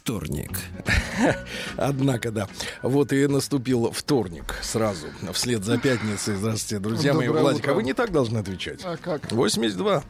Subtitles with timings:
[0.00, 0.60] вторник.
[1.76, 2.48] Однако, да.
[2.82, 6.36] Вот и наступил вторник сразу, вслед за пятницей.
[6.36, 7.28] Здравствуйте, друзья мои.
[7.28, 7.72] Владик, утро.
[7.72, 8.80] а вы не так должны отвечать.
[8.82, 9.30] А как?
[9.30, 10.02] 82.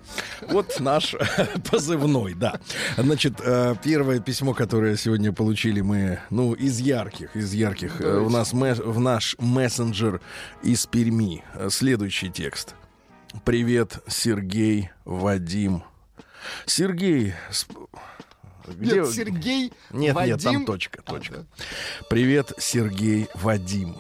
[0.49, 1.17] Вот наш
[1.71, 2.61] позывной, да.
[2.97, 8.31] Значит, э, первое письмо, которое сегодня получили мы, ну, из ярких, из ярких, э, у
[8.31, 10.21] нас ме- в наш мессенджер
[10.63, 11.43] из Перми.
[11.69, 12.75] Следующий текст.
[13.45, 15.83] Привет, Сергей, Вадим.
[16.65, 17.35] Сергей,
[18.67, 20.33] сп- Нет, Сергей, нет, Вадим.
[20.35, 21.35] нет, там точка, А, точка.
[21.37, 21.65] да.
[22.09, 23.97] Привет, Сергей Вадим.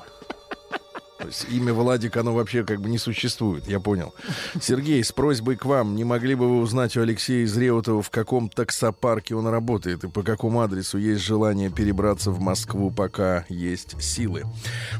[1.20, 4.14] То есть имя Владик, оно вообще как бы не существует, я понял.
[4.60, 8.10] Сергей, с просьбой к вам, не могли бы вы узнать у Алексея из Реутова, в
[8.10, 14.00] каком таксопарке он работает и по какому адресу есть желание перебраться в Москву, пока есть
[14.02, 14.44] силы?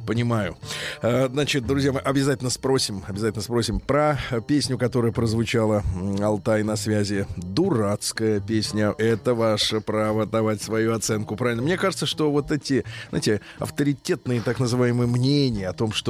[0.06, 0.56] Понимаю.
[1.02, 5.82] А, Значит, друзья, мы обязательно спросим, обязательно спросим про песню, которая прозвучала
[6.20, 7.26] «Алтай на связи».
[7.36, 8.94] Дурацкая песня.
[8.98, 11.62] Это ваше право давать свою оценку, правильно?
[11.62, 16.09] Мне кажется, что вот эти, знаете, авторитетные так называемые мнения о том, что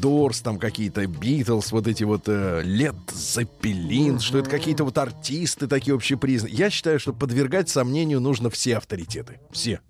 [0.00, 5.94] Дорс, там какие-то Битлз, вот эти вот Лед Зеппелин, что это какие-то вот артисты такие
[5.94, 6.56] общепризнанные.
[6.56, 9.40] Я считаю, что подвергать сомнению нужно все авторитеты.
[9.50, 9.80] Все.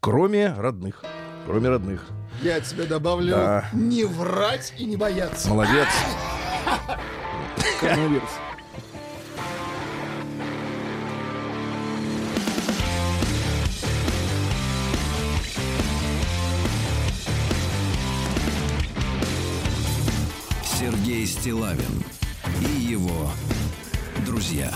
[0.00, 1.02] Кроме родных.
[1.46, 2.04] Кроме родных.
[2.42, 3.68] Я от тебя добавлю Да.
[3.72, 5.48] не врать и не бояться.
[5.48, 5.88] Молодец.
[7.80, 8.28] Коронавирус.
[20.86, 22.04] Сергей Стилавин
[22.60, 23.28] и его
[24.24, 24.72] друзья.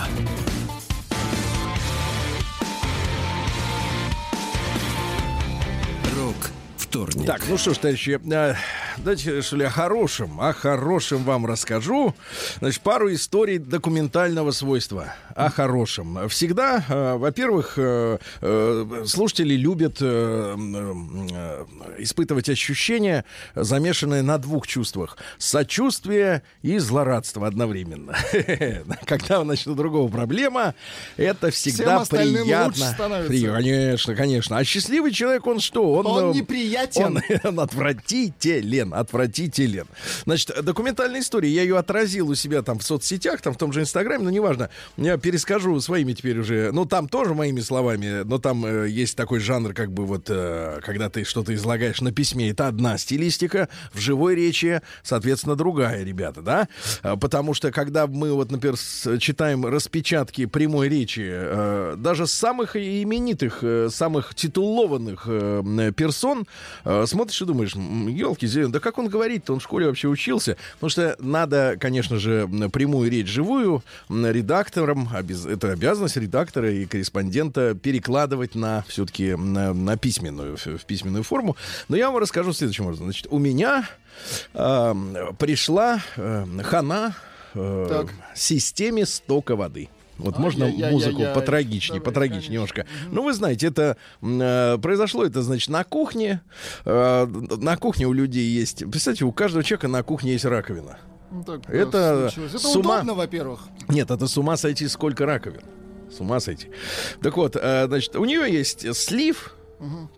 [6.17, 6.35] Рок
[6.75, 7.25] вторник.
[7.25, 8.55] Так, ну что ж, товарищи, э,
[8.97, 12.13] давайте, что ли, о хорошем, о хорошем вам расскажу.
[12.59, 16.27] Значит, пару историй документального свойства о хорошем.
[16.29, 21.65] Всегда, э, во-первых, э, э, слушатели любят э, э,
[21.99, 23.25] испытывать ощущения,
[23.55, 25.17] замешанные на двух чувствах.
[25.37, 28.15] Сочувствие и злорадство одновременно.
[29.05, 30.75] Когда, у другого проблема,
[31.17, 32.95] это всегда приятно.
[33.27, 34.57] При- Конечно, конечно.
[34.57, 35.93] А счастливый человек, он что?
[35.93, 37.03] Он, Он неприятен.
[37.03, 39.85] он, он отвратителен, отвратителен.
[40.25, 43.81] Значит, документальная история, я ее отразил у себя там в соцсетях, там в том же
[43.81, 44.69] Инстаграме, но неважно.
[44.97, 49.39] Я перескажу своими теперь уже, ну там тоже моими словами, но там э, есть такой
[49.39, 53.99] жанр, как бы вот, э, когда ты что-то излагаешь на письме, это одна стилистика, в
[53.99, 56.67] живой речи, соответственно, другая, ребята, да?
[57.03, 58.77] А, Потому что, когда мы вот, например,
[59.19, 66.47] читаем распечатки прямой речи, э, даже самых именитых, э, самых титулованных э, персон,
[66.83, 70.57] э, смотришь и думаешь, елки да как он говорит-то, он в школе вообще учился.
[70.73, 76.85] Потому что надо, конечно же, прямую речь живую м, редакторам, обяз- это обязанность редактора и
[76.85, 81.55] корреспондента перекладывать на все-таки на, на письменную, в, в письменную форму.
[81.89, 83.05] Но я вам расскажу следующим образом.
[83.05, 83.87] Значит, у меня
[84.53, 84.93] э,
[85.39, 87.15] пришла э, хана
[87.53, 88.07] э, Так.
[88.35, 89.89] системе стока воды.
[90.17, 91.11] Вот можно Ай-яй-яй-яй-яй.
[91.13, 92.81] музыку потрагичнее, Давай, потрагичнее конечно.
[92.81, 92.85] немножко.
[93.11, 96.41] Ну, вы знаете, это э, произошло это, значит, на кухне.
[96.85, 98.79] Э, на кухне у людей есть...
[98.91, 100.99] Представьте, у каждого человека на кухне есть раковина.
[101.31, 102.51] Ну, так, Это случилось.
[102.55, 103.59] Это с ума- удобно, во-первых.
[103.87, 105.61] Нет, это с ума сойти, сколько раковин.
[106.15, 106.67] С ума сойти.
[107.21, 109.55] Так вот, э, значит, у нее есть слив.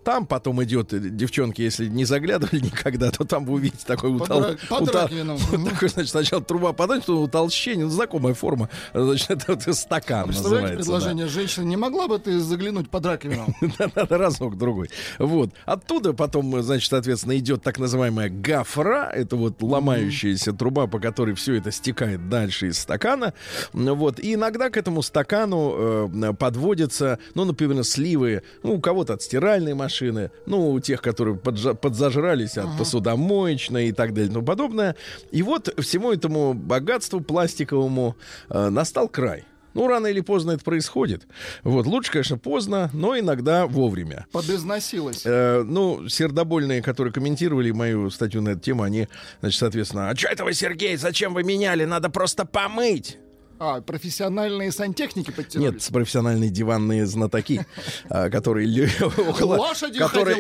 [0.04, 4.42] Там потом идет, э, девчонки, если не заглядывали никогда, то там вы увидите такой утол...
[4.42, 4.50] утол-
[5.70, 8.70] такой, значит, сначала труба подать, потом утолщение, ну, знакомая форма.
[8.94, 10.78] Значит, это, вот стакан Представляете называется.
[10.78, 10.84] да.
[10.84, 11.66] предложение женщины?
[11.66, 13.48] Не могла бы ты заглянуть под раковину?
[13.96, 14.90] Надо разок другой.
[15.20, 15.52] Вот.
[15.66, 19.10] Оттуда потом, значит, соответственно, идет так называемая гафра.
[19.14, 23.34] Это вот ломающаяся труба, по которой все это стекает дальше из стакана.
[23.74, 24.20] Вот.
[24.20, 29.22] И иногда к этому стакану э, подводятся, ну, например, сливы, ну, у кого-то от
[29.54, 34.46] стиральной машины, ну, у тех, которые поджа- подзажрались от посудомоечной и так далее и тому
[34.46, 34.96] подобное.
[35.32, 38.16] И вот всему этому богатству пластиковому
[38.50, 39.44] э, настал край.
[39.76, 41.28] Ну, рано или поздно это происходит.
[41.64, 44.26] Вот, лучше, конечно, поздно, но иногда вовремя.
[44.32, 45.24] Подизносилась.
[45.26, 49.08] Э, ну, сердобольные, которые комментировали мою статью на эту тему, они,
[49.42, 51.86] значит, соответственно, а что это вы, Сергей, зачем вы меняли?
[51.86, 53.18] Надо просто помыть.
[53.60, 55.74] А, профессиональные сантехники подтянулись?
[55.74, 57.66] Нет, профессиональные диванные знатоки,
[58.10, 58.68] а, которые
[59.02, 59.58] около...
[60.00, 60.36] Которые,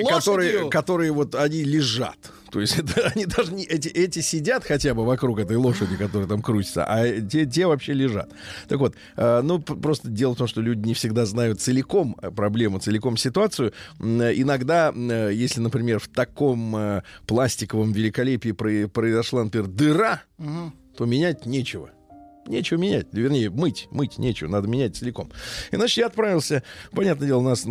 [0.70, 2.18] которые, вот они лежат.
[2.52, 6.28] То есть это, они даже не, эти, эти сидят хотя бы вокруг этой лошади, которая
[6.28, 8.32] там крутится, а те, те вообще лежат.
[8.68, 12.30] Так вот, э, ну просто дело в том, что люди не всегда знают целиком э,
[12.30, 13.74] проблему, целиком ситуацию.
[14.00, 20.22] Э, Иногда, э, если, например, в таком э, пластиковом великолепии про- произошла, например, дыра,
[20.98, 21.90] то менять нечего.
[22.48, 25.32] Нечего менять, вернее, мыть, мыть нечего, надо менять целиком.
[25.72, 27.66] Иначе я отправился, понятное дело, у нас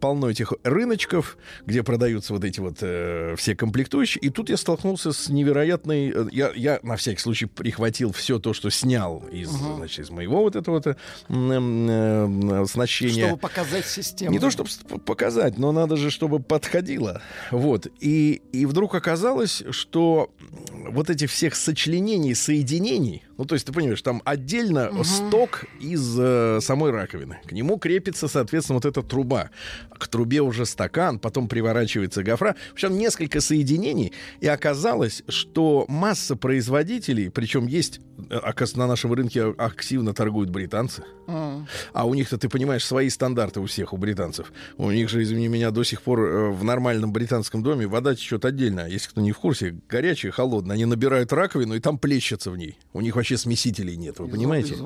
[0.00, 5.12] полно этих рыночков, где продаются вот эти вот э, все комплектующие, и тут я столкнулся
[5.12, 6.10] с невероятной...
[6.10, 10.40] э, я, я на всякий случай прихватил все то, что снял из, значит, из моего
[10.40, 10.96] вот этого вот, э,
[11.28, 13.26] э, оснащения.
[13.26, 14.32] Чтобы показать систему.
[14.32, 14.68] Не то, чтобы
[15.04, 17.22] показать, но надо же, чтобы подходило.
[17.50, 17.86] Вот.
[18.00, 20.30] И, и вдруг оказалось, что
[20.70, 26.58] вот этих всех сочленений, соединений, ну, то есть, ты понимаешь, там отдельно сток из э,
[26.60, 27.38] самой раковины.
[27.46, 29.50] К нему крепится, соответственно, вот эта труба.
[29.96, 32.56] К трубе уже стакан, потом приворачивается гофра.
[32.70, 34.12] В общем, несколько соединений.
[34.40, 41.04] И оказалось, что масса производителей, причем есть, э, оказывается, на нашем рынке активно торгуют британцы.
[41.28, 41.68] М.
[41.92, 44.52] А у них-то, ты понимаешь, свои стандарты у всех, у британцев.
[44.78, 48.44] У них же, извини меня, до сих пор э, в нормальном британском доме вода течет
[48.44, 48.88] отдельно.
[48.88, 50.74] Если кто не в курсе, горячая, холодная.
[50.74, 52.76] Они набирают раковину и там плещется в ней.
[52.92, 54.76] У них вообще смесителей нет, вы понимаете?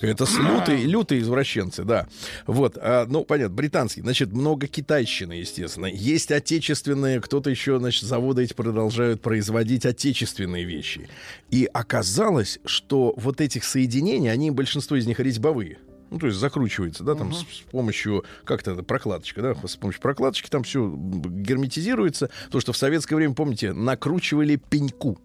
[0.00, 2.08] Это лютые, лютые извращенцы, да.
[2.46, 4.00] Вот, а, ну, понятно, британский.
[4.00, 5.86] Значит, много китайщины, естественно.
[5.86, 11.08] Есть отечественные, кто-то еще, значит, заводы эти продолжают производить отечественные вещи.
[11.50, 15.78] И оказалось, что вот этих соединений, они, большинство из них резьбовые.
[16.10, 20.00] Ну, то есть закручивается, да, там с, с помощью, как-то это, прокладочка, да, с помощью
[20.00, 22.30] прокладочки там все герметизируется.
[22.50, 25.18] То, что в советское время, помните, накручивали пеньку.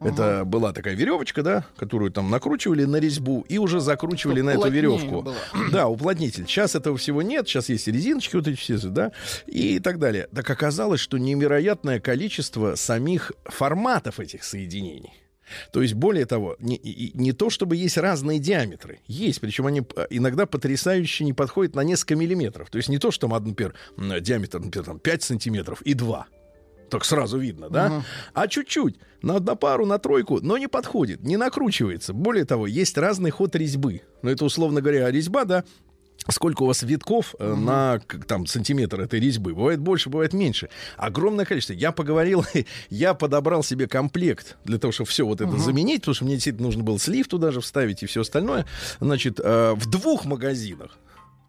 [0.00, 4.70] Это была такая веревочка, да, которую там накручивали на резьбу и уже закручивали на эту
[4.70, 5.22] веревку.
[5.22, 5.34] было.
[5.72, 6.44] Да, уплотнитель.
[6.46, 9.12] Сейчас этого всего нет, сейчас есть резиночки вот эти все, да,
[9.46, 10.28] и так далее.
[10.34, 15.12] Так оказалось, что невероятное количество самих форматов этих соединений.
[15.72, 16.80] То есть, более того, не,
[17.14, 19.00] не то чтобы есть разные диаметры.
[19.06, 22.70] Есть, причем они э, иногда потрясающе не подходят на несколько миллиметров.
[22.70, 23.74] То есть не то, что там, например,
[24.20, 26.26] диаметр, например, там, 5 сантиметров и 2.
[26.92, 28.04] Так сразу видно, да?
[28.34, 32.12] А чуть-чуть, на, на пару, на тройку, но не подходит, не накручивается.
[32.12, 34.02] Более того, есть разный ход резьбы.
[34.20, 35.64] Ну, это, условно говоря, резьба, да,
[36.28, 39.54] Сколько у вас витков э, на там сантиметр этой резьбы?
[39.54, 40.68] Бывает больше, бывает меньше.
[40.96, 41.72] Огромное количество.
[41.72, 42.44] Я поговорил,
[42.90, 46.66] я подобрал себе комплект для того, чтобы все вот это заменить, потому что мне действительно
[46.66, 48.66] нужно было слив туда же вставить и все остальное.
[49.00, 50.96] Значит, э, в двух магазинах.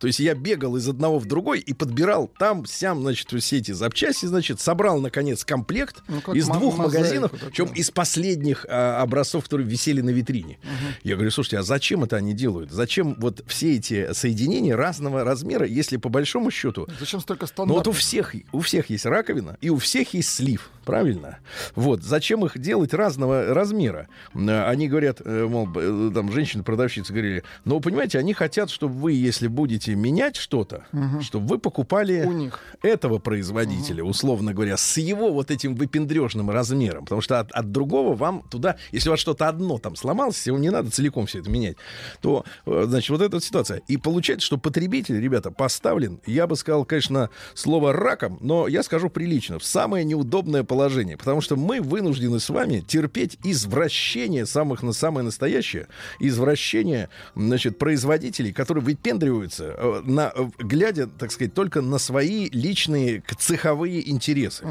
[0.04, 3.72] То есть я бегал из одного в другой и подбирал там, сям, значит, все эти
[3.72, 9.66] запчасти, значит, собрал, наконец, комплект Ну, из двух магазинов, причем из последних а, образцов, которые
[9.66, 10.60] висели на витрине.
[11.04, 12.70] Я говорю, слушайте, а зачем это они делают?
[12.70, 17.88] Зачем вот все эти соединения разного размера, если по большому счету Зачем столько ну вот
[17.88, 17.98] у стандартов?
[17.98, 21.38] всех, у всех есть раковина, и у всех есть слив, правильно?
[21.76, 24.10] Вот, зачем их делать разного размера?
[24.34, 29.48] Они говорят, э, мол, э, там, женщины-продавщицы говорили, ну, понимаете, они хотят, чтобы вы, если
[29.48, 30.86] будете менять что-то,
[31.22, 32.60] чтобы вы покупали У них.
[32.82, 37.04] этого производителя, условно говоря, с его вот этим выпендрежным размером.
[37.04, 40.58] Потому что от, от другого вам туда, если у вас что-то одно там сломалось, его
[40.58, 41.78] не надо целиком все это менять,
[42.22, 43.82] то, э, значит, вот эта вот ситуация.
[43.88, 49.10] И получается, что потребитель, ребята, поставлен, я бы сказал, конечно, слово раком, но я скажу
[49.10, 51.18] прилично, в самое неудобное положение.
[51.18, 55.88] Потому что мы вынуждены с вами терпеть извращение самых на самое настоящее,
[56.20, 64.10] извращение, значит, производителей, которые выпендриваются, на, э, глядя, так сказать, только на свои личные цеховые
[64.10, 64.66] интересы.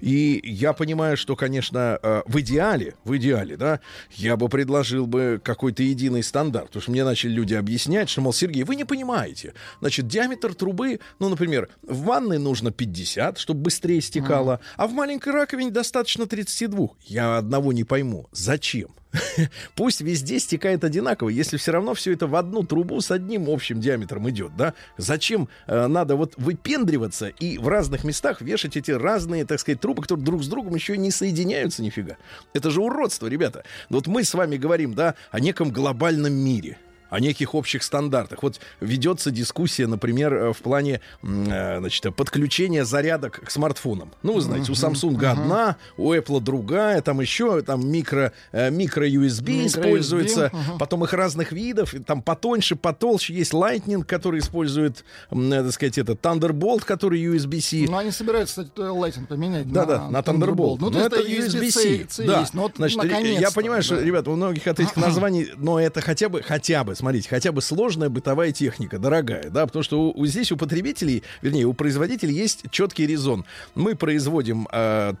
[0.00, 3.80] И я понимаю, что, конечно, э, в идеале, в идеале, да,
[4.12, 6.68] я бы предложил бы какой-то единый стандарт.
[6.68, 9.54] Потому что мне начали люди объяснять, что, мол, Сергей, вы не понимаете.
[9.80, 15.32] Значит, диаметр трубы, ну, например, в ванной нужно 50, чтобы быстрее стекало, а в маленькой
[15.32, 16.88] раковине достаточно 32.
[17.04, 18.28] Я одного не пойму.
[18.32, 18.90] Зачем?
[19.74, 23.80] Пусть везде стекает одинаково, если все равно все это в одну трубу с одним общим
[23.80, 24.74] диаметром идет, да?
[24.96, 30.02] Зачем э, надо вот выпендриваться и в разных местах вешать эти разные, так сказать, трубы,
[30.02, 32.16] которые друг с другом еще не соединяются нифига?
[32.52, 33.64] Это же уродство, ребята.
[33.88, 36.78] Вот мы с вами говорим, да, о неком глобальном мире.
[37.10, 38.42] О неких общих стандартах.
[38.42, 44.12] Вот ведется дискуссия, например, э, в плане э, значит, подключения зарядок к смартфонам.
[44.22, 49.08] Ну, вы знаете, у Samsung одна, у Apple другая, там еще там микро, э, микро
[49.08, 53.34] USB используется, потом их разных видов, там потоньше, потолще.
[53.34, 57.86] Есть Lightning, который использует, так сказать, это Thunderbolt, который USB-C.
[57.90, 60.48] Ну, они собираются, кстати, Lightning поменять да, на, да, на Thunderbolt.
[60.48, 60.76] Thunderbolt.
[60.80, 61.88] Ну, ну это USB-C.
[61.88, 62.40] USB да.
[62.40, 63.82] Есть, но вот Значит, я понимаю, да.
[63.82, 67.52] что, ребята, у многих от этих названий, но это хотя бы, хотя бы, смотрите, хотя
[67.52, 71.72] бы сложная бытовая техника, дорогая, да, потому что у, у, здесь у потребителей, вернее, у
[71.72, 73.44] производителей есть четкий резон.
[73.74, 75.14] Мы производим э,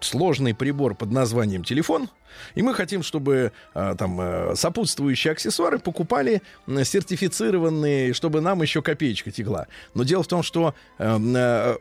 [0.00, 2.08] сложный прибор под названием телефон,
[2.54, 9.30] и мы хотим, чтобы а, там а, сопутствующие аксессуары покупали сертифицированные, чтобы нам еще копеечка
[9.30, 9.66] текла.
[9.94, 11.76] Но дело в том, что а,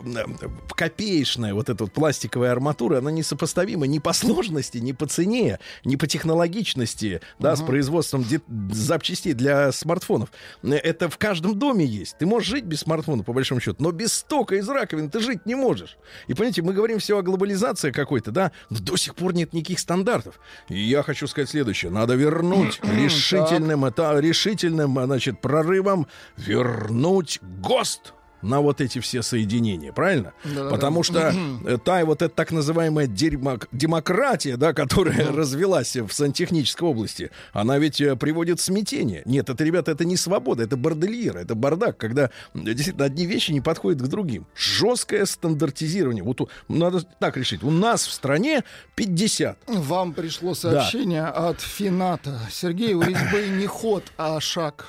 [0.69, 5.95] копеечная вот эта вот пластиковая арматура, она несопоставима ни по сложности, ни по цене, ни
[5.95, 7.57] по технологичности, да, uh-huh.
[7.57, 8.25] с производством
[8.71, 10.29] запчастей для смартфонов.
[10.63, 12.17] Это в каждом доме есть.
[12.17, 15.45] Ты можешь жить без смартфона, по большому счету, но без стока из раковины ты жить
[15.45, 15.97] не можешь.
[16.27, 19.79] И понимаете, мы говорим все о глобализации какой-то, да, но до сих пор нет никаких
[19.79, 20.39] стандартов.
[20.69, 21.91] И я хочу сказать следующее.
[21.91, 26.07] Надо вернуть решительным, это, решительным значит, прорывом
[26.37, 30.33] вернуть ГОСТ на вот эти все соединения, правильно?
[30.43, 31.03] Да, Потому да.
[31.03, 31.33] что
[31.65, 38.01] э, та вот эта так называемая демократия, да, которая развелась в сантехнической области, она ведь
[38.01, 39.23] э, приводит в смятение.
[39.25, 43.61] Нет, это, ребята, это не свобода, это бордельер, это бардак, когда действительно одни вещи не
[43.61, 44.45] подходят к другим.
[44.55, 46.23] Жесткое стандартизирование.
[46.23, 47.63] Вот надо так решить.
[47.63, 48.63] У нас в стране
[48.95, 49.57] 50.
[49.67, 51.49] Вам пришло сообщение да.
[51.49, 52.39] от Фината.
[52.51, 54.85] Сергей, у резьбы не ход, а шаг.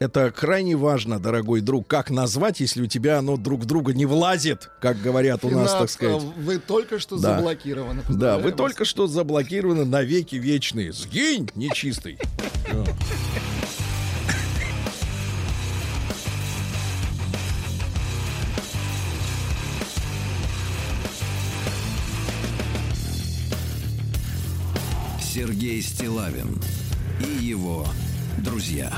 [0.00, 4.06] Это крайне важно, дорогой друг, как назвать, если у тебя оно друг в друга не
[4.06, 6.22] влазит, как говорят у нас, так сказать.
[6.38, 7.36] Вы только что да.
[7.36, 8.02] заблокированы.
[8.08, 8.54] Да, вы вас.
[8.54, 10.94] только что заблокированы на веки вечные.
[10.94, 12.18] Сгинь, нечистый.
[25.22, 26.58] Сергей Стилавин
[27.20, 27.86] и его
[28.38, 28.90] друзья.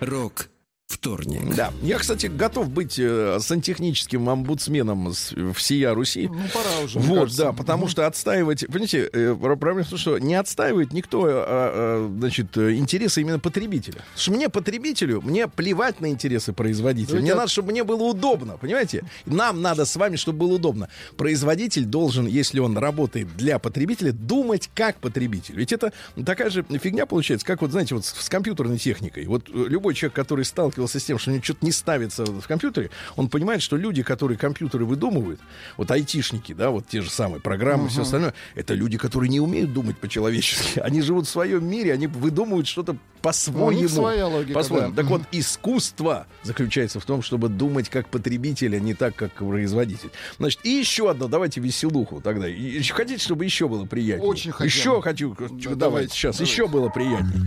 [0.00, 0.48] Рок
[0.94, 1.54] вторник.
[1.54, 1.72] Да.
[1.82, 6.28] Я, кстати, готов быть э, сантехническим омбудсменом с, всея Руси.
[6.28, 6.98] Ну, пора уже.
[6.98, 7.42] Вот, кажется.
[7.44, 8.66] да, потому что отстаивать...
[8.66, 13.96] Понимаете, э, проблема в том, что не отстаивает никто, а, а, значит, интересы именно потребителя.
[13.96, 17.20] Потому что мне, потребителю, мне плевать на интересы производителя.
[17.20, 19.04] Мне надо, чтобы мне было удобно, понимаете?
[19.26, 20.88] Нам надо с вами, чтобы было удобно.
[21.16, 25.56] Производитель должен, если он работает для потребителя, думать как потребитель.
[25.56, 25.92] Ведь это
[26.24, 29.26] такая же фигня получается, как вот, знаете, вот с компьютерной техникой.
[29.26, 32.24] Вот э, любой человек, который сталкивался сталкивался с тем, что у него что-то не ставится
[32.24, 35.40] в компьютере, он понимает, что люди, которые компьютеры выдумывают,
[35.76, 37.90] вот айтишники, да, вот те же самые программы, uh-huh.
[37.90, 40.78] все остальное, это люди, которые не умеют думать по-человечески.
[40.84, 43.82] Они живут в своем мире, они выдумывают что-то по-своему.
[43.82, 44.90] Ну, своя логика, по-своему.
[44.90, 45.02] Да.
[45.02, 50.10] Так вот, искусство заключается в том, чтобы думать как потребитель, а не так, как производитель.
[50.38, 52.48] Значит, и еще одно, давайте веселуху тогда.
[52.48, 54.28] И, хотите, чтобы еще было приятнее?
[54.28, 54.66] Очень хочу.
[54.66, 55.34] Еще хочу.
[55.34, 56.52] Да, давайте, давайте сейчас, давайте.
[56.52, 57.40] еще было приятнее.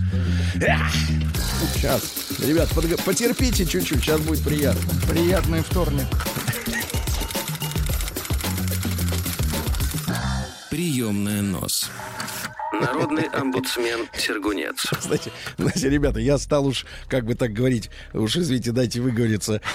[1.74, 2.02] Сейчас.
[2.40, 3.27] Ребят, под, потерпите
[3.68, 4.94] чуть-чуть, сейчас будет приятно.
[5.10, 6.08] Приятный вторник.
[10.70, 11.90] Приемная нос.
[12.80, 14.86] Народный омбудсмен Сергунец.
[15.02, 19.62] Знаете, знаете, ребята, я стал уж, как бы так говорить, уж извините, дайте выговориться.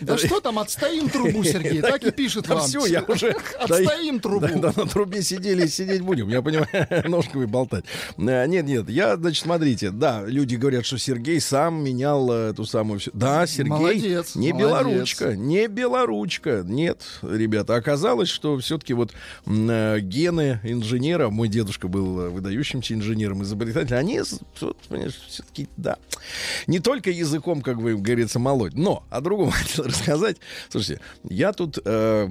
[0.00, 2.60] Да что там, отстоим трубу, Сергей, так и пишет вам.
[2.60, 3.34] Все, я уже...
[3.58, 4.46] Отстоим трубу.
[4.46, 6.68] Да, на трубе сидели, сидеть будем, я понимаю,
[7.08, 7.84] ножками болтать.
[8.18, 13.00] Э, нет, нет, я, значит, смотрите, да, люди говорят, что Сергей сам менял эту самую...
[13.12, 16.62] Да, Сергей не белоручка, не белоручка.
[16.64, 19.12] Нет, ребята, оказалось, что все-таки вот
[19.46, 25.98] э, гены инженера, мой дед дедушка был э, выдающимся инженером, изобретателем, они все-таки, да,
[26.66, 30.36] не только языком, как бы говорится, молоть, но о другом хотел рассказать.
[30.68, 32.28] Слушайте, я тут э,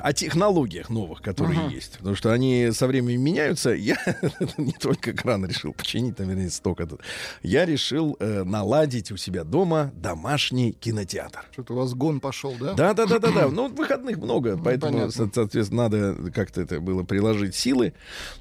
[0.00, 1.72] о технологиях новых, которые uh-huh.
[1.72, 3.70] есть, потому что они со временем меняются.
[3.70, 3.96] Я
[4.56, 7.00] не только кран решил починить, там, вернее, сток этот.
[7.42, 11.46] Я решил э, наладить у себя дома домашний кинотеатр.
[11.52, 12.74] Что-то у вас гон пошел, да?
[12.74, 13.48] Да, да, да, да, да.
[13.60, 15.30] Ну, выходных много, ну, поэтому, понятно.
[15.34, 17.92] соответственно, надо как-то это было приложить силы.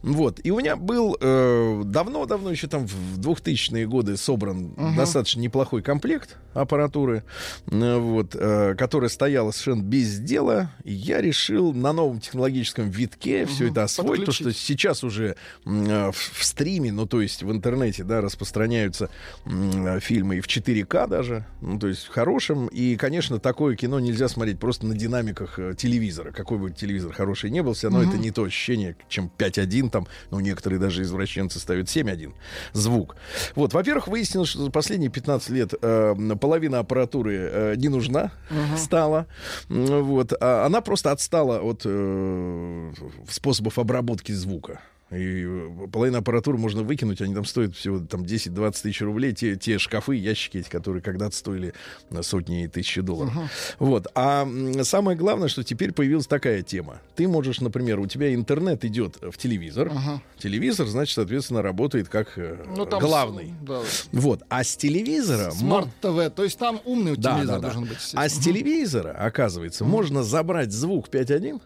[0.02, 0.39] Вот.
[0.40, 0.46] Вот.
[0.46, 4.96] И у меня был э, давно-давно, еще там в 2000-е годы собран uh-huh.
[4.96, 7.24] достаточно неплохой комплект аппаратуры,
[7.68, 10.72] э, вот, э, которая стояла совершенно без дела.
[10.84, 13.46] И я решил на новом технологическом витке uh-huh.
[13.48, 17.52] все это освоить, то что сейчас уже э, в, в стриме, ну то есть в
[17.52, 19.10] интернете, да, распространяются
[19.46, 22.68] э, фильмы и в 4К даже, ну то есть в хорошем.
[22.68, 26.32] И, конечно, такое кино нельзя смотреть просто на динамиках э, телевизора.
[26.32, 28.10] Какой бы телевизор хороший не был, все равно uh-huh.
[28.10, 32.34] это не то ощущение, чем 5.1 там, ну некоторые даже извращенцы ставят 7.1
[32.74, 33.16] звук.
[33.56, 38.78] Вот, во-первых, выяснилось, что за последние 15 лет э, половина аппаратуры э, не нужна uh-huh.
[38.78, 39.28] стала.
[39.68, 42.94] Вот, а она просто отстала от э,
[43.30, 44.80] способов обработки звука.
[45.12, 49.34] И э, половина аппаратуры можно выкинуть, они там стоят всего там 10-20 тысяч рублей.
[49.34, 51.74] Те, те шкафы, ящики эти, которые когда-то стоили
[52.22, 53.36] сотни и тысячи долларов.
[53.36, 53.48] Uh-huh.
[53.80, 54.08] Вот.
[54.14, 54.48] А
[54.84, 57.02] самое главное, что теперь появилась такая тема.
[57.16, 59.88] Ты можешь, например, у тебя интернет идет в телевизор.
[59.88, 60.20] Uh-huh.
[60.38, 63.54] Телевизор, значит, соответственно, работает как э, ну, там главный.
[63.62, 63.82] С, да.
[64.12, 64.44] Вот.
[64.50, 65.52] А с телевизора...
[65.52, 66.36] Smart TV.
[66.36, 67.74] То есть там умный да, телевизор да, да.
[67.74, 67.98] должен быть.
[68.14, 69.88] А с телевизора, оказывается, uh-huh.
[69.88, 71.62] можно забрать звук 5.1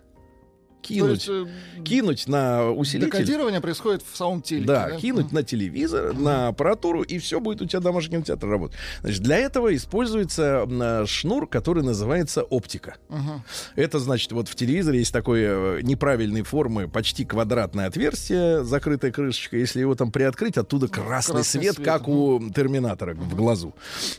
[0.83, 3.11] кинуть, есть, э, кинуть на усилитель.
[3.11, 4.67] Декодирование происходит в самом телеке.
[4.67, 4.97] Да, да?
[4.97, 8.77] кинуть на телевизор, на аппаратуру, и все будет у тебя домашний кинотеатр работать.
[9.01, 12.95] Значит, для этого используется э, шнур, который называется оптика.
[13.09, 13.39] э
[13.75, 19.57] Это значит, вот в телевизоре есть такое э, неправильной формы, почти квадратное отверстие, закрытая крышечка.
[19.57, 23.73] Если его там приоткрыть, оттуда красный, красный свет, свет, как у терминатора э в глазу.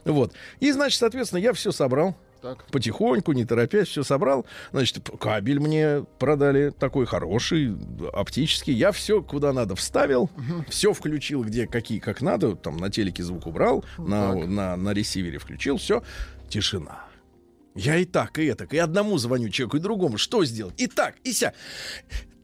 [0.05, 0.33] Вот.
[0.61, 2.17] И, значит, соответственно, я все собрал.
[2.45, 2.67] Так.
[2.67, 4.45] Потихоньку, не торопясь, все собрал.
[4.71, 7.75] Значит, кабель мне продали такой хороший,
[8.13, 8.75] оптический.
[8.75, 10.67] Я все куда надо вставил, угу.
[10.69, 12.55] все включил, где какие как надо.
[12.55, 16.03] Там на телеке звук убрал, на, на, на ресивере включил, все.
[16.51, 17.07] Тишина.
[17.75, 20.19] Я и так, и это, и одному звоню человеку, и другому.
[20.19, 20.75] Что сделать?
[20.77, 21.55] И так, и ся.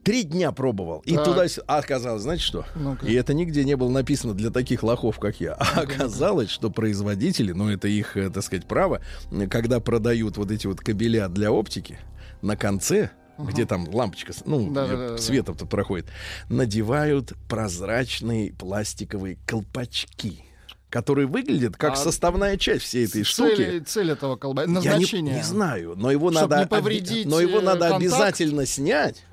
[0.03, 1.03] Три дня пробовал.
[1.05, 1.25] И так.
[1.25, 2.65] туда а оказалось, знаете что?
[2.75, 3.07] ну -ка.
[3.07, 5.53] И это нигде не было написано для таких лохов, как я.
[5.53, 9.01] А оказалось, что производители, ну это их, э, так сказать, право,
[9.49, 11.99] когда продают вот эти вот кабеля для оптики,
[12.41, 13.49] на конце Uh-huh.
[13.49, 16.05] где там лампочка, ну, да, да, да, светом тут проходит,
[16.49, 20.43] надевают прозрачные пластиковые колпачки
[20.89, 23.79] которые выглядят как а составная часть всей этой цель, штуки.
[23.87, 24.67] Цель этого колба...
[24.67, 25.33] назначение.
[25.33, 28.01] Я не, не знаю, но его надо, не повредить но его надо контакт.
[28.01, 29.23] обязательно снять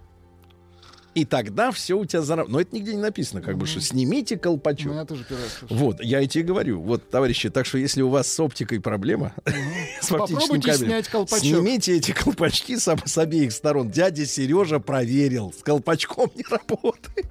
[1.18, 2.52] и тогда все у тебя заработает.
[2.52, 3.58] Но это нигде не написано, как mm-hmm.
[3.58, 4.92] бы, что снимите колпачок.
[4.92, 5.25] Ну, я тоже
[5.68, 6.80] Вот, я и тебе говорю.
[6.80, 9.52] Вот, товарищи, так что если у вас с оптикой проблема, mm-hmm.
[10.00, 11.44] с оптическим кабелем, снять колпачок.
[11.44, 13.90] снимите эти колпачки с, с обеих сторон.
[13.90, 17.26] Дядя Сережа проверил, с колпачком не работает.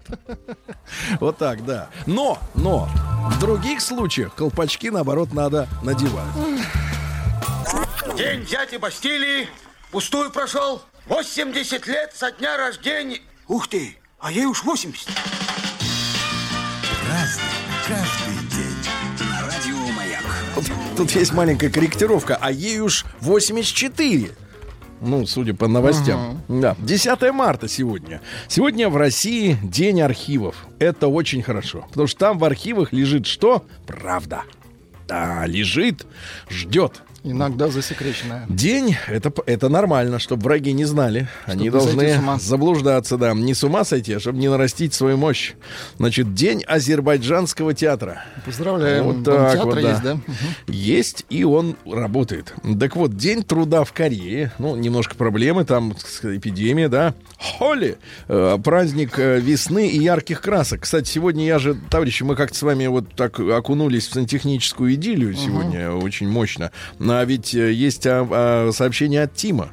[1.19, 1.89] Вот так, да.
[2.05, 2.89] Но, но,
[3.31, 6.27] в других случаях колпачки, наоборот, надо надевать.
[8.17, 9.47] День дяди Бастилии
[9.91, 10.81] пустую прошел.
[11.07, 13.21] 80 лет со дня рождения.
[13.47, 15.07] Ух ты, а ей уж 80.
[17.07, 17.43] Разный,
[17.87, 19.29] каждый день.
[19.29, 20.23] На радио Маяк.
[20.53, 20.65] Тут,
[20.97, 24.31] тут есть маленькая корректировка, а ей уж 84.
[24.99, 26.43] Ну, судя по новостям.
[26.49, 26.59] Uh-huh.
[26.59, 26.75] Да.
[26.79, 28.21] 10 марта сегодня.
[28.49, 30.67] Сегодня в России день архивов.
[30.79, 31.85] Это очень хорошо.
[31.87, 33.65] Потому что там в архивах лежит что?
[33.85, 34.41] Правда.
[35.07, 36.05] Да, лежит,
[36.49, 37.01] ждет.
[37.23, 38.45] Иногда засекреченная.
[38.47, 41.27] День это, это нормально, чтобы враги не знали.
[41.43, 43.33] Чтобы Они должны заблуждаться, да.
[43.33, 45.53] Не с ума сойти, а чтобы не нарастить свою мощь.
[45.97, 48.23] Значит, день азербайджанского театра.
[48.45, 49.03] Поздравляем.
[49.03, 49.89] Вот так театр вот, да.
[49.89, 50.13] есть, да?
[50.13, 50.23] Угу.
[50.67, 52.53] Есть, и он работает.
[52.79, 54.51] Так вот, день труда в Корее.
[54.59, 57.13] Ну, немножко проблемы, там эпидемия, да.
[57.37, 57.97] Холли.
[58.27, 60.81] Э, праздник э, весны и ярких красок.
[60.81, 65.33] Кстати, сегодня я же, товарищи, мы как-то с вами вот так окунулись в сантехническую идиллию
[65.33, 66.05] сегодня угу.
[66.05, 66.71] очень мощно.
[67.09, 69.71] А ведь э, есть а, а, сообщение от Тима.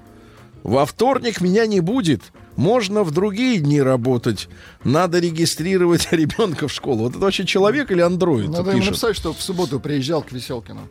[0.62, 2.22] Во вторник меня не будет.
[2.56, 4.48] Можно в другие дни работать.
[4.84, 7.04] Надо регистрировать ребенка в школу.
[7.04, 8.50] Вот это вообще человек или андроид?
[8.50, 10.88] Надо ему написать, что в субботу приезжал к Веселкину.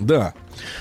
[0.00, 0.34] Да.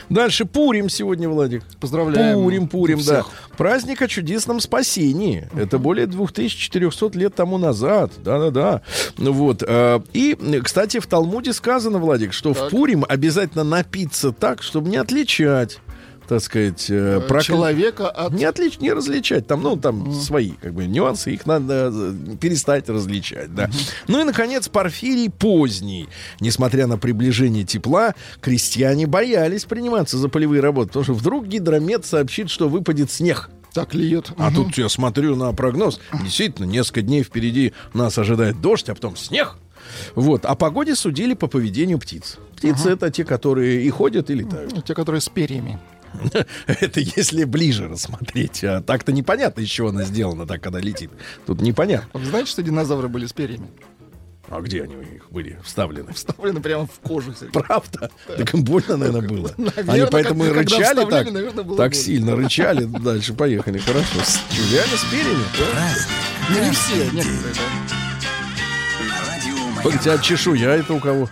[0.10, 1.64] Дальше Пурим сегодня, Владик.
[1.80, 2.36] Поздравляем.
[2.36, 3.24] Пурим, Пурим, да.
[3.58, 5.50] Праздник о чудесном спасении.
[5.54, 5.64] Uh-huh.
[5.64, 8.12] Это более 2400 лет тому назад.
[8.18, 8.82] Да-да-да.
[9.18, 9.64] Вот.
[9.66, 12.68] Э, и, кстати, в Талмуде сказано, Владик, что так.
[12.68, 15.80] в Пурим обязательно напиться так, чтобы не отличать
[16.34, 18.34] так сказать, э, э, про человека от...
[18.34, 20.14] Не отлич, не различать, там, ну, там mm.
[20.22, 23.66] свои, как бы, нюансы, их надо э, перестать различать, да.
[23.66, 23.92] Mm-hmm.
[24.08, 26.10] Ну и, наконец, Порфирий поздний.
[26.40, 32.50] Несмотря на приближение тепла, крестьяне боялись приниматься за полевые работы, потому что вдруг гидромет сообщит,
[32.50, 33.50] что выпадет снег.
[33.74, 34.32] Так льет.
[34.38, 34.64] А угу.
[34.64, 36.00] тут я смотрю на прогноз.
[36.24, 39.56] Действительно, несколько дней впереди нас ожидает дождь, а потом снег.
[40.16, 40.46] Вот.
[40.46, 42.38] О погоде судили по поведению птиц.
[42.56, 44.86] Птицы uh это те, которые и ходят, и летают.
[44.86, 45.80] Те, которые с перьями.
[46.68, 48.64] Это если ближе рассмотреть.
[48.64, 51.12] А так-то непонятно, из чего она сделана, так, когда летит.
[51.46, 52.20] Тут непонятно.
[52.20, 53.68] Вы знаете, что динозавры были с перьями?
[54.50, 56.14] А где они у них были вставлены?
[56.14, 57.34] Вставлены прямо в кожу.
[57.34, 57.52] Сергей.
[57.54, 58.12] Правда?
[58.28, 59.52] Так им больно, наверное, было.
[59.58, 61.94] Наверное, Они поэтому и как- когда рычали так, наверное, так больно.
[61.94, 62.84] сильно рычали.
[62.86, 63.80] Дальше поехали.
[63.80, 64.20] Хорошо.
[64.24, 65.44] С- Реально с перьями?
[66.50, 69.84] Ну, не все, некоторые, да.
[69.84, 71.30] Погодите, а чешуя это у кого?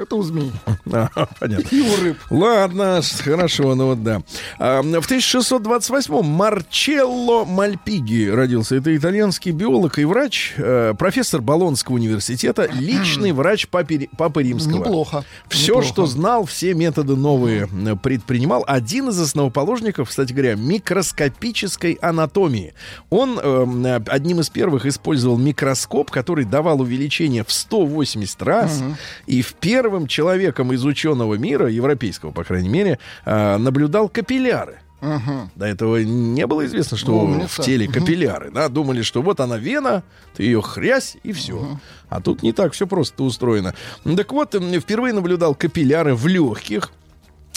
[0.00, 0.50] Это у змей.
[0.92, 1.68] А, понятно.
[1.70, 2.16] И у рыб.
[2.30, 4.22] Ладно, хорошо, ну вот да.
[4.58, 8.76] А, в 1628-м Марчелло Мальпиги родился.
[8.76, 14.78] Это итальянский биолог и врач, э, профессор Болонского университета, личный врач папи, Папы Римского.
[14.78, 15.24] Неплохо.
[15.48, 15.86] Все, Неплохо.
[15.86, 18.64] что знал, все методы новые э, предпринимал.
[18.66, 22.74] Один из основоположников, кстати говоря, микроскопической анатомии.
[23.10, 28.82] Он э, одним из первых использовал микроскоп, который давал увеличение в 180 раз.
[29.26, 29.54] И в
[29.90, 34.78] первым человеком из ученого мира, европейского, по крайней мере, э, наблюдал капилляры.
[35.00, 35.50] Мгм.
[35.56, 37.60] До этого не было известно, что Умница.
[37.60, 38.52] в теле капилляры.
[38.52, 40.04] Да, думали, что вот она вена,
[40.36, 41.80] ты ее хрясь и все.
[42.08, 43.74] А тут не так все просто устроено.
[44.04, 46.92] Так вот, впервые наблюдал капилляры в легких.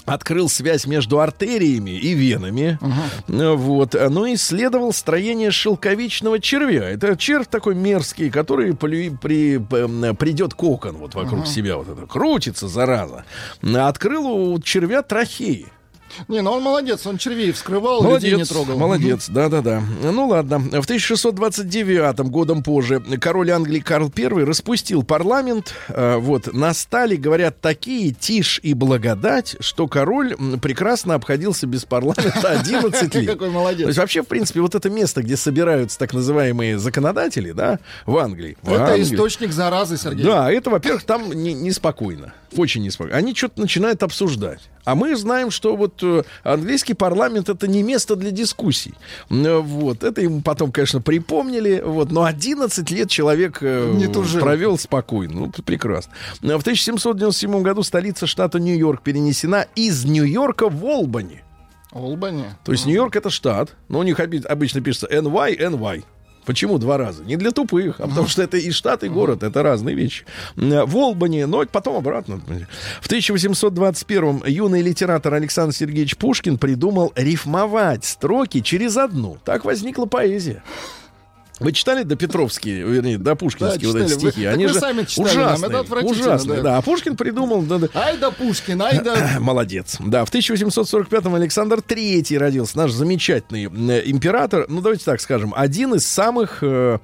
[0.06, 2.78] Открыл связь между артериями и венами.
[3.30, 3.96] Э, Вот.
[4.10, 6.90] Ну, исследовал строение шелковичного червя.
[6.90, 11.78] Это червь такой мерзкий, который при, при- п- придет кокон вот вокруг себя.
[11.78, 12.06] Вот это.
[12.06, 13.24] Крутится, зараза.
[13.64, 15.68] Открыл у червя трахеи.
[16.28, 18.78] Не, ну он молодец, он червей вскрывал, людей не Молодец, трогал.
[18.78, 19.82] молодец, да-да-да.
[20.04, 25.74] Ну ладно, в 1629 годом позже король Англии Карл I распустил парламент.
[25.90, 33.16] Э, Вот, настали, говорят, такие тишь и благодать, что король прекрасно обходился без парламента 11
[33.16, 33.28] лет.
[33.32, 33.88] Какой То молодец.
[33.88, 38.58] есть вообще, в принципе, вот это место, где собираются так называемые законодатели, да, в Англии.
[38.62, 39.04] в Это Англии.
[39.04, 40.26] источник заразы, Сергей.
[40.26, 42.34] Да, это, во-первых, там не- неспокойно.
[42.56, 43.18] Очень неспокойно.
[43.18, 44.60] Они что-то начинают обсуждать.
[44.86, 48.94] А мы знаем, что вот э, английский парламент это не место для дискуссий.
[49.30, 50.04] Вот.
[50.04, 51.82] Это ему потом, конечно, припомнили.
[51.86, 52.12] Вот.
[52.12, 54.08] Но 11 лет человек э, Не
[54.40, 55.34] провел спокойно.
[55.34, 56.12] Ну, прекрасно.
[56.42, 61.44] Э, В 1797 году столица штата Нью-Йорк перенесена из Нью-Йорка в Олбани.
[61.92, 62.46] Олбани.
[62.66, 66.04] То есть Нью-Йорк это штат, но у них обычно пишется NY, NY.
[66.46, 67.24] Почему два раза?
[67.24, 70.26] Не для тупых, а потому что это и штат, и город, это разные вещи.
[70.56, 72.42] В Олбани, но потом обратно.
[73.02, 79.38] В 1821-м юный литератор Александр Сергеевич Пушкин придумал рифмовать строки через одну.
[79.46, 80.64] Так возникла поэзия.
[81.60, 84.14] Вы читали до Петровские, вернее, до Пушкинские Да, вот эти.
[84.14, 84.44] Вы- стихи?
[84.46, 86.64] так Они вы же сами читали ужасные, ужасные, да.
[86.64, 86.78] да.
[86.78, 87.62] А Пушкин придумал...
[87.62, 89.36] да, да, Ай да Пушкин, ай да...
[89.40, 89.98] Молодец.
[90.00, 94.66] Да, в 1845-м Александр III родился, наш замечательный э, император.
[94.68, 96.98] Ну, давайте так скажем, один из самых э,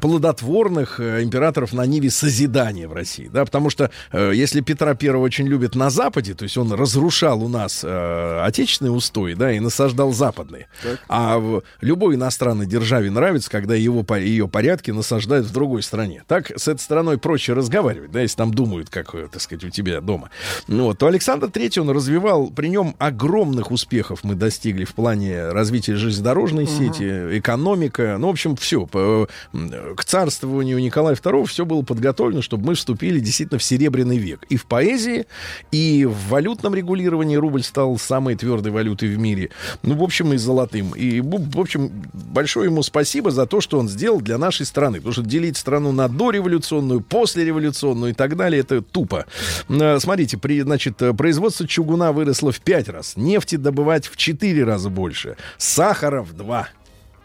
[0.00, 3.28] плодотворных э, императоров на ниве созидания в России.
[3.32, 7.42] Да, потому что э, если Петра I очень любят на Западе, то есть он разрушал
[7.42, 10.68] у нас э, отечественные устои, да, и насаждал западные.
[11.08, 16.22] А в любой иностранной державе нравится, когда его, по- ее порядки насаждают в другой стране.
[16.26, 19.70] Так с этой страной проще разговаривать, да, если там думают, как, э, так сказать, у
[19.70, 20.30] тебя дома.
[20.68, 25.48] Ну, вот, то Александр III, он развивал, при нем огромных успехов мы достигли в плане
[25.50, 28.86] развития железнодорожной сети, экономика, ну, в общем, все.
[28.86, 34.44] К царствованию Николая II все было подготовлено, чтобы мы вступили действительно в серебряный век.
[34.48, 35.26] И в поэзии,
[35.70, 39.50] и в валютном регулировании рубль стал самой твердой валютой в мире.
[39.82, 40.94] Ну, в общем, и золотым.
[40.94, 44.98] И, в общем, большое ему спасибо за то, что он сделал для нашей страны.
[44.98, 49.26] Потому что делить страну на дореволюционную, послереволюционную и так далее, это тупо.
[49.68, 54.64] Э, Смотрите, при, значит, э, производство чугуна выросло в 5 раз, нефти добывать в 4
[54.64, 56.68] раза больше, сахара в 2.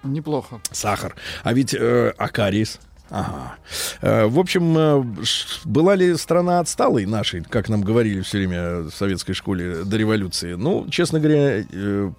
[0.03, 0.61] Неплохо.
[0.71, 1.15] Сахар.
[1.43, 2.79] А ведь э, акарис.
[3.09, 3.55] Ага.
[4.01, 5.15] Э, в общем,
[5.65, 10.53] была ли страна отсталой нашей, как нам говорили все время в советской школе до революции?
[10.53, 11.63] Ну, честно говоря,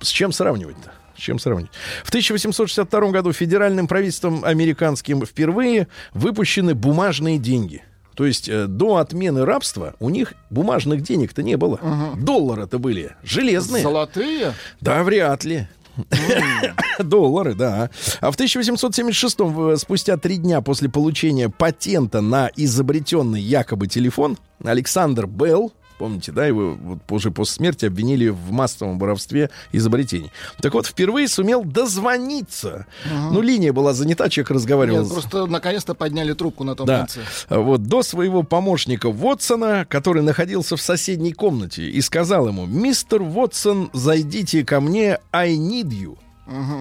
[0.00, 0.92] с чем сравнивать-то?
[1.18, 1.70] С чем сравнить?
[2.04, 7.82] В 1862 году федеральным правительством американским впервые выпущены бумажные деньги.
[8.14, 11.80] То есть э, до отмены рабства у них бумажных денег-то не было.
[12.16, 13.82] Доллары-то были железные.
[13.82, 14.54] Золотые?
[14.80, 15.66] Да, вряд ли.
[17.00, 17.90] Доллары, да.
[18.20, 25.72] А в 1876-м, спустя три дня после получения патента на изобретенный якобы телефон, Александр Белл,
[25.98, 30.30] помните, да, его вот позже после смерти обвинили в массовом воровстве изобретений.
[30.60, 32.86] Так вот, впервые сумел дозвониться.
[33.30, 35.02] Ну, линия была занята, человек разговаривал.
[35.02, 36.98] Нет, просто наконец-то подняли трубку на том да.
[37.00, 37.20] конце.
[37.48, 43.90] Вот до своего помощника Вотсона, который находился в соседней комнате, и сказал ему: Мистер Вотсон,
[43.92, 46.16] зайдите ко мне, I need you.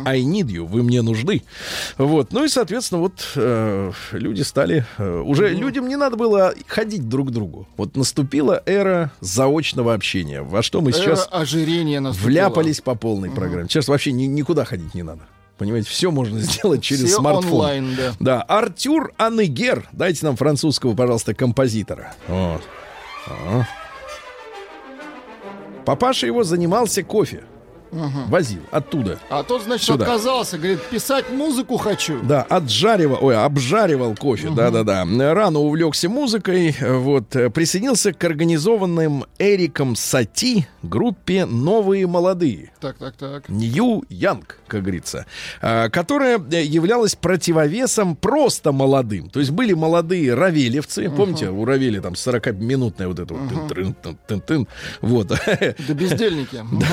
[0.06, 1.44] I need you, вы мне нужны.
[1.98, 2.32] Вот.
[2.32, 4.86] Ну и, соответственно, вот э, люди стали...
[4.98, 7.68] Э, уже людям не надо было ходить друг к другу.
[7.78, 11.28] Вот наступила эра заочного общения, во что мы сейчас
[12.00, 12.28] наступила.
[12.28, 13.68] вляпались по полной программе.
[13.68, 15.22] Сейчас вообще ни- никуда ходить не надо.
[15.58, 17.52] Понимаете, все можно сделать через Все смартфон.
[17.54, 18.14] онлайн, да.
[18.20, 19.88] Да, Артюр Анегер.
[19.92, 22.14] Дайте нам французского, пожалуйста, композитора.
[22.28, 22.62] Вот.
[23.26, 23.68] Ага.
[25.86, 27.44] Папаша его занимался кофе.
[27.92, 29.20] Возил оттуда.
[29.30, 30.06] А тот, значит, Сюда.
[30.06, 32.20] отказался, говорит, писать музыку хочу.
[32.24, 35.06] Да, отжаривал, ой, обжаривал кофе, да-да-да.
[35.34, 42.72] Рано увлекся музыкой, вот, э, присоединился к организованным Эриком Сати группе «Новые молодые».
[42.80, 43.50] Так, так, так.
[43.50, 45.26] Нью Янг, как говорится,
[45.62, 49.30] а, которая э, являлась противовесом просто молодым.
[49.30, 54.68] То есть были молодые равелевцы, помните, у Равели там 40-минутная вот эта вот тын-трын, тын-тын-тын.
[55.02, 55.28] вот.
[55.28, 56.58] Да бездельники.
[56.68, 56.84] Мгм.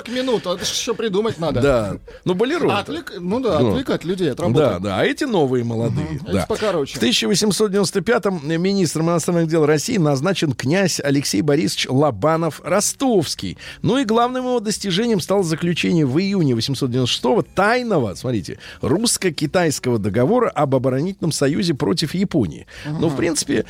[0.00, 1.60] 40 минут, а это еще придумать надо.
[1.60, 2.78] Да, ну болеро.
[2.78, 3.70] Отвлек, ну да, Ну.
[3.72, 4.78] отвлекать людей от Да, работы.
[4.80, 6.20] да, а эти новые молодые.
[6.26, 6.46] Эти да.
[6.46, 6.98] покороче.
[6.98, 13.56] В 1895-м министром иностранных дел России назначен князь Алексей Борисович Лобанов-Ростовский.
[13.82, 20.74] Ну и главным его достижением стало заключение в июне 896-го тайного, смотрите, русско-китайского договора об
[20.74, 22.66] оборонительном союзе против Японии.
[22.86, 23.64] Ну, в принципе,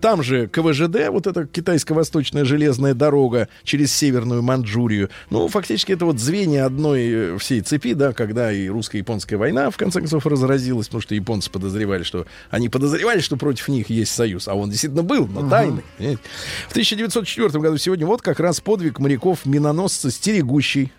[0.00, 6.18] там же КВЖД, вот эта китайско-восточная железная дорога через Северную Манчжурию, ну, фактически это вот
[6.18, 11.02] звенья одной э, всей цепи, да, когда и русско-японская война, в конце концов, разразилась, потому
[11.02, 12.26] что японцы подозревали, что...
[12.50, 15.82] Они подозревали, что против них есть союз, а он действительно был, но тайный.
[15.98, 16.22] понимаете.
[16.68, 20.92] В 1904 году сегодня вот как раз подвиг моряков-миноносца «Стерегущий»,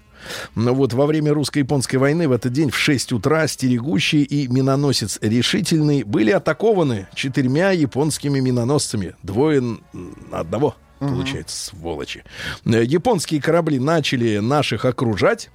[0.53, 5.17] ну вот во время русско-японской войны в этот день в 6 утра стерегущий и миноносец
[5.21, 9.15] решительный были атакованы четырьмя японскими миноносцами.
[9.23, 9.81] Двое н-
[11.02, 12.24] одного, получается, сволочи.
[12.66, 15.50] Э, Японские корабли начали наших окружать.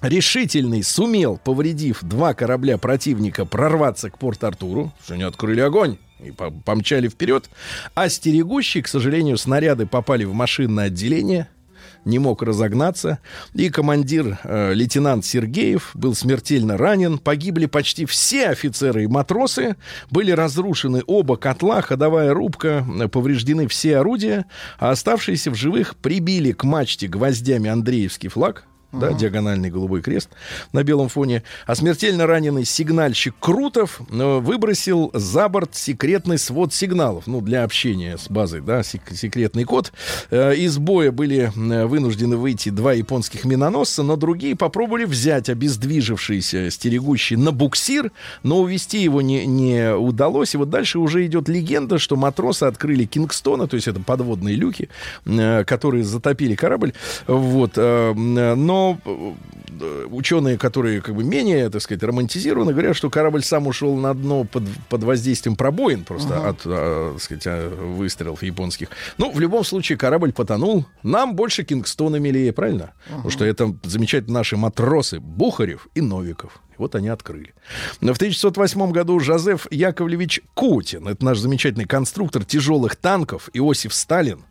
[0.00, 6.50] Решительный сумел, повредив два корабля противника, прорваться к Порт-Артуру, что они открыли огонь и по-
[6.50, 7.48] помчали вперед.
[7.94, 11.48] А стерегущий, к сожалению, снаряды попали в машинное отделение,
[12.04, 13.18] не мог разогнаться.
[13.54, 17.18] И командир, э, лейтенант Сергеев, был смертельно ранен.
[17.18, 19.76] Погибли почти все офицеры и матросы.
[20.10, 24.46] Были разрушены оба котла, ходовая рубка, э, повреждены все орудия.
[24.78, 28.64] А оставшиеся в живых прибили к мачте гвоздями Андреевский флаг.
[28.92, 30.28] Да, диагональный голубой крест
[30.72, 31.42] на белом фоне.
[31.66, 37.26] А смертельно раненый сигнальщик Крутов э, выбросил за борт секретный свод сигналов.
[37.26, 39.92] Ну, для общения с базой, да, сек- секретный код.
[40.30, 46.70] Э, Из боя были э, вынуждены выйти два японских миноносца, но другие попробовали взять обездвижившийся
[46.70, 50.54] стерегущий на буксир, но увести его не, не удалось.
[50.54, 54.88] И вот дальше уже идет легенда, что матросы открыли Кингстона, то есть это подводные люки,
[55.66, 56.92] которые затопили корабль.
[57.26, 57.72] Вот.
[57.76, 58.12] э,
[58.82, 63.96] Но э, ученые, которые как бы менее, так сказать, романтизированы, говорят, что корабль сам ушел
[63.96, 68.88] на дно под, под воздействием пробоин просто от, э, так сказать, э, выстрелов японских.
[69.18, 70.86] Ну, в любом случае, корабль потонул.
[71.02, 72.92] Нам больше Кингстона милее, правильно?
[73.06, 76.60] Потому что это замечательно наши матросы Бухарев и Новиков.
[76.78, 77.54] Вот они открыли.
[78.00, 84.44] Но в 1908 году Жозеф Яковлевич Кутин, это наш замечательный конструктор тяжелых танков, Иосиф Сталин,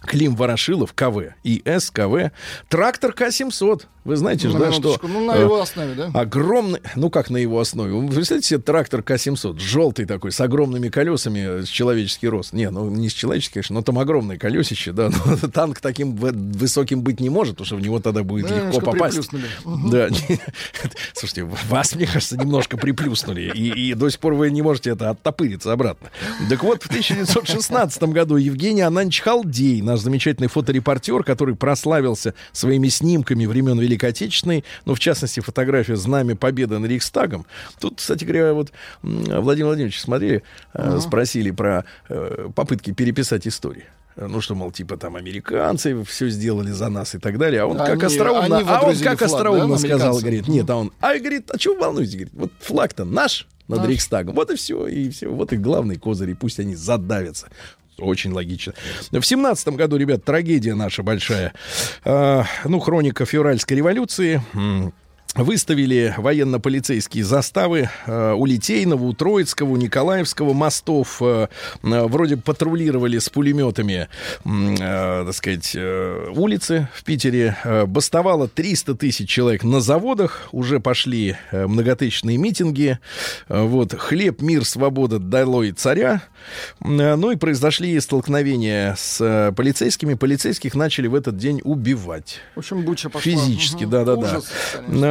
[0.00, 2.32] Клим Ворошилов, КВ и СКВ,
[2.68, 3.86] трактор К-700.
[4.06, 4.98] Вы знаете же, На да, что...
[5.02, 6.10] ну, на э, его основе, да?
[6.14, 7.92] Огромный, ну как на его основе?
[7.92, 12.52] Вы представляете себе трактор К-700, желтый такой, с огромными колесами, с человеческий рост.
[12.52, 15.10] Не, ну не с человеческий, конечно, но там огромное колесище, да.
[15.26, 18.80] Но танк таким высоким быть не может, потому что в него тогда будет Да, легко
[18.80, 19.28] попасть.
[19.28, 19.90] приплюснули.
[19.90, 20.08] Да.
[21.12, 23.50] Слушайте, вас, мне кажется, немножко приплюснули.
[23.54, 26.10] И, и до сих пор вы не можете это оттопыриться обратно.
[26.48, 33.46] Так вот, в 1916 году Евгений Ананч Халдей, наш замечательный фоторепортер, который прославился своими снимками
[33.46, 37.46] времен Великой Отечественной, ну, в частности, фотография «Знамя Победы над Рейхстагом».
[37.80, 40.42] Тут, кстати говоря, вот Владимир Владимирович, смотрели,
[40.74, 43.84] э, спросили про э, попытки переписать историю.
[44.16, 47.60] Ну что, мол, типа там американцы все сделали за нас и так далее.
[47.62, 50.48] А он как Они- остроумно, они а он как флаг, да, остроумно на сказал, говорит,
[50.48, 52.14] нет, а он, а говорит, а чего вы волнуетесь?
[52.14, 53.86] Говорит, вот флаг-то наш над.
[53.86, 54.34] Рейхстагом.
[54.34, 55.28] Вот и все, и все.
[55.28, 57.48] Вот и главный козырь, и пусть они задавятся.
[57.98, 58.74] Очень логично.
[59.10, 61.52] В семнадцатом году, ребят, трагедия наша большая.
[62.04, 64.42] А, ну, хроника февральской революции.
[65.34, 71.18] Выставили военно-полицейские заставы э, у Литейного, у Троицкого, у Николаевского мостов.
[71.20, 71.48] э,
[71.82, 74.08] вроде патрулировали с пулеметами,
[74.46, 77.54] э, так сказать, э, улицы в Питере.
[77.64, 80.48] Э, бастовало 300 тысяч человек на заводах.
[80.52, 82.98] Уже пошли э, многотысячные митинги.
[83.50, 83.92] Э, вот.
[83.92, 86.22] Хлеб, мир, свобода, долой царя.
[86.80, 90.14] Ну и произошли столкновения с э, полицейскими.
[90.14, 92.40] Полицейских начали в этот день убивать.
[92.54, 93.32] В общем, буча пошла.
[93.32, 94.40] Физически, да-да-да.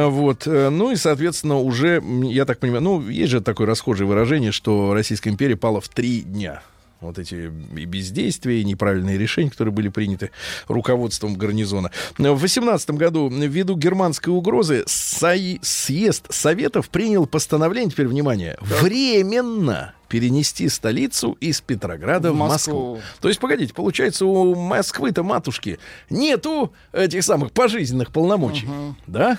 [0.08, 0.46] Вот.
[0.46, 4.94] Э, ну и, соответственно, уже, я так понимаю, ну, есть же такое расхожее выражение, что
[4.94, 6.62] Российская империя пала в три дня
[7.00, 10.30] вот эти и бездействия, и неправильные решения, которые были приняты
[10.68, 11.90] руководством гарнизона.
[12.18, 18.76] В 18 году, ввиду германской угрозы, съезд Советов принял постановление, теперь внимание, да.
[18.82, 22.94] временно перенести столицу из Петрограда в, в Москву.
[22.94, 23.10] Москву.
[23.20, 25.78] То есть, погодите, получается, у Москвы-то матушки
[26.10, 28.96] нету этих самых пожизненных полномочий, угу.
[29.06, 29.38] да?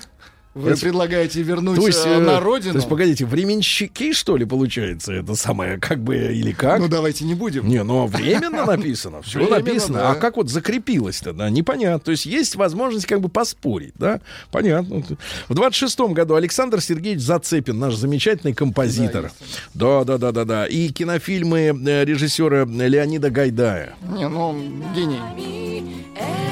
[0.58, 2.74] Вы это, предлагаете вернуть то есть, э, на родину?
[2.74, 6.80] То есть, погодите, временщики, что ли, получается, это самое, как бы, или как?
[6.80, 7.68] Ну, давайте не будем.
[7.68, 10.10] Не, ну, временно написано, все написано.
[10.10, 12.00] А как вот закрепилось-то, да, непонятно.
[12.00, 14.20] То есть, есть возможность как бы поспорить, да?
[14.52, 15.04] Понятно.
[15.48, 19.32] В 26-м году Александр Сергеевич Зацепин, наш замечательный композитор.
[19.74, 20.66] Да, да, да, да, да.
[20.66, 23.94] И кинофильмы э, режиссера Леонида Гайдая.
[24.10, 24.58] Не, ну,
[24.96, 25.20] гений.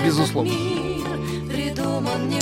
[0.06, 0.52] Безусловно.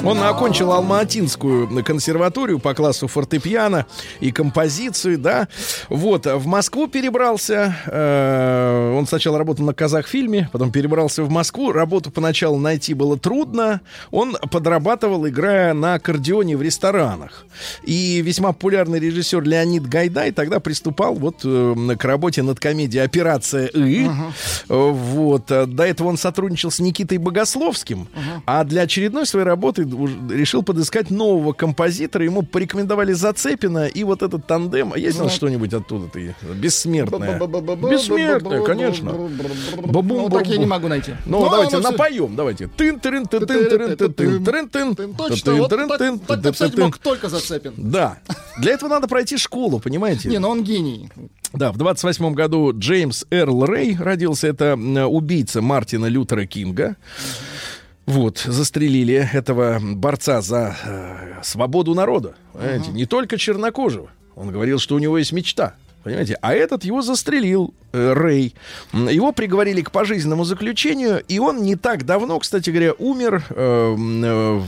[0.04, 3.86] Он окончил Алма-Атинскую консерваторию по классу фортепиано
[4.20, 5.48] и композиции, да.
[5.88, 7.78] Вот, в Москву перебрался.
[7.86, 11.72] Э, он сначала работал на казахфильме, потом перебрался в Москву.
[11.72, 13.80] Работу поначалу найти было трудно.
[14.12, 17.46] Он подрабатывал, играя на аккордеоне в ресторанах.
[17.84, 23.68] И весьма популярный режиссер Леонид Гайдай тогда приступал вот э, к работе над комедией «Операция
[23.68, 24.04] И».
[24.04, 24.92] Uh-huh.
[24.92, 25.46] Вот.
[25.48, 28.10] До этого он сотрудничал с Никитой Богословским.
[28.14, 28.42] Uh-huh.
[28.46, 32.24] А для очередной своей работы решил подыскать нового композитора.
[32.24, 34.94] Ему порекомендовали Зацепина и вот этот тандем.
[34.94, 36.36] А есть у ну, нас что-нибудь оттуда ты?
[36.56, 37.40] Бессмертное.
[37.40, 39.14] Бессмертное, конечно.
[39.14, 41.14] Ну, так я не могу найти.
[41.26, 42.36] Ну, давайте напоем.
[42.36, 42.68] Давайте.
[42.68, 47.74] Тын тын тын тын тын тын тын тын Точно, вот так написать мог только Зацепин.
[47.78, 48.20] Да.
[48.58, 50.30] Для этого надо пройти школу, понимаете?
[50.30, 51.10] Не, но он гений.
[51.54, 54.48] Да, в 28 году Джеймс Эрл Рэй родился.
[54.48, 56.96] Это убийца Мартина Лютера Кинга.
[56.96, 57.73] Mm-hmm.
[58.06, 62.36] Вот, застрелили этого борца за э, свободу народа.
[62.54, 62.90] Понимаете?
[62.90, 62.94] Uh-huh.
[62.94, 64.10] Не только чернокожего.
[64.36, 65.76] Он говорил, что у него есть мечта.
[66.04, 66.38] Понимаете?
[66.42, 68.54] А этот его застрелил, э, Рэй.
[68.92, 74.62] Его приговорили к пожизненному заключению, и он не так давно, кстати говоря, умер э, э,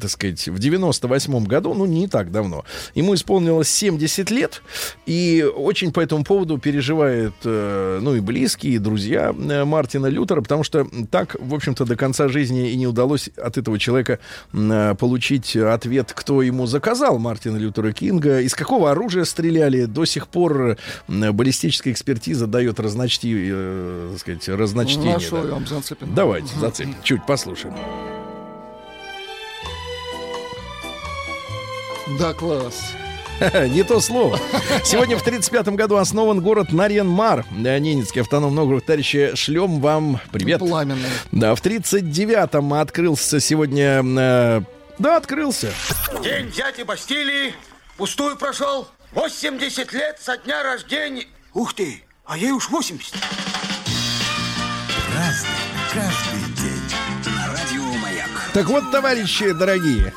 [0.00, 2.64] так сказать, в 98-м году, ну, не так давно.
[2.94, 4.62] Ему исполнилось 70 лет,
[5.06, 10.40] и очень по этому поводу переживает, э, ну, и близкие, и друзья э, Мартина Лютера,
[10.40, 14.18] потому что так, в общем-то, до конца жизни и не удалось от этого человека
[14.52, 19.84] э, получить ответ, кто ему заказал Мартина Лютера Кинга, из какого оружия стреляли.
[19.84, 20.76] До сих пор
[21.08, 25.14] баллистическая экспертиза дает разночти, э, так сказать, разночтение.
[25.14, 26.06] Нашел, да.
[26.14, 26.94] Давайте, зацепим.
[27.02, 27.74] Чуть послушаем.
[32.16, 32.94] Да, класс.
[33.68, 34.38] Не то слово.
[34.84, 37.44] Сегодня в 1935 году основан город Нарьян-Мар.
[37.50, 38.82] Ненецкий автономный округ.
[38.82, 40.60] Товарищи, шлем вам привет.
[40.60, 41.08] Пламенный.
[41.32, 44.02] Да, в 1939-м открылся сегодня...
[44.02, 44.62] Э,
[44.98, 45.72] да, открылся.
[46.22, 47.54] День дяди Бастилии
[47.96, 48.88] пустую прошел.
[49.12, 51.26] 80 лет со дня рождения.
[51.54, 53.14] Ух ты, а ей уж 80.
[55.14, 55.47] Разный,
[58.58, 60.12] так вот, товарищи дорогие,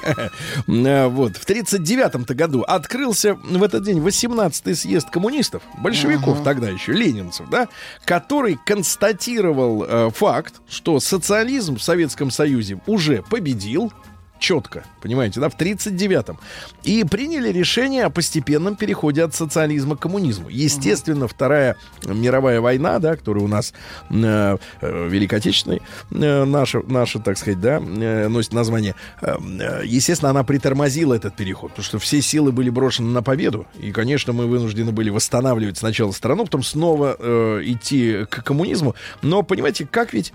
[0.66, 6.44] вот в 39-м-то году открылся в этот день 18-й съезд коммунистов, большевиков uh-huh.
[6.44, 7.68] тогда еще, ленинцев, да,
[8.04, 13.94] который констатировал э, факт, что социализм в Советском Союзе уже победил,
[14.42, 16.40] четко, понимаете, да, в 1939-м.
[16.84, 20.50] И приняли решение о постепенном переходе от социализма к коммунизму.
[20.50, 23.74] Естественно, Вторая мировая война, да, которая у нас
[24.10, 29.82] э, э, Великой Отечественной, э, наша, наша, так сказать, да, э, носит название, э, э,
[29.86, 34.34] естественно, она притормозила этот переход, потому что все силы были брошены на победу, и, конечно,
[34.34, 38.96] мы вынуждены были восстанавливать сначала страну, потом снова э, идти к коммунизму.
[39.22, 40.34] Но, понимаете, как ведь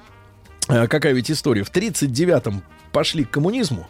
[0.68, 1.64] э, какая ведь история?
[1.64, 3.86] В 1939-м пошли к коммунизму,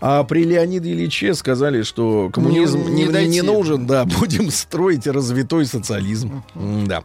[0.00, 5.06] а при Леониде Ильиче сказали, что коммунизм не, не, не, не нужен, да, будем строить
[5.06, 6.42] развитой социализм.
[6.54, 7.02] Да.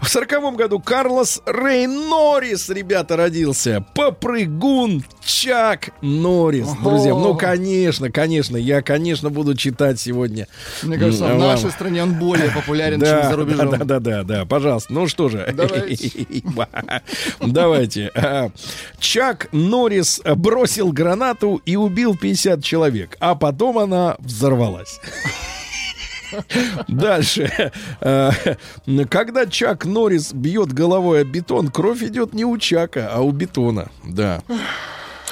[0.00, 3.84] В сороковом году Карлос Рей Норрис, ребята, родился.
[3.94, 7.14] Попрыгун Чак Норрис, друзья.
[7.14, 10.46] Ну, конечно, конечно, я, конечно, буду читать сегодня.
[10.82, 13.70] Мне кажется, в нашей стране он более популярен, чем за рубежом.
[13.70, 14.92] Да, да, да, да, пожалуйста.
[14.92, 15.52] Ну что же.
[15.54, 16.26] Давайте.
[17.40, 18.10] Давайте.
[18.14, 18.50] А,
[18.98, 25.00] Чак Норрис бросил гранату и убил убил 50 человек, а потом она взорвалась.
[26.88, 27.70] Дальше.
[28.00, 28.30] Э,
[29.08, 33.92] когда Чак Норрис бьет головой о бетон, кровь идет не у Чака, а у бетона.
[34.02, 34.42] Да.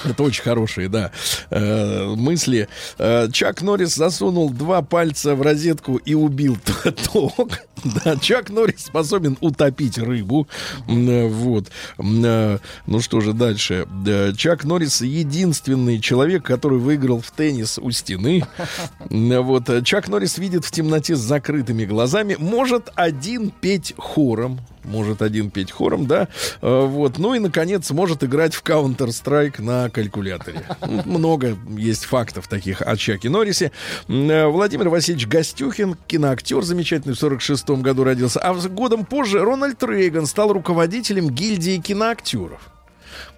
[0.05, 1.11] Это очень хорошие, да,
[1.51, 2.69] э, мысли.
[2.99, 6.57] Э, Чак Норрис засунул два пальца в розетку и убил
[7.13, 7.59] ток.
[8.05, 10.47] Да, Чак Норрис способен утопить рыбу.
[10.89, 11.71] Э, вот.
[11.99, 13.87] Э, ну что же дальше?
[14.07, 18.45] Э, Чак Норрис единственный человек, который выиграл в теннис у стены.
[19.43, 19.69] Вот.
[19.85, 22.37] Чак Норрис видит в темноте с закрытыми глазами.
[22.39, 24.61] Может один петь хором.
[24.85, 26.29] Может один петь хором, да.
[26.61, 27.19] Вот.
[27.19, 30.65] Ну и, наконец, может играть в Counter-Strike на калькуляторе.
[31.05, 33.71] Много есть фактов таких о Чаке Норрисе.
[34.09, 38.41] Владимир Васильевич Гостюхин, киноактер замечательный, в 46 году родился.
[38.41, 42.61] А годом позже Рональд Рейган стал руководителем гильдии киноактеров.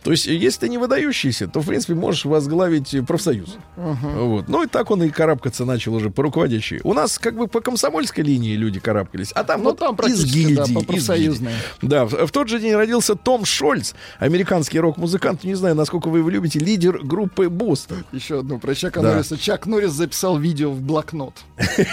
[0.04, 3.56] То есть, если ты не выдающийся, то, в принципе, можешь возглавить э, профсоюз.
[3.76, 4.48] Вот.
[4.48, 6.80] Ну и так он и карабкаться начал уже по руководящей.
[6.84, 10.22] У нас как бы по комсомольской линии люди карабкались, а там Ну, вот там из
[10.24, 10.74] гильдии.
[10.74, 11.52] да, профсоюзной.
[11.80, 15.42] Да, в, в тот же день родился Том Шольц, американский рок-музыкант.
[15.42, 18.04] Не знаю, насколько вы его любите, лидер группы Бостон.
[18.12, 19.12] Еще одну про Чака Да.
[19.12, 19.38] Норриса.
[19.38, 21.34] Чак Норрис записал видео в блокнот.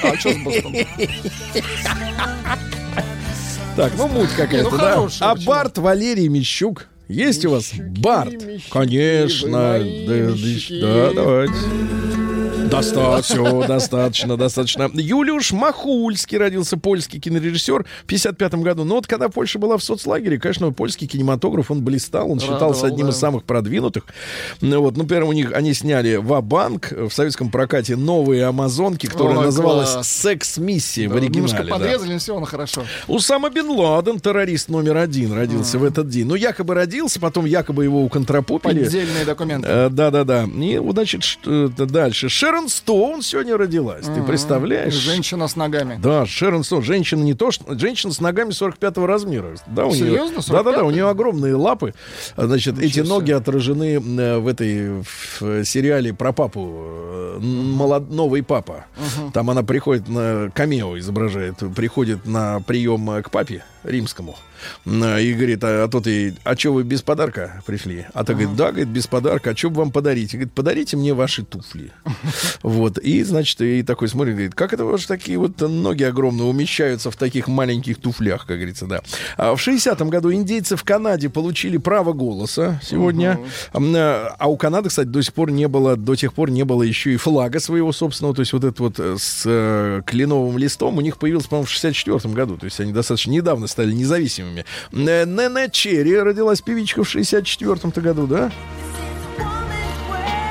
[0.03, 0.75] А что с Бостоном?
[3.77, 5.07] Так, ну муть какая-то, ну, да.
[5.21, 5.35] А?
[5.45, 6.87] Барт Валерий Мищук.
[7.11, 8.33] Есть у вас Барт?
[8.71, 9.79] Конечно.
[10.07, 10.31] Да,
[10.81, 11.53] да, давайте.
[12.71, 14.89] Достаточно, достаточно, достаточно.
[14.93, 18.83] Юлиуш Махульский родился, польский кинорежиссер в 55 году.
[18.83, 23.09] Но вот когда Польша была в соцлагере, конечно, польский кинематограф, он блистал, он считался одним
[23.09, 24.05] из самых продвинутых.
[24.61, 29.37] Ну вот, ну, например, у них они сняли Ва-банк в советском прокате «Новые амазонки», которая
[29.37, 29.97] Ой, называлась.
[30.07, 31.69] «Секс-миссия» в Да, оригинале.
[31.69, 32.83] подрезали, все равно хорошо.
[33.07, 36.25] Усама Бен Ладен, террорист номер один, родился в этот день.
[36.25, 38.83] Ну, якобы родился, потом якобы его уконтропупили.
[38.83, 39.67] Поддельные документы.
[39.69, 40.43] Э, Да-да-да.
[40.45, 42.29] И, вот, значит, дальше.
[42.29, 44.05] Шерон Стоун сегодня родилась.
[44.05, 44.93] Ты представляешь?
[44.93, 45.99] Женщина с ногами.
[46.01, 46.83] Да, Шерон Стоун.
[46.83, 47.77] Женщина не то, что...
[47.77, 49.55] Женщина с ногами 45 размера.
[49.67, 50.35] Да, у Серьезно?
[50.37, 50.43] Нее...
[50.49, 50.93] Да-да-да, у 45-й?
[50.93, 51.93] нее огромные лапы.
[52.37, 53.03] Значит, эти себе.
[53.03, 55.03] ноги отражены э, в этой
[55.39, 56.69] в сериале про папу.
[56.85, 58.85] э, молод- Новый папа.
[59.33, 61.55] Там она приходит на камео изображает.
[61.75, 64.35] Приходит на прием э, к папе римскому.
[64.85, 68.05] И говорит, а, а тот ей, а что вы без подарка пришли?
[68.13, 70.33] А то говорит, да, говорит, без подарка, а что бы вам подарить?
[70.33, 71.91] Говорит, подарите мне ваши туфли.
[72.63, 77.11] Вот, и, значит, и такой смотрит, говорит, как это ваши такие вот ноги огромные умещаются
[77.11, 79.01] в таких маленьких туфлях, как говорится, да.
[79.37, 83.39] А в 60-м году индейцы в Канаде получили право голоса сегодня.
[83.73, 86.83] М, А у Канады, кстати, до сих пор не было, до тех пор не было
[86.83, 90.97] еще и флага своего собственного, то есть вот этот вот э, с э, кленовым листом
[90.97, 94.65] у них появился, по-моему, в 64-м году, то есть они достаточно недавно стали независимыми.
[94.91, 98.51] Э, Нэна Черри родилась певичка в 64-м-то году, да?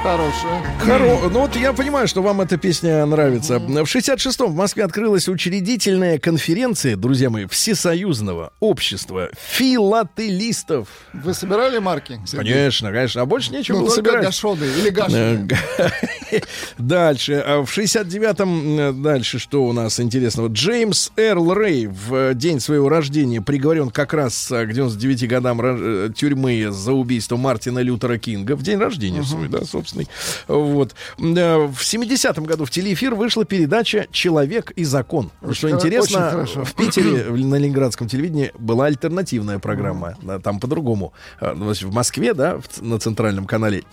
[0.03, 0.63] Хорошая.
[0.79, 1.29] Хоро...
[1.29, 3.59] Ну вот я понимаю, что вам эта песня нравится.
[3.59, 10.89] В 66-м в Москве открылась учредительная конференция, друзья мои, Всесоюзного общества филателистов.
[11.13, 12.19] Вы собирали марки?
[12.27, 12.53] Сергей?
[12.55, 13.21] Конечно, конечно.
[13.21, 14.25] А больше нечего Ну, было собирать.
[14.25, 16.43] гашоды или Э, гаши.
[16.79, 17.45] Дальше.
[17.47, 20.49] А В 69-м э, дальше что у нас интересного?
[20.49, 26.69] Джеймс Эрл Рэй в э, день своего рождения приговорен как раз к 99 годам тюрьмы
[26.71, 28.57] за убийство Мартина Лютера Кинга.
[28.57, 29.59] В день рождения свой, да,
[29.91, 30.09] собственный.
[30.49, 30.95] Вот.
[31.19, 35.31] Э, В 70-м году в телеэфир вышла передача «Человек и закон».
[35.43, 40.17] Очень Что интересно, в Питере на ленинградском телевидении была альтернативная программа.
[40.43, 41.13] Там по-другому.
[41.41, 43.85] А, ну, В Москве, да, на центральном канале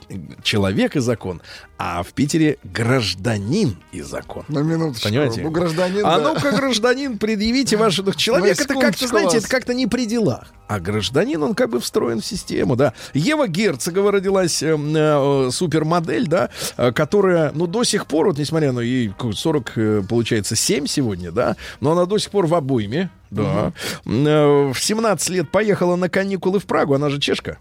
[0.43, 1.41] «Человек и закон»,
[1.77, 4.43] а в Питере «Гражданин и закон».
[4.47, 5.09] На минуточку.
[5.09, 5.41] Понимаете?
[5.41, 6.33] Ну, гражданин, А да.
[6.33, 8.03] ну-ка, гражданин, предъявите ваши...
[8.05, 10.47] ну, Человек это как-то, знаете, это как-то не при делах.
[10.67, 12.93] А гражданин, он как бы встроен в систему, да.
[13.13, 18.73] Ева Герцогова родилась э, э, супермодель, да, э, которая, ну, до сих пор, вот несмотря
[18.73, 22.53] на ей какой, 40, э, получается, 7 сегодня, да, но она до сих пор в
[22.53, 23.71] обойме, да.
[24.05, 27.57] Э, В 17 лет поехала на каникулы в Прагу, она же чешка.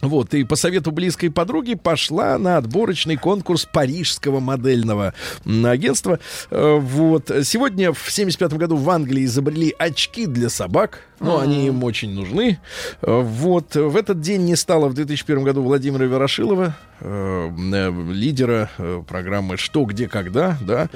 [0.00, 5.12] Вот, и по совету близкой подруги пошла на отборочный конкурс парижского модельного
[5.44, 6.20] агентства.
[6.50, 7.32] Э, Вот.
[7.42, 11.00] Сегодня в 75 году в Англии изобрели очки для собак.
[11.20, 12.58] Ну, они им очень нужны.
[13.02, 13.74] Э, Вот.
[13.74, 19.56] В этот день не стало в 2001 году Владимира Ворошилова, э, э, лидера э, программы
[19.56, 20.88] «Что, где, когда», да.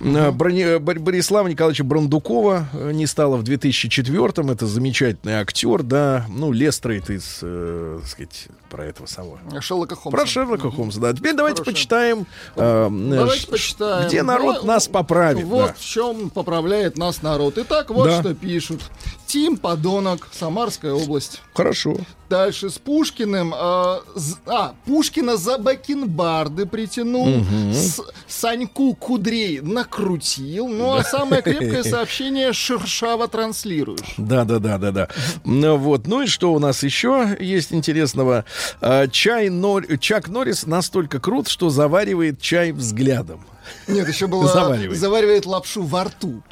[0.00, 4.50] Э, Брони- Бор- Борислава Николаевича Брандукова не стало в 2004-м.
[4.50, 6.26] Это замечательный актер, да.
[6.28, 9.38] Ну, Лестрейд из, э, так сказать, про этого самого.
[9.60, 10.18] Шерлока Холмса.
[10.18, 11.12] Про Шерлока Холмса, да.
[11.12, 11.70] Теперь давайте Хорошо.
[11.70, 14.08] почитаем, э, Давайте ш- почитаем.
[14.08, 15.44] где народ Давай, нас поправит.
[15.44, 15.74] Вот да.
[15.74, 17.56] в чем поправляет нас народ.
[17.58, 18.20] Итак, вот Да.
[18.20, 18.80] что пишут.
[19.26, 21.40] Тим Подонок, Самарская область.
[21.54, 21.96] Хорошо.
[22.34, 23.54] Дальше с Пушкиным.
[23.54, 23.98] э,
[24.46, 27.28] а, Пушкина за бакенбарды притянул.
[27.72, 30.66] С- Саньку Кудрей накрутил.
[30.66, 34.14] Ну, а самое крепкое сообщение шершаво транслируешь.
[34.18, 35.08] Да, да, да, да, да.
[35.44, 38.44] Ну вот, ну и что у нас еще есть интересного?
[38.80, 39.84] А, Чай Нор...
[39.98, 43.46] Чак Норрис настолько крут, что заваривает чай взглядом.
[43.86, 44.98] Нет, еще было Заваривает.
[44.98, 46.42] заваривает лапшу во рту.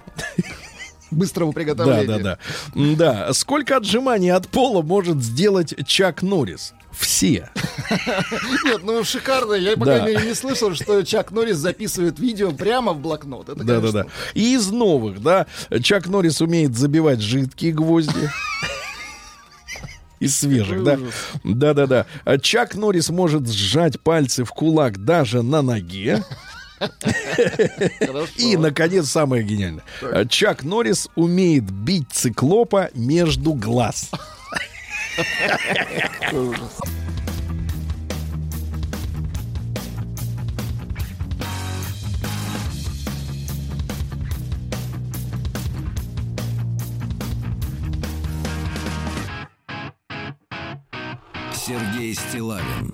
[1.13, 2.07] Быстрого Да, приготовления.
[2.07, 2.39] да, да.
[2.75, 3.33] М, Да.
[3.33, 6.75] Сколько отжиманий от пола может сделать Чак Норрис?
[6.93, 7.49] Все.
[8.65, 9.55] Нет, ну шикарно.
[9.55, 9.99] Я, по Да.
[9.99, 13.47] крайней мере, не слышал, что Чак Норрис записывает видео прямо в блокнот.
[13.57, 14.07] Да, да, да.
[14.35, 15.47] И из новых, да,
[15.83, 18.31] Чак Норрис умеет забивать жидкие гвозди.
[20.21, 20.99] Из свежих, да?
[21.43, 22.07] Да, да, да.
[22.39, 26.23] Чак Норрис может сжать пальцы в кулак даже на ноге.
[28.37, 29.85] И, наконец, самое гениальное.
[30.29, 34.11] Чак Норрис умеет бить циклопа между глаз.
[51.55, 52.93] Сергей Стилавин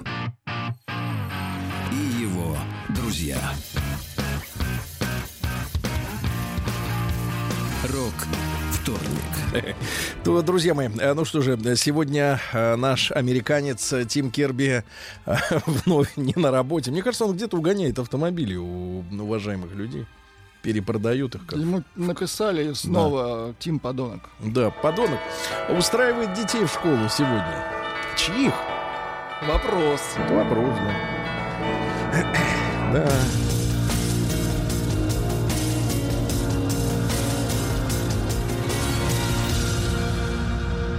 [3.18, 3.38] друзья.
[7.92, 8.14] Рок
[8.72, 9.74] вторник.
[10.24, 14.84] То, друзья мои, э, ну что же, сегодня э, наш американец э, Тим Керби
[15.66, 16.92] вновь не на работе.
[16.92, 20.06] Мне кажется, он где-то угоняет автомобили у уважаемых людей.
[20.62, 21.58] Перепродают их как.
[21.58, 24.28] Ему написали снова Тим Подонок.
[24.40, 25.18] Да, подонок
[25.76, 27.64] устраивает детей в школу сегодня.
[28.16, 28.54] Чьих?
[29.46, 30.00] Вопрос.
[30.16, 30.76] Это вопрос,
[32.12, 32.67] да.
[32.92, 33.08] Да.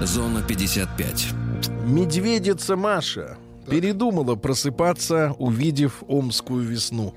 [0.05, 1.27] Зона 55.
[1.85, 3.37] Медведица Маша
[3.69, 7.13] передумала просыпаться, увидев омскую весну.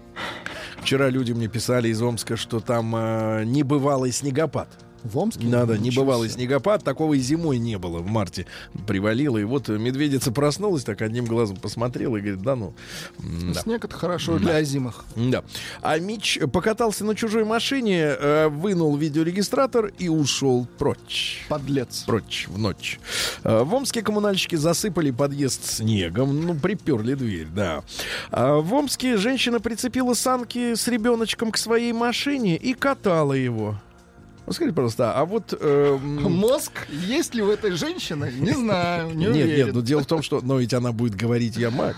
[0.83, 4.69] Вчера люди мне писали из Омска, что там э, небывалый снегопад.
[5.05, 5.47] В Омске?
[5.47, 6.41] Надо, небывалый себе.
[6.45, 7.99] снегопад, такого и зимой не было.
[7.99, 8.47] В марте
[8.87, 12.75] привалило, и вот медведица проснулась, так одним глазом посмотрела и говорит, да ну.
[13.19, 13.61] да.
[13.61, 15.05] Снег это хорошо для озимых.
[15.17, 15.43] Да.
[15.83, 21.45] А Мич покатался на чужой машине, э, вынул видеорегистратор и ушел прочь.
[21.49, 22.05] Подлец.
[22.07, 22.99] Прочь в ночь.
[23.45, 27.83] Э, В Омске коммунальщики засыпали подъезд снегом, ну, приперли дверь, да.
[28.31, 33.77] А в Омске женщина прицепила санки с ребеночком к своей машине и катала его.
[34.47, 35.57] Ну, скажите, пожалуйста, а вот...
[35.59, 38.33] э, Мозг есть ли у этой женщины?
[38.37, 39.67] Не знаю, не нет, уверен.
[39.67, 40.41] нет, но дело в том, что...
[40.41, 41.97] Но ведь она будет говорить «я мать».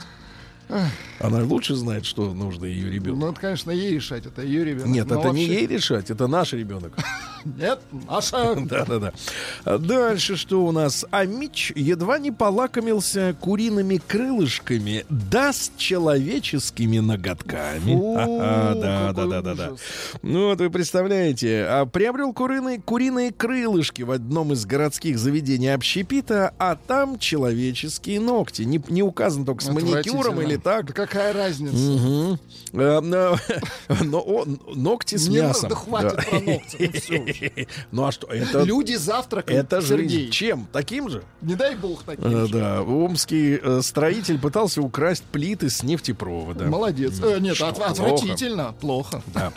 [1.20, 3.20] Она лучше знает, что нужно ее ребенку.
[3.20, 4.88] Ну, это, конечно, ей решать, это ее ребенок.
[4.88, 6.92] Нет, Но это не ей решать, это наш ребенок.
[7.44, 8.54] Нет, Маша.
[8.58, 9.12] Да-да-да.
[9.78, 11.04] Дальше что у нас?
[11.10, 17.94] А Мич едва не полакомился куриными крылышками, да с человеческими ноготками.
[18.80, 19.66] Да, да, да, да, да.
[19.68, 19.80] ужас.
[20.22, 26.54] Ну вот вы представляете, а приобрел куриные, куриные крылышки в одном из городских заведений общепита,
[26.58, 28.62] а там человеческие ногти.
[28.62, 30.86] Не, не указано только с маникюром или так.
[30.88, 32.38] Да какая разница?
[32.72, 33.36] Э, но-
[34.02, 35.64] но ногти с Не мясом.
[35.70, 36.22] надо, хватит Да.
[36.22, 36.90] про ногти.
[36.92, 37.33] ну всё уже.
[37.92, 38.62] Ну а что, это...
[38.62, 40.08] Люди завтракают, Это жизнь.
[40.10, 40.30] Сергей.
[40.30, 40.66] Чем?
[40.72, 41.22] Таким же?
[41.42, 42.52] Не дай бог таким Э, же.
[42.52, 46.64] да, омский э, строитель пытался украсть плиты с нефтепровода.
[46.66, 47.20] Молодец.
[47.22, 48.74] Э, нет, отвратительно.
[48.80, 49.22] Плохо.
[49.26, 49.52] Да.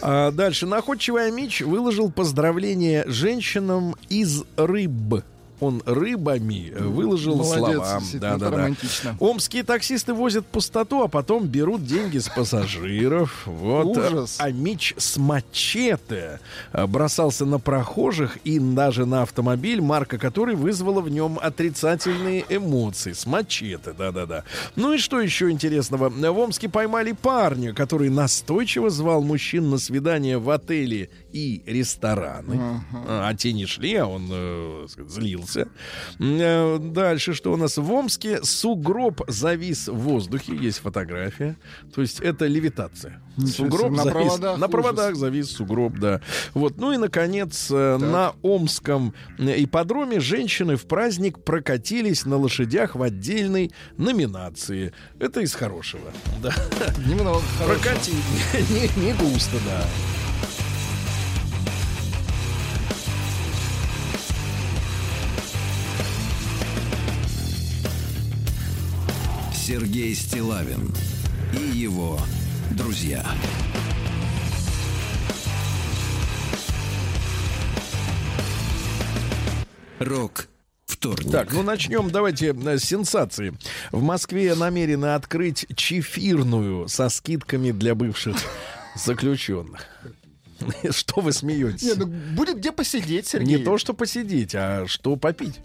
[0.00, 0.66] А дальше.
[0.66, 5.22] Находчивый Амич выложил поздравления женщинам из рыб.
[5.62, 8.02] Он рыбами э, выложил Молодец, слова.
[8.14, 8.50] Да, да, да.
[8.50, 9.16] романтично.
[9.20, 13.46] Омские таксисты возят пустоту, а потом берут деньги с пассажиров.
[13.46, 13.96] Вот.
[13.96, 14.38] Ужас.
[14.40, 16.40] А Мич с мачете
[16.72, 23.12] э, бросался на прохожих и даже на автомобиль, марка которой вызвала в нем отрицательные эмоции.
[23.12, 24.42] С мачете, да-да-да.
[24.74, 26.08] Ну и что еще интересного?
[26.08, 32.82] В Омске поймали парня, который настойчиво звал мужчин на свидание в отели и рестораны.
[32.92, 35.68] А, а те не шли, а он э, так сказать, злился.
[36.18, 37.76] Э, Дальше что у нас?
[37.76, 40.54] В Омске сугроб завис в воздухе.
[40.56, 41.56] Есть фотография.
[41.94, 43.20] То есть это левитация.
[43.36, 44.12] Ничего Сугроб на завис.
[44.12, 44.70] проводах на ужас.
[44.70, 46.20] проводах завис сугроб, да.
[46.54, 46.76] Вот.
[46.76, 53.02] Ну и, наконец, э, на Омском э, ипподроме женщины в праздник прокатились на лошадях в
[53.02, 54.92] отдельной номинации.
[55.18, 56.12] Это из хорошего.
[56.42, 56.52] Да.
[57.06, 57.78] Немного хорошего.
[57.78, 58.16] Прокатили.
[58.98, 59.84] Не, не густо, да.
[69.64, 70.92] Сергей Стилавин
[71.56, 72.18] и его
[72.72, 73.24] друзья.
[80.00, 80.48] Рок
[80.84, 81.30] вторник.
[81.30, 83.56] Так, ну начнем, давайте э, с сенсации.
[83.92, 88.36] В Москве намерены открыть чефирную со скидками для бывших
[88.96, 89.86] заключенных.
[90.90, 91.82] Что вы смеетесь?
[91.82, 93.58] Не, ну будет где посидеть, Сергей.
[93.58, 95.60] Не то, что посидеть, а что попить.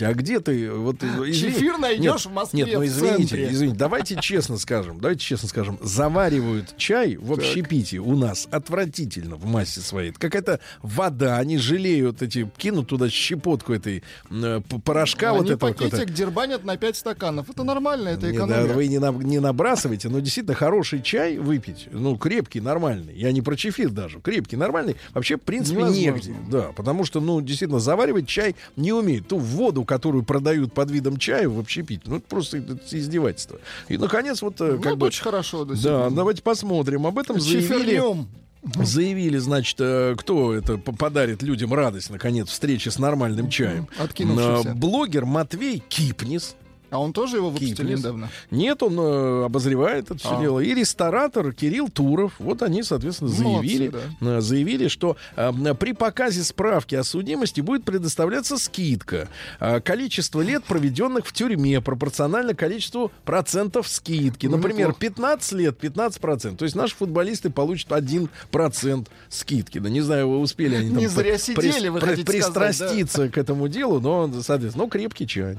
[0.00, 0.70] А где ты?
[0.72, 3.50] Вот, извини- Чефир найдешь Нет, в Москве, Нет, ну извините, центре.
[3.52, 9.44] извините, давайте честно скажем, давайте честно скажем, заваривают чай в общепите у нас отвратительно в
[9.46, 10.10] массе своей.
[10.10, 15.70] Это какая-то вода, они жалеют эти, кинут туда щепотку этой э, порошка вот Они этого
[15.72, 15.96] какого-то.
[15.96, 17.48] пакетик дербанят на 5 стаканов.
[17.50, 18.74] Это нормально, это Не, да, экономия.
[18.74, 23.14] вы не, на- не набрасывайте, но действительно хороший чай выпить, ну, крепкий, нормальный.
[23.14, 24.20] Я не про чефир даже.
[24.20, 24.96] Крепкий, нормальный.
[25.14, 26.00] Вообще, в принципе, Невозможно.
[26.00, 26.34] негде.
[26.50, 29.28] Да, потому что, ну, действительно, заваривать чай не умеет.
[29.28, 32.58] Ту воду, которую продают под видом чая в общепите, ну, это просто
[32.90, 33.58] издевательство.
[33.88, 35.06] И, наконец, вот, э, Ну, как бы...
[35.06, 35.64] очень хорошо.
[35.64, 36.10] Да, действительно.
[36.10, 37.06] давайте посмотрим.
[37.06, 38.02] Об этом заявили...
[38.74, 43.88] Заявили, значит, э, кто это подарит людям радость, наконец, встречи с нормальным чаем.
[43.98, 46.56] Э, Блогер Матвей Кипнис.
[46.90, 47.98] А он тоже его выпустили Кипнис.
[48.00, 48.30] недавно?
[48.50, 50.40] Нет, он э, обозревает это все А.
[50.40, 50.60] дело.
[50.60, 52.32] И ресторатор Кирилл Туров.
[52.38, 57.84] Вот они, соответственно, Молодцы, заявили, э, заявили, что э, при показе справки о судимости будет
[57.84, 59.28] предоставляться скидка.
[59.60, 64.46] А количество лет, проведенных в тюрьме, пропорционально количеству процентов скидки.
[64.46, 65.00] Ну, Например, неплохо.
[65.00, 66.58] 15 лет, 15 процентов.
[66.60, 69.78] То есть наши футболисты получат 1 процент скидки.
[69.78, 72.54] Да не знаю, вы успели они там Не зря при- сидели, вы при- хотите сказать,
[72.54, 72.60] да.
[72.68, 75.56] пристраститься к этому делу, но, соответственно, ну, крепкий чай.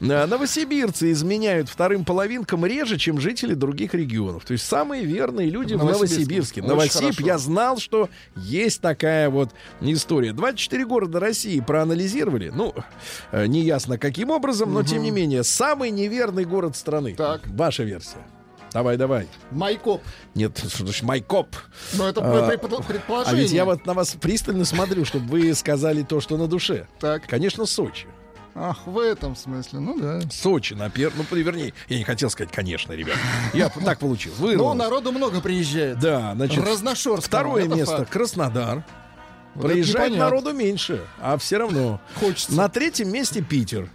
[0.00, 0.24] Да.
[0.24, 0.26] А,
[0.72, 4.44] Новосибирцы изменяют вторым половинкам реже, чем жители других регионов.
[4.44, 6.62] То есть самые верные люди в Новосибирске.
[6.62, 9.50] Новосиб, я знал, что есть такая вот
[9.80, 10.32] история.
[10.32, 12.48] 24 города России проанализировали.
[12.48, 12.74] Ну,
[13.32, 17.14] э, неясно каким образом, но тем не менее, самый неверный город страны.
[17.14, 17.46] Так.
[17.48, 18.18] Ваша версия.
[18.72, 19.28] Давай, давай.
[19.50, 20.00] Майкоп.
[20.34, 21.54] Нет, что значит Майкоп?
[21.92, 23.42] Но это А, предпо- А предположение.
[23.42, 26.86] ведь я вот на вас пристально смотрю, чтобы вы сказали то, что на душе.
[26.98, 27.26] Так.
[27.26, 28.06] Конечно, Сочи.
[28.54, 30.20] Ах, в этом смысле, ну да.
[30.30, 31.26] Сочи на первом.
[31.30, 33.16] Ну, вернее, я не хотел сказать, конечно, ребят.
[33.54, 34.32] Я так получил.
[34.34, 34.78] Вырвалось.
[34.78, 35.98] народу много приезжает.
[35.98, 38.10] Да, значит, Разношерстного, второе место факт.
[38.10, 38.84] Краснодар.
[39.54, 40.16] Вот непонятно.
[40.16, 42.00] народу меньше, а все равно.
[42.18, 42.54] Хочется.
[42.54, 43.88] На третьем месте Питер.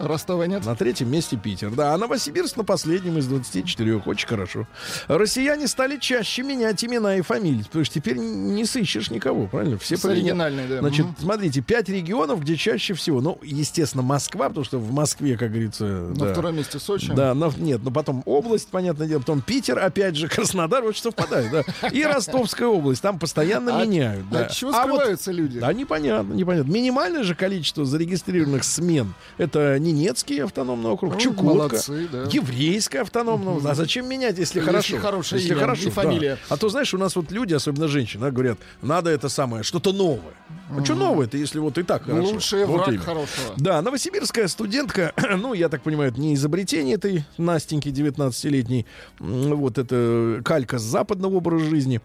[0.00, 0.64] Ростова нет?
[0.64, 1.70] На третьем месте Питер.
[1.70, 3.96] Да, а Новосибирск на последнем из 24.
[4.06, 4.66] Очень хорошо.
[5.08, 7.62] Россияне стали чаще менять имена и фамилии.
[7.64, 9.78] Потому что теперь не сыщешь никого, правильно?
[9.78, 10.78] Все оригинальной, да.
[10.80, 11.16] Значит, Мгм.
[11.20, 15.84] смотрите, пять регионов, где чаще всего, ну, естественно, Москва, потому что в Москве, как говорится,
[15.84, 16.32] На да.
[16.32, 17.12] втором месте Сочи.
[17.12, 21.10] Да, но, нет, но потом область, понятное дело, потом Питер, опять же, Краснодар, вот что
[21.10, 21.88] совпадает, да.
[21.88, 24.46] И Ростовская область, там постоянно А- меняют, да.
[24.46, 25.58] А чего А вот- скрываются люди?
[25.60, 26.70] да, непонятно, непонятно.
[26.70, 32.22] Минимальное же количество зарегистрированных смен это Ненецкий автономный округ, Ну, Чукотка, молодцы, да.
[32.30, 33.70] еврейская автономная.
[33.70, 34.98] А зачем менять, если, Если хорошо?
[34.98, 35.90] хорошее если имя хорошо, и да.
[35.90, 36.38] фамилия.
[36.48, 39.92] А то, знаешь, у нас вот люди, особенно женщины, да, говорят, надо это самое, что-то
[39.92, 40.34] новое.
[40.76, 42.32] А что новое-то, если вот и так хорошо?
[42.32, 43.02] Лучший Вот враг именно.
[43.02, 43.54] хорошего.
[43.56, 48.86] Да, новосибирская студентка, ну, я так понимаю, это не изобретение этой Настеньки 19-летней,
[49.18, 52.00] м, вот это калька с западного образа жизни.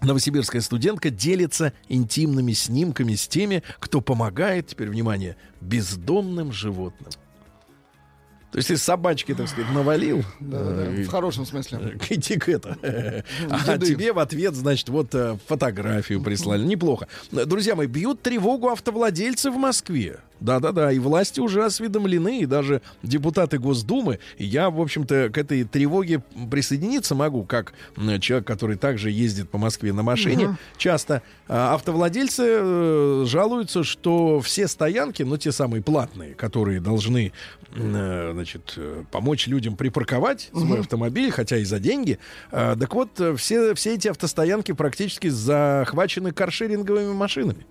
[0.00, 7.10] Новосибирская студентка делится интимными снимками с теми, кто помогает, теперь внимание, бездомным животным.
[8.52, 11.98] То есть, если собачки, так сказать, навалил, Да-да-да, э, в хорошем смысле.
[12.10, 12.76] э, это.
[13.50, 16.62] А тебе в ответ, значит, вот э, фотографию прислали.
[16.62, 17.08] Неплохо.
[17.30, 20.20] Друзья мои, бьют тревогу автовладельцы в Москве.
[20.42, 24.18] Да-да-да, и власти уже осведомлены, и даже депутаты Госдумы.
[24.38, 27.72] Я, в общем-то, к этой тревоге присоединиться могу, как
[28.20, 30.56] человек, который также ездит по Москве на машине.
[30.76, 37.32] Часто а, автовладельцы э, жалуются, что все стоянки, ну, те самые платные, которые должны,
[37.74, 42.18] э, значит, э, помочь людям припарковать свой автомобиль, хотя и за деньги.
[42.50, 47.66] Так вот, все, все эти автостоянки практически захвачены каршеринговыми машинами.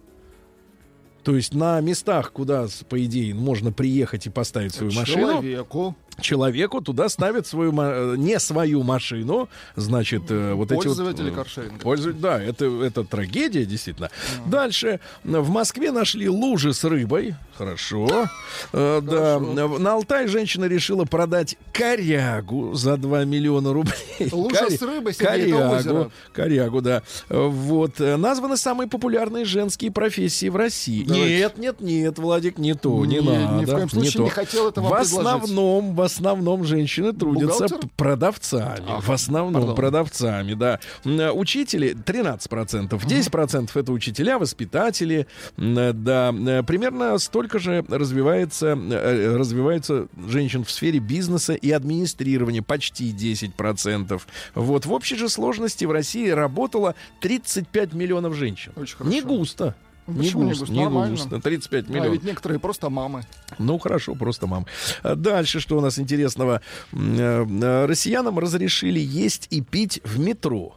[1.24, 5.95] То есть на местах, куда, по идее, можно приехать и поставить свою машину, Человеку.
[6.20, 10.86] Человеку туда ставят свою э, не свою машину, значит, э, вот эти вот...
[10.86, 11.80] Пользователи э, каршеринга.
[11.84, 14.09] пользу- Да, это, это трагедия, действительно.
[14.45, 14.99] Дальше.
[15.24, 17.36] В Москве нашли лужи с рыбой.
[17.57, 18.28] Хорошо.
[18.74, 19.39] Э, Да.
[19.39, 23.93] На Алтае женщина решила продать корягу за 2 миллиона рублей.
[24.32, 26.12] Лужа Коря- с рыбой, Сергей, корягу, озеро.
[26.34, 27.03] корягу, да.
[27.30, 27.99] Вот.
[27.99, 31.03] Названы самые популярные женские профессии в России.
[31.03, 31.38] Давайте.
[31.38, 33.55] Нет, нет, нет, Владик, не то, не, Не, надо.
[33.62, 34.24] ни в коем случае то.
[34.24, 35.18] не хотел это вам В предложить.
[35.20, 37.89] основном, в основном женщины трудятся Бухгалтер?
[37.95, 38.84] продавцами.
[38.88, 39.76] Ага, в основном пардон.
[39.76, 40.80] продавцами, да.
[41.06, 45.28] Э, Учители 13%, 10% это учителя, воспитатели,
[45.58, 46.34] э, да.
[46.34, 54.22] Э, Примерно столько же развивается, развивается женщин в сфере бизнеса и администрирования, почти 10%.
[54.56, 58.72] Вот в общей же сложности в России работало 35 миллионов женщин.
[58.76, 59.12] Очень хорошо.
[59.16, 59.76] Не густо.
[60.14, 60.74] Не Почему не густо, густо?
[60.74, 61.39] не густо.
[61.41, 62.14] 35 А миллионов.
[62.14, 63.24] ведь некоторые просто мамы.
[63.57, 64.66] Ну, хорошо, просто мам.
[65.03, 66.62] А Дальше, что у нас интересного?
[66.93, 70.76] Э, э, Россиянам разрешили есть и пить в метро.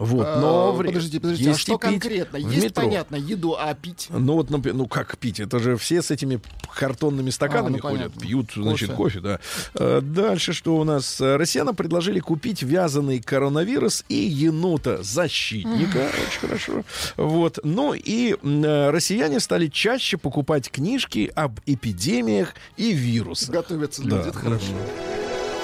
[0.00, 0.70] Вот, но...
[0.70, 2.36] А, Подождите, подождите, а есть и что пить конкретно?
[2.38, 2.82] Есть, метро.
[2.84, 4.06] понятно, еду, а пить?
[4.08, 5.40] Ну вот, ну как пить?
[5.40, 6.40] Это же все с этими
[6.74, 8.20] картонными стаканами А, ну, ходят, понятно.
[8.22, 9.20] пьют, значит, Кофе.
[9.20, 9.40] да.
[9.74, 11.20] Э, Дальше что у нас?
[11.20, 16.82] Россиянам предложили купить вязаный коронавирус и енота защитника, очень хорошо.
[17.18, 17.58] Вот.
[17.62, 23.50] Ну и э, россияне стали чаще покупать книжки об эпидемиях и вирусах.
[23.50, 24.72] Готовятся Да, люди, это хорошо.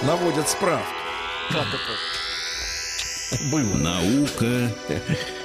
[0.03, 0.85] Наводят справки.
[1.49, 2.26] Как это?
[3.51, 3.75] Было.
[3.77, 4.71] Наука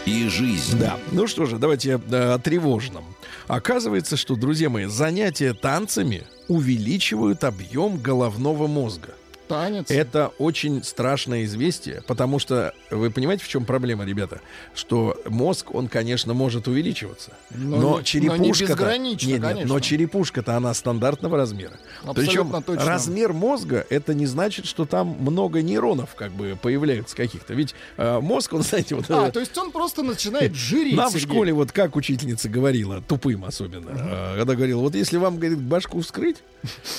[0.06, 0.78] и жизнь.
[0.80, 0.98] Да.
[1.12, 3.04] Ну что же, давайте о тревожном.
[3.48, 9.16] Оказывается, что, друзья мои, занятия танцами увеличивают объем головного мозга.
[9.52, 9.92] Танец.
[9.92, 14.40] Это очень страшное известие, потому что вы понимаете, в чем проблема, ребята?
[14.74, 19.74] Что мозг, он, конечно, может увеличиваться, Но но, не- но не черепушка, нет, нет, конечно.
[19.74, 21.74] но черепушка-то она стандартного размера.
[22.06, 22.86] Абсолютно Причем точно.
[22.86, 27.54] размер мозга это не значит, что там много нейронов как бы появляются каких-то.
[27.54, 31.12] Ведь э, мозг, он, знаете, вот А, э, то есть он просто начинает жиреть, нам
[31.12, 35.60] в школе вот как учительница говорила, тупым особенно, э, когда говорила, вот если вам, говорит,
[35.60, 36.38] башку вскрыть,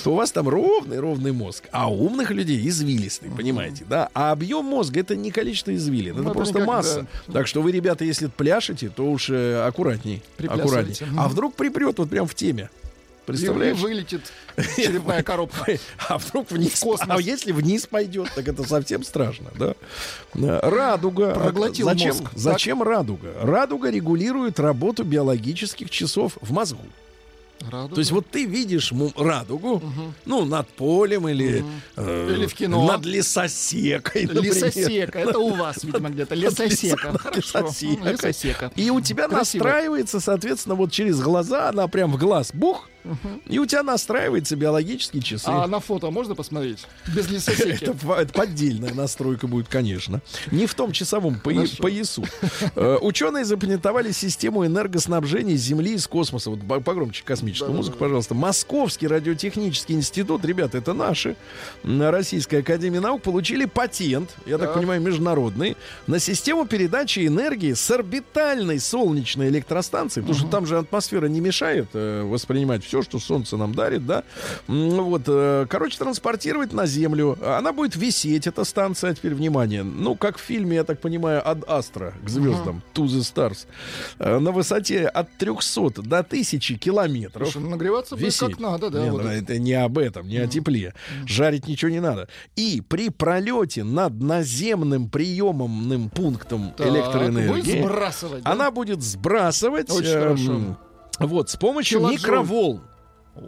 [0.04, 4.08] то у вас там ровный-ровный мозг, а умных людей извилистый, понимаете, да?
[4.14, 7.06] А объем мозга это не количество извилин, это Ну, это просто никак, масса.
[7.32, 10.96] Так что вы, ребята, если пляшете, то уж э, аккуратней, аккуратней.
[11.00, 11.20] Мгм.
[11.20, 12.70] А вдруг припрет вот прям в теме?
[13.26, 13.78] Представляешь?
[13.78, 14.32] И вылетит
[14.76, 15.78] черепная коробка.
[16.08, 16.72] А вдруг вниз?
[16.72, 17.08] В космос.
[17.08, 19.74] А если вниз пойдет, так это совсем страшно, да?
[20.34, 21.32] Э, Радуга.
[21.34, 22.30] Проглотил зачем, мозг.
[22.34, 23.32] Зачем радуга?
[23.40, 26.84] Радуга регулирует работу биологических часов в мозгу.
[27.70, 27.94] Радуга.
[27.94, 29.82] То есть вот ты видишь радугу,
[30.24, 31.64] ну, над полем или,
[31.96, 32.86] э, Или в кино.
[32.86, 34.44] над лесосекой, например.
[34.54, 35.18] Лесосека.
[35.18, 36.34] Это у вас, видимо, где-то.
[36.34, 37.16] Лесосека.
[37.18, 37.68] Хорошо.
[38.04, 38.72] Лесосека.
[38.76, 42.88] И у тебя настраивается, соответственно, вот через глаза, она прям в глаз бух,
[43.48, 45.46] и у тебя настраивается биологические часы.
[45.48, 46.86] А на фото можно посмотреть?
[47.14, 47.84] Без лесосеки.
[47.84, 50.20] Это, это поддельная настройка будет, конечно.
[50.50, 52.24] Не в том часовом поя- поясу.
[52.76, 56.50] Э, Ученые запатентовали систему энергоснабжения Земли из космоса.
[56.50, 58.34] Вот по- погромче космическую музыку, пожалуйста.
[58.34, 61.36] Московский радиотехнический институт, ребята, это наши,
[61.84, 64.76] м, Российская академия наук, получили патент, я так Так.
[64.76, 65.76] понимаю, международный,
[66.06, 71.88] на систему передачи энергии с орбитальной солнечной электростанции, потому что там же атмосфера не мешает
[71.94, 74.22] э, воспринимать все, что Солнце нам дарит, да.
[74.66, 77.38] Вот, э, короче, транспортировать на Землю.
[77.42, 81.66] Она будет висеть, эта станция, теперь внимание, ну, как в фильме, я так понимаю, от
[81.66, 83.66] Астра к звездам, To the Stars,
[84.18, 87.48] э, на высоте от 300 до 1000 километров.
[87.48, 88.50] Слушай, ну, нагреваться будет Висеть.
[88.50, 89.02] как надо, да.
[89.02, 89.58] Не, вот ну, это.
[89.58, 90.92] не об этом, не о тепле.
[91.24, 92.28] Жарить ничего не надо.
[92.56, 98.52] И при пролете над наземным приемным пунктом Так, электроэнергии Будет сбрасывать, да?
[98.52, 100.76] она будет сбрасывать Очень эм, хорошо.
[101.26, 102.18] Вот с помощью Килоджоуль.
[102.20, 102.80] микроволн.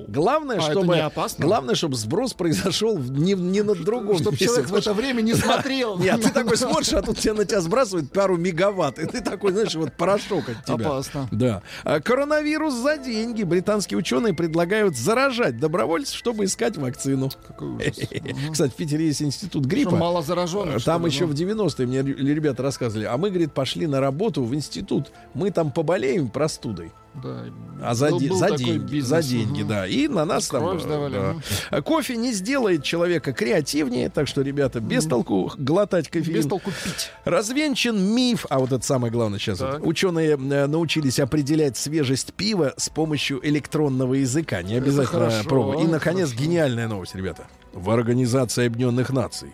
[0.08, 0.98] Главное, А, чтобы
[1.40, 4.46] главное, чтобы сброс произошел не, не на другом Чтобы месте.
[4.46, 5.98] человек в это время не смотрел.
[5.98, 9.52] Нет, ты такой смотришь, а тут тебе на тебя сбрасывают пару мегаватт, и ты такой,
[9.52, 10.86] знаешь, вот порошок от тебя.
[10.86, 11.28] Опасно.
[11.32, 11.62] Да.
[11.82, 13.42] А коронавирус за деньги.
[13.42, 17.28] Британские ученые предлагают заражать добровольцев, чтобы искать вакцину.
[18.52, 19.96] Кстати, в Питере есть институт гриппа.
[19.96, 24.00] мало зараженных, Там еще в 90-е мне ре- ребята рассказывали, а мы, говорит, пошли на
[24.00, 25.12] работу в институт.
[25.34, 26.90] Мы там поболеем простудой.
[27.22, 27.44] Да.
[27.82, 29.68] А за, Был- де- был за деньги, бизнес, за деньги, мгм.
[29.68, 29.86] да.
[29.86, 30.62] И на нас там...
[30.62, 31.36] Кровь э, сдавали, да.
[31.70, 36.36] А Кофе не сделает человека креативнее, так что, ребята, без толку глотать кофеин.
[36.36, 37.10] Без толку пить.
[37.24, 39.60] Развенчан миф, а вот это самое главное сейчас.
[39.60, 39.80] Вот.
[39.82, 44.62] Ученые э, научились определять свежесть пива с помощью электронного языка.
[44.62, 45.84] Не обязательно пробовать.
[45.84, 46.44] И, наконец, хорошо.
[46.44, 47.46] гениальная новость, ребята.
[47.72, 49.52] В Организации Объединенных Наций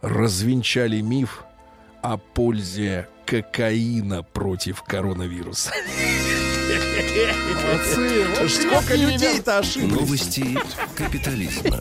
[0.00, 1.44] развенчали миф
[2.02, 5.72] о пользе кокаина против коронавируса.
[7.64, 8.24] Молодцы.
[8.38, 9.92] Вот Сколько людей-то ошиблись.
[9.92, 10.58] Новости
[10.94, 11.80] капитализма.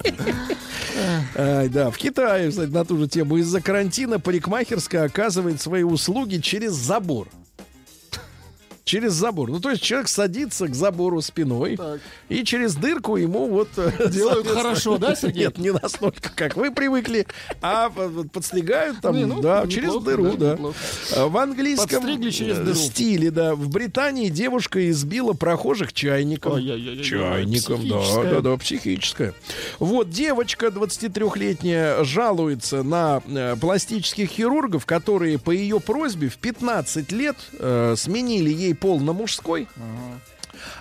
[1.36, 3.38] Ай, да, в Китае, кстати, на ту же тему.
[3.38, 7.28] Из-за карантина парикмахерская оказывает свои услуги через забор.
[8.86, 9.49] Через забор.
[9.49, 11.99] Ну, то есть человек садится к забору спиной, Так.
[12.29, 13.67] и через дырку ему вот...
[13.77, 15.45] э, Делают хорошо, да, Сергей?
[15.45, 17.25] Нет, не настолько, как вы привыкли,
[17.63, 17.89] а
[18.31, 20.51] подстригают там, Не, ну, да, через дыру, да, да.
[20.53, 20.75] неплохо.
[21.15, 22.75] А В английском э, дыру.
[22.75, 23.55] стиле, да.
[23.55, 26.53] В Британии девушка избила прохожих чайником.
[26.53, 27.03] Ой-ой-ой-ой.
[27.03, 29.33] Чайником, да, да, да, психическая.
[29.79, 37.38] Вот девочка 23-летняя жалуется на э, пластических хирургов, которые по ее просьбе в 15 лет
[37.57, 39.67] э, сменили ей пол на мужской.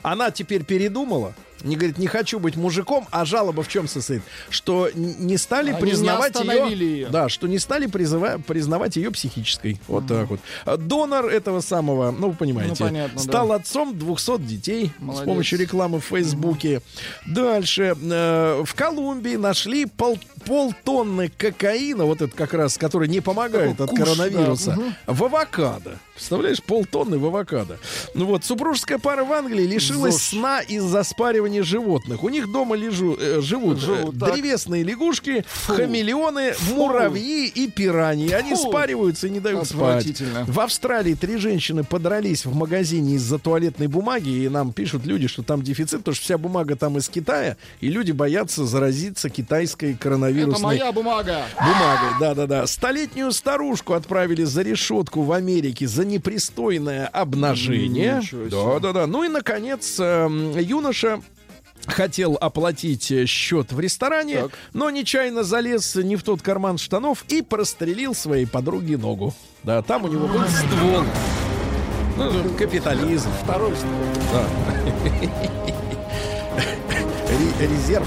[0.03, 1.35] Она теперь передумала.
[1.63, 4.23] не говорит, не хочу быть мужиком, а жалоба в чем состоит?
[4.51, 7.09] Что не стали Они признавать не ее, ее.
[7.09, 9.81] да, что не стали призыва- признавать ее психической.
[9.89, 10.41] Вот так вот.
[10.79, 15.23] Донор этого самого, ну, вы понимаете, Ну, понятно, стал отцом 200 детей Молодец.
[15.23, 16.83] с помощью рекламы в Фейсбуке.
[17.27, 17.97] Дальше.
[17.99, 23.85] э, в Колумбии нашли пол, полтонны кокаина, вот это как раз, который не помогает Такой
[23.85, 25.99] от куш, коронавируса, да, в авокадо.
[26.15, 27.79] Представляешь, полтонны в авокадо.
[28.15, 30.23] Ну вот, супружеская пара в Англии лишилась Зож.
[30.23, 32.23] сна из-за спаривания животных.
[32.23, 34.33] У них дома лежу, э, живут, э, Живут, так.
[34.33, 38.31] древесные лягушки, хамелеоны, муравьи и пираньи.
[38.31, 38.69] Они Фу.
[38.69, 40.23] спариваются и не дают спать.
[40.47, 45.43] В Австралии три женщины подрались в магазине из-за туалетной бумаги, и нам пишут люди, что
[45.43, 49.99] там дефицит, потому что вся бумага там из Китая, и люди боятся заразиться китайской Это
[50.35, 51.43] коронавирусной моя бумага.
[51.59, 52.09] бумагой.
[52.21, 52.67] Да-да-да.
[52.67, 58.21] Столетнюю старушку отправили за решетку в Америке за непристойное обнажение.
[58.51, 59.07] Да-да-да.
[59.07, 61.21] Ну и, наконец, эм, юноша
[61.87, 64.53] хотел оплатить э, счет в ресторане, Так.
[64.73, 69.35] но нечаянно залез не в тот карман штанов и прострелил своей подруге ногу.
[69.65, 71.03] Да, там у него был ствол.
[72.17, 73.29] Ну, капитализм.
[73.43, 73.93] Второй ствол.
[74.33, 74.47] Да.
[77.29, 78.07] Ре- Резерв.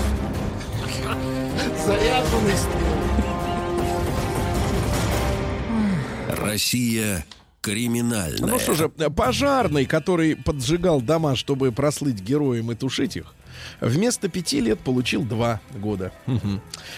[1.86, 2.54] Заряженный.
[6.30, 7.26] Россия
[7.62, 8.48] криминальная.
[8.48, 13.34] Ну что же, пожарный, который поджигал дома, чтобы прослыть героем и тушить их,
[13.82, 16.12] вместо пяти лет получил два года.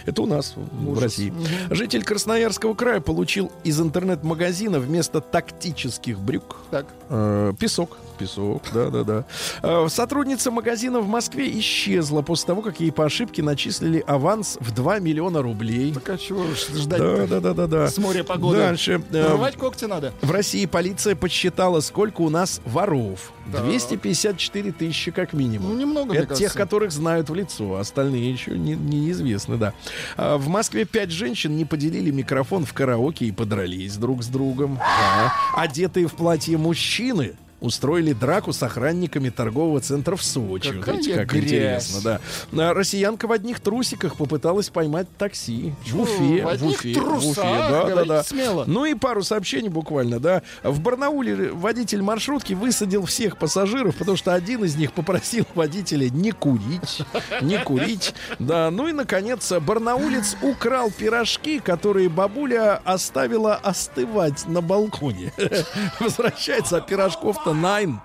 [0.06, 1.34] Это у нас в России.
[1.72, 6.86] Житель Красноярского края получил из интернет-магазина вместо тактических брюк Так.
[7.10, 7.98] э, песок.
[8.20, 9.24] Песок, да-да-да.
[9.64, 14.72] Э, Сотрудница магазина в Москве исчезла после того, как ей по ошибке начислили аванс в
[14.72, 15.94] 2 миллиона рублей.
[15.94, 16.44] Так а чего
[16.76, 17.00] ждать?
[17.00, 17.88] Да, да, да, да, да.
[17.88, 18.58] С моря погоды.
[18.58, 19.02] Дальше.
[19.12, 20.14] э, Рвать когти надо.
[20.22, 23.32] в России полиция подсчитала, сколько у нас воров.
[23.48, 25.72] 254 тысячи как минимум.
[25.74, 29.74] Ну, немного, Это тех, которых знают в лицо, а остальные еще не- неизвестны, да.
[30.18, 34.76] А в Москве пять женщин не поделили микрофон в караоке и подрались друг с другом.
[34.78, 35.34] Да.
[35.56, 40.72] Одетые в платье мужчины устроили драку с охранниками торгового центра в Сочи.
[40.80, 41.44] Какая видите, как грязь.
[41.44, 42.20] интересно,
[42.52, 42.70] да.
[42.70, 45.74] А Россиянка в одних трусиках попыталась поймать такси.
[45.88, 46.44] В Уфе.
[46.44, 47.44] в одних Уфе, трусах?
[47.44, 48.24] да, да, Говорите да.
[48.24, 48.64] смело.
[48.68, 50.42] Ну и пару сообщений буквально, да.
[50.64, 56.32] В Барнауле водитель маршрутки высадил всех пассажиров, потому что один из них попросил водителя не
[56.32, 57.02] курить.
[57.42, 58.14] Не курить.
[58.40, 65.34] Да, ну и, наконец, барнаулец украл пирожки, которые бабуля оставила остывать на балконе.
[66.00, 68.00] Возвращается, а пирожков-то найн.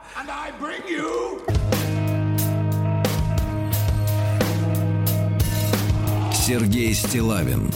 [6.32, 7.70] Сергей Стилавин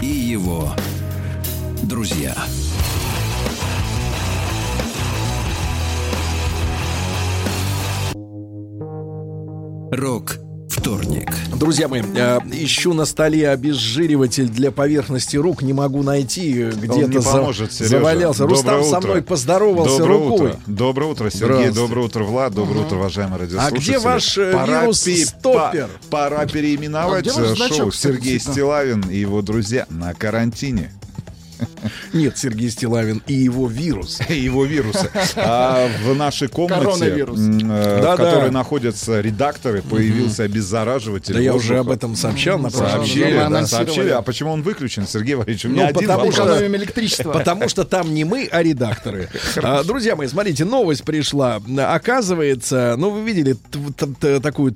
[0.00, 0.72] и его
[1.82, 2.36] друзья.
[9.90, 10.38] Рок
[10.80, 11.30] вторник.
[11.56, 17.20] Друзья мои, э, ищу на столе обезжириватель для поверхности рук, не могу найти, э, где-то
[17.20, 17.98] за- поможет, Сережа.
[17.98, 18.40] завалялся.
[18.40, 19.08] Доброе Рустам со утро.
[19.10, 20.46] мной поздоровался Доброе рукой.
[20.50, 20.60] Утро.
[20.66, 21.70] Доброе утро, Сергей.
[21.70, 22.54] Доброе утро, Влад.
[22.54, 23.78] Доброе утро, уважаемые радиослушатели.
[23.78, 25.88] где ваш, э, вирус-стоппер?
[26.08, 28.40] по- пора переименовать А э, значок, шоу кстати, Сергей?
[28.40, 30.92] Стилавин и его друзья на карантине.
[32.12, 34.20] Нет, Сергей Стилавин и его вирус.
[34.28, 35.10] и его вирусы.
[35.36, 41.34] А в нашей комнате, э, в которой находятся редакторы, появился обеззараживатель.
[41.34, 44.08] Да я уже об этом сообщал на прошлом Сообщили, сообщили.
[44.10, 45.64] А почему он выключен, Сергей Валерьевич?
[45.64, 47.32] У меня Ну, один потому что- электричество.
[47.32, 49.28] Потому что там не мы, а редакторы.
[49.56, 51.60] А, Друзья мои, смотрите, новость пришла.
[51.78, 53.56] Оказывается, ну вы видели
[54.40, 54.72] такую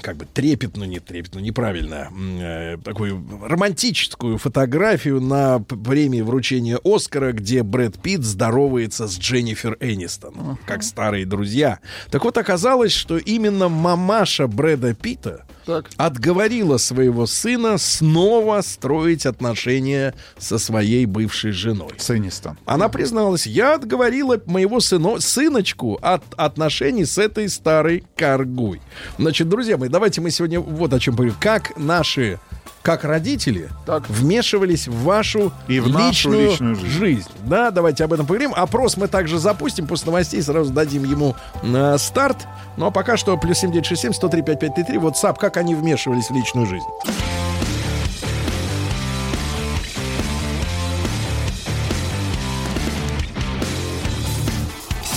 [0.00, 2.08] как бы трепетную, не трепетную, неправильно,
[2.40, 9.78] э, такую романтическую фотографию на п- премии вручения Оскара, где Брэд Питт здоровается с Дженнифер
[9.80, 11.78] Энистон, как старые друзья.
[12.10, 15.88] Так вот, оказалось, что именно мамаша Брэда Питта Так.
[15.96, 21.94] отговорила своего сына снова строить отношения со своей бывшей женой.
[21.96, 22.58] Ценистон.
[22.66, 28.82] Она призналась, я отговорила моего сыно, сыночку от отношений с этой старой коргой.
[29.18, 31.38] Значит, друзья мои, давайте мы сегодня вот о чем поговорим.
[31.40, 32.38] Как наши
[32.86, 34.08] как родители Так.
[34.08, 37.28] вмешивались в вашу И в нашу личную, личную жизнь.
[37.42, 38.52] Да, давайте об этом поговорим.
[38.54, 39.88] Опрос мы также запустим.
[39.88, 41.34] После новостей сразу дадим ему
[41.64, 42.46] э, старт.
[42.76, 46.86] Ну а пока что плюс 7967 103 5533 WhatsApp, как они вмешивались в личную жизнь.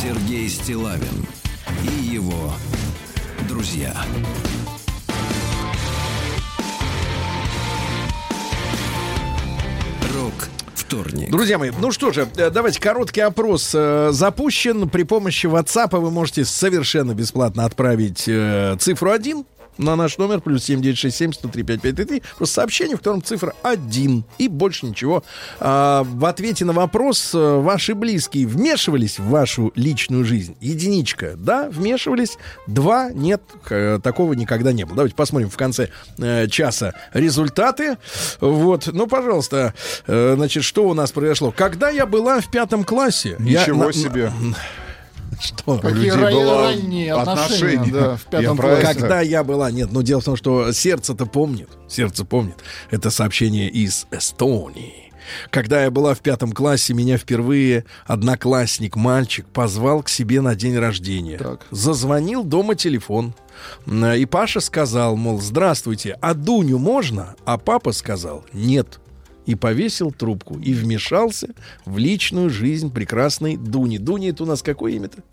[0.01, 1.24] Сергей Стилавин
[1.84, 2.51] и его
[3.47, 3.93] друзья.
[10.90, 11.30] Вторник.
[11.30, 14.90] Друзья мои, ну что же, э, давайте короткий опрос э, запущен.
[14.90, 19.46] При помощи WhatsApp вы можете совершенно бесплатно отправить э, цифру 1
[19.80, 22.21] на наш номер плюс 7967 103 5533.
[22.38, 25.23] Просто сообщение, в котором цифра 1 и больше ничего.
[25.59, 30.55] А, в ответе на вопрос, э, ваши близкие вмешивались в вашу личную жизнь?
[30.59, 32.38] Единичка, да, вмешивались.
[32.67, 34.97] Два, нет, э, такого никогда не было.
[34.97, 37.97] Давайте посмотрим в конце э, часа результаты.
[38.41, 39.73] Вот, ну, пожалуйста,
[40.07, 41.51] э, значит, что у нас произошло?
[41.55, 43.38] Когда я была в пятом классе...
[43.39, 44.32] я Ничего на- себе.
[45.42, 45.76] Что?
[45.76, 47.92] У Какие людей было ранние отношения, отношения.
[47.92, 48.86] да, в пятом Я классе.
[49.00, 52.58] Когда я была, нет, ну дело в том, что сердце-то помнит, сердце помнит.
[52.92, 55.12] Это сообщение из Эстонии.
[55.52, 60.78] Когда я была в пятом классе, меня впервые одноклассник, мальчик, позвал к себе на день
[60.78, 61.38] рождения.
[61.38, 61.66] Так.
[61.72, 63.36] Зазвонил дома телефон.
[63.86, 67.36] И Паша сказал, мол, здравствуйте, а Дуню можно?
[67.46, 69.00] А папа сказал, нет.
[69.50, 70.60] И повесил трубку.
[70.60, 71.47] И вмешался
[71.84, 73.97] в личную жизнь прекрасной Дуни.
[73.97, 75.24] Дуни это у нас какое имя-то?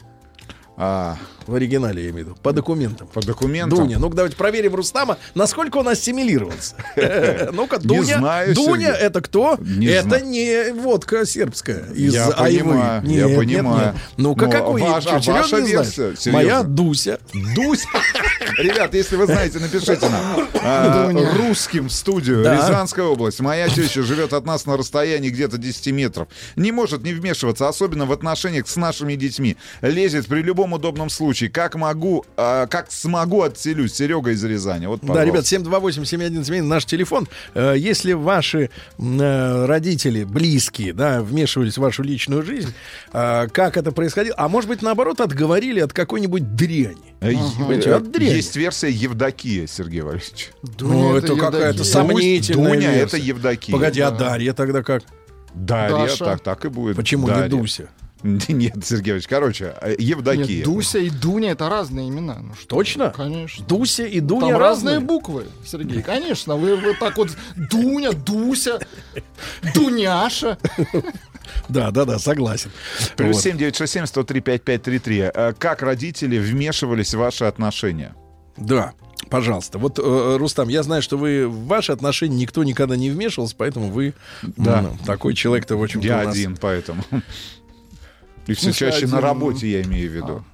[0.78, 1.16] А,
[1.46, 2.38] В оригинале я имею в виду.
[2.42, 3.06] По документам.
[3.08, 3.78] по документам.
[3.78, 3.98] Дуня.
[3.98, 6.74] Ну-ка, давайте проверим Рустама, насколько он ассимилировался.
[7.52, 8.20] Ну-ка, Дуня.
[8.54, 9.58] Дуня это кто?
[9.82, 13.94] Это не водка сербская из Я понимаю, я понимаю.
[14.16, 14.82] Ну-ка, какой?
[14.82, 16.30] ваша- версия.
[16.30, 17.20] Моя Дуся.
[17.54, 17.84] Дусь.
[18.58, 20.48] Ребят, если вы знаете, напишите нам.
[20.62, 22.42] А, Русским в студию.
[22.42, 23.40] Рязанская область.
[23.40, 26.28] Моя теща живет от нас на расстоянии где-то 10 метров.
[26.56, 29.56] Не может не вмешиваться, особенно в отношениях с нашими детьми.
[29.80, 31.50] Лезет при любом удобном случае.
[31.50, 33.94] Как могу, а, как смогу, отселюсь.
[33.94, 34.86] Серега из Рязани.
[34.86, 35.56] Вот, Да, ребят, пожалуйста.
[35.56, 37.28] 728-7171 наш телефон.
[37.54, 42.72] Э, Если ваши э, родители, близкие, да, вмешивались в вашу личную жизнь,
[43.12, 44.34] э, как это происходило?
[44.38, 46.96] А может быть, наоборот, отговорили от какой-нибудь дряни?
[47.20, 48.34] Э, Понимаете, от дряни.
[48.34, 50.50] Есть версия Евдокия, Сергей Валерьевич.
[50.80, 51.50] Ну, это, Евдокия.
[51.50, 53.02] какая-то сомнительная Дуня версия.
[53.04, 53.72] это Евдокия.
[53.74, 55.02] Погоди, а Дарья тогда как?
[55.54, 56.24] Дарья, Даша.
[56.24, 56.96] так, так и будет.
[56.96, 57.48] Почему не Дарья.
[57.48, 57.88] Дуся?
[58.48, 60.46] Нет, Сергеевич, короче, э, Евдокия.
[60.46, 62.38] Нет, Дуся и Дуня это разные имена.
[62.40, 63.10] Ну что, Точно?
[63.10, 63.64] Конечно.
[63.66, 65.00] Дуся и Там Дуня разные разные.
[65.00, 66.02] буквы, Сергей.
[66.02, 67.30] Конечно, вы вот так вот
[67.70, 68.80] Дуня, Дуся,
[69.74, 70.58] Дуняша.
[71.68, 72.70] Да, да, да, согласен.
[73.16, 73.42] Плюс Вот.
[73.42, 75.30] 7967 103 5533.
[75.32, 78.14] Э, Как родители вмешивались в ваши отношения?
[78.56, 78.92] Да,
[79.30, 79.78] пожалуйста.
[79.78, 83.90] Вот, э, Рустам, я знаю, что вы в ваши отношения никто никогда не вмешивался, поэтому
[83.92, 84.80] вы Да.
[84.80, 87.04] м, такой человек-то, в общем-то, Я у нас- один, поэтому.
[88.46, 89.28] И все чаще на один?
[89.28, 90.44] работе я имею в виду.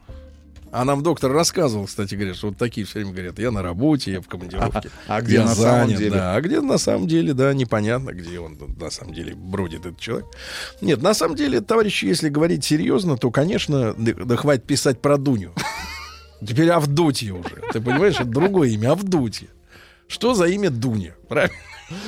[0.73, 4.13] А нам доктор рассказывал, кстати говоря, что вот такие все время говорят, я на работе,
[4.13, 4.89] я в командировке.
[5.07, 6.11] А где я на самом занят, деле?
[6.13, 10.01] Да, а где на самом деле, да, непонятно, где он на самом деле бродит этот
[10.01, 10.27] человек.
[10.81, 15.53] Нет, на самом деле, товарищи, если говорить серьезно, то, конечно, да хватит писать про Дуню.
[16.41, 17.63] Теперь Авдотья уже.
[17.71, 19.49] Ты понимаешь, это другое имя, Авдотья.
[20.09, 21.15] Что за имя Дуня?
[21.29, 21.55] Правильно?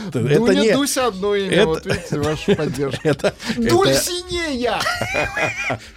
[0.09, 0.73] Это не...
[0.73, 1.53] Дуся одно имя.
[1.53, 3.09] это- Вот видите, ваша поддержка.
[3.09, 4.81] Это, Дульсинея!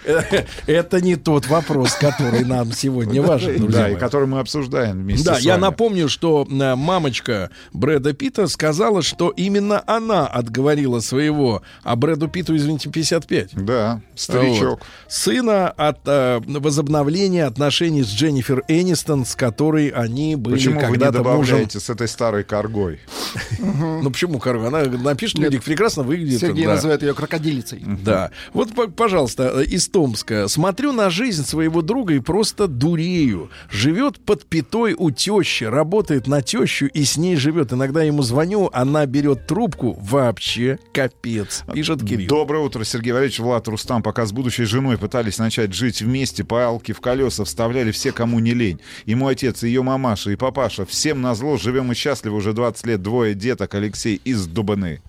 [0.66, 5.24] это не тот вопрос, который нам сегодня важен, друзья Да, и который мы обсуждаем вместе
[5.24, 11.96] Да, я напомню, что э, мамочка Брэда Питта сказала, что именно она отговорила своего, а
[11.96, 13.50] Брэду Питту, извините, 55.
[13.64, 14.80] Да, старичок.
[15.08, 20.86] Сына от э, возобновления отношений с Дженнифер Энистон, с которой они были Почему вы не
[20.92, 21.32] когда-то мужем.
[21.42, 23.00] добавляете с этой старой коргой?
[23.78, 24.66] Ну почему, Карл?
[24.66, 26.40] Она напишет, люди прекрасно выглядит.
[26.40, 26.74] Сергей да.
[26.74, 27.82] называет ее крокодилицей.
[28.04, 28.30] Да.
[28.52, 30.48] Вот, пожалуйста, э, из Томска.
[30.48, 33.50] Смотрю на жизнь своего друга и просто дурею.
[33.70, 37.72] Живет под пятой у тещи, работает на тещу и с ней живет.
[37.72, 39.98] Иногда ему звоню, она берет трубку.
[40.00, 41.64] Вообще капец.
[41.72, 42.28] Пишет Кирилл.
[42.28, 44.02] Доброе утро, Сергей Валерьевич, Влад, Рустам.
[44.02, 48.54] Пока с будущей женой пытались начать жить вместе, палки в колеса вставляли все, кому не
[48.54, 48.80] лень.
[49.06, 50.86] И мой отец, и ее мамаша, и папаша.
[50.86, 53.02] Всем назло, живем и счастливы уже 20 лет.
[53.02, 55.00] Двое деток, Алексей из Дубаны.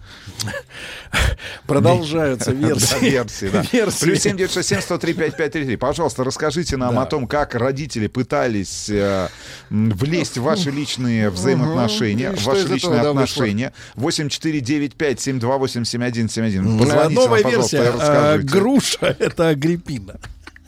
[1.68, 3.10] Продолжаются версии.
[3.10, 3.62] версии, да.
[3.72, 5.76] Плюс 7967 103 5533.
[5.78, 9.28] Пожалуйста, расскажите нам о том, как родители пытались э,
[9.70, 13.74] влезть в ваши личные взаимоотношения, в ваши личные отношения.
[13.95, 16.66] 8495 728 7171.
[16.66, 17.93] М, Позвоните Новая версия.
[18.00, 18.38] а.
[18.39, 20.16] Груша— это Агриппина.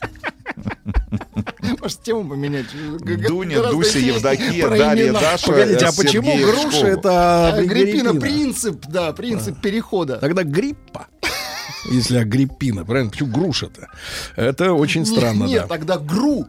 [1.80, 2.66] Может, тему поменять?
[3.00, 5.12] Дуня, Дуся, Евдокия, Дарья.
[5.12, 8.20] Даша, Погодите, э, а почему Сергей груша это Агриппина, Агриппина?
[8.20, 10.18] принцип, да, принцип перехода.
[10.18, 11.06] Тогда гриппа.
[11.90, 13.10] Если Агриппина, правильно?
[13.10, 13.88] Почему груша-то?
[14.36, 15.68] Это очень странно, Нет, да.
[15.68, 16.48] тогда ГРУ,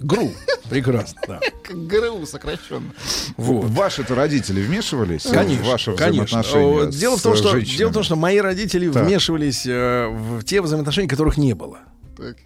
[0.00, 0.32] Гру.
[0.70, 1.40] Прекрасно, да.
[1.62, 2.90] как ГРУ сокращенно.
[3.36, 3.66] Вот.
[3.66, 6.24] Ваши-то родители вмешивались Конечно, в ваши конечно.
[6.24, 7.78] взаимоотношения О, Дело в, том, что, женщинами?
[7.78, 9.04] дело в том, что мои родители Так.
[9.04, 11.80] вмешивались э, в те взаимоотношения, которых не было.
[12.16, 12.36] Так.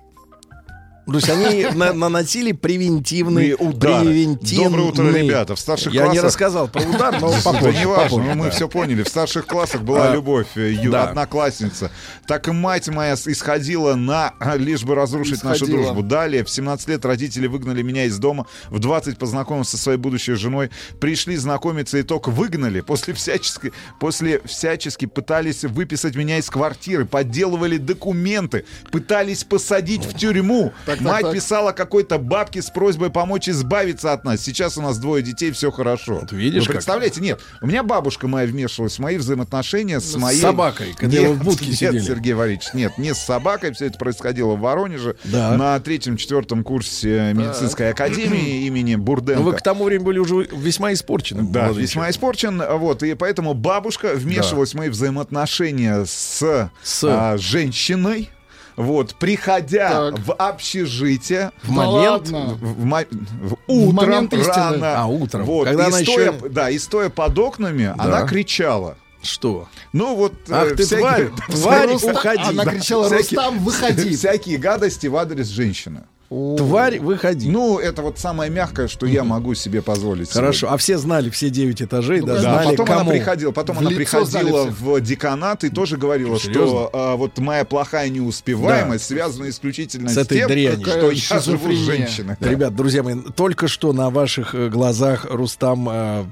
[1.06, 4.06] То есть они на- наносили превентивный И удары.
[4.06, 5.54] превентивный- Доброе утро, ребята.
[5.54, 7.78] В старших Я не классах- рассказал про удар, но Да попозже.
[7.78, 9.02] не важно, мы все поняли.
[9.02, 11.90] В старших классах была А, любовь, э, одноклассница.
[12.26, 16.02] Так и мать моя исходила на а, лишь бы разрушить нашу дружбу.
[16.02, 18.46] Далее, в 17 лет родители выгнали меня из дома.
[18.70, 20.70] В 20 познакомился со своей будущей женой.
[21.00, 22.80] Пришли знакомиться, итог выгнали.
[22.80, 30.72] После всячески, после всячески пытались выписать меня из квартиры, подделывали документы, пытались посадить в тюрьму.
[30.94, 31.34] Так, так, Мать так.
[31.34, 34.40] писала какой-то бабке с просьбой помочь избавиться от нас.
[34.40, 36.20] Сейчас у нас двое детей, все хорошо.
[36.20, 36.74] Вот видишь, Вы как.
[36.76, 37.20] представляете?
[37.20, 40.40] Нет, у меня бабушка моя вмешивалась в мои взаимоотношения с моей...
[40.40, 41.98] собакой, когда нет, вы в будке нет, сидели.
[42.00, 43.72] Сергей Валерьевич, нет, не с собакой.
[43.72, 45.56] Все это происходило в Воронеже Да.
[45.56, 49.42] на третьем-четвертом курсе медицинской академии имени Бурденко.
[49.42, 51.42] Ну, вы к тому времени были уже весьма испорчены.
[51.42, 52.14] Да, весьма человек.
[52.16, 52.62] испорчен.
[52.78, 57.04] Вот, и поэтому бабушка вмешивалась в мои взаимоотношения с, С.
[57.04, 58.30] а, женщиной.
[58.76, 60.18] Вот, приходя Так.
[60.26, 62.28] в общежитие, В момент...
[62.28, 64.52] в, в в В утром момент истины.
[64.54, 65.02] рано.
[65.02, 65.44] А, утром.
[65.44, 68.96] Вот, Когда и она стоя, еще- Да, и стоя под окнами, она кричала.
[69.22, 69.68] Что?
[69.92, 70.34] Ну вот...
[70.50, 72.42] Ах э, ты, всякие- тварь, тварь, Руста- уходи.
[72.42, 74.10] Она Да, кричала, Рустам, выходи.
[74.16, 76.02] Всякие гадости в адрес женщины.
[76.28, 77.48] Тварь, выходи.
[77.50, 80.30] Ну, это вот самое мягкое, что я могу себе позволить.
[80.30, 83.00] Хорошо, а все знали все девять этажей, да, Да, знали, потом кому.
[83.00, 86.66] она приходила, потом В она приходила в деканат и тоже говорила, Серьезно?
[86.66, 90.86] что а, вот моя плохая неуспеваемость связана исключительно С с, этой тем, дрянью.
[90.86, 92.36] что я живу с женщиной.
[92.40, 92.48] Да.
[92.50, 96.24] Ребят, друзья мои, только что на ваших э, глазах Рустам э,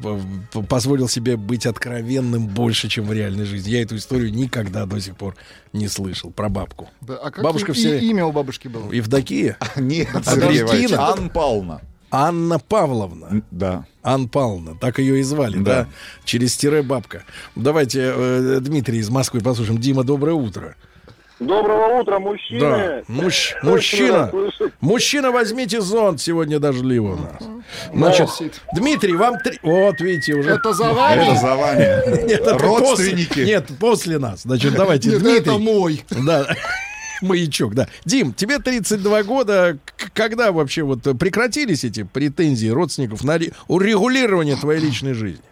[0.68, 3.70] позволил себе быть откровенным больше, чем в реальной жизни.
[3.70, 5.36] Я эту историю никогда до сих пор
[5.72, 6.88] не слышал про бабку.
[7.00, 8.90] Да, а как Бабушка и- все- и- имя у бабушки было?
[8.92, 9.56] Евдокия?
[9.82, 10.92] Нет, Сергей Иванович?
[10.92, 11.80] Анна Павловна.
[12.10, 13.42] Анна Павловна.
[13.50, 13.84] Да.
[14.02, 15.84] Анна Павловна, так ее и звали, да?
[15.84, 15.88] Да.
[16.24, 17.24] Через тире бабка.
[17.56, 19.78] Давайте э, Дмитрий из Москвы послушаем.
[19.78, 20.76] Дима, доброе утро.
[21.46, 22.60] Доброго утра, мужчины.
[22.60, 24.32] Да, Очень мужчина.
[24.80, 27.42] Мужчина, возьмите зонт, сегодня дождливо у нас.
[27.92, 28.60] Значит, Сид.
[28.74, 29.58] Дмитрий, вам три...
[29.62, 30.50] Вот, видите, уже...
[30.50, 31.22] Это за вами?
[31.22, 32.26] Это за вами.
[32.28, 33.28] Нет, это Родственники.
[33.28, 34.42] После, нет, после нас.
[34.42, 35.40] Значит, давайте, Нет, Дмитрий.
[35.40, 36.04] это мой.
[36.10, 36.46] Да.
[37.22, 37.86] Маячок, да.
[38.04, 39.78] Дим, тебе 32 года.
[40.14, 45.42] Когда вообще вот прекратились эти претензии родственников на ре- урегулирование твоей личной жизни?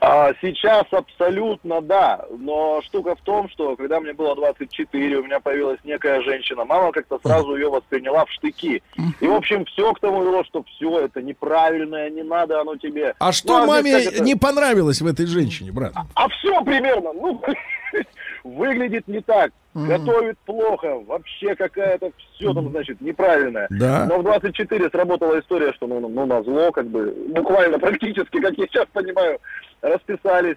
[0.00, 5.40] А, сейчас абсолютно да, но штука в том, что когда мне было 24, у меня
[5.40, 8.80] появилась некая женщина, мама как-то сразу ее восприняла в штыки.
[9.20, 13.14] И, в общем, все к тому вело, что все это неправильное, не надо оно тебе.
[13.18, 15.92] А что Ну, маме знаешь, как это- не понравилось в этой женщине, брат?
[16.14, 17.42] А все примерно, ну,
[18.44, 19.50] выглядит не так,
[19.86, 23.66] готовит плохо, вообще какая-то все там, значит, неправильное.
[23.70, 24.06] Да.
[24.06, 28.56] Но в 24 сработала история, что ну, ну на зло, как бы, буквально практически, как
[28.56, 29.38] я сейчас понимаю,
[29.82, 30.56] расписались.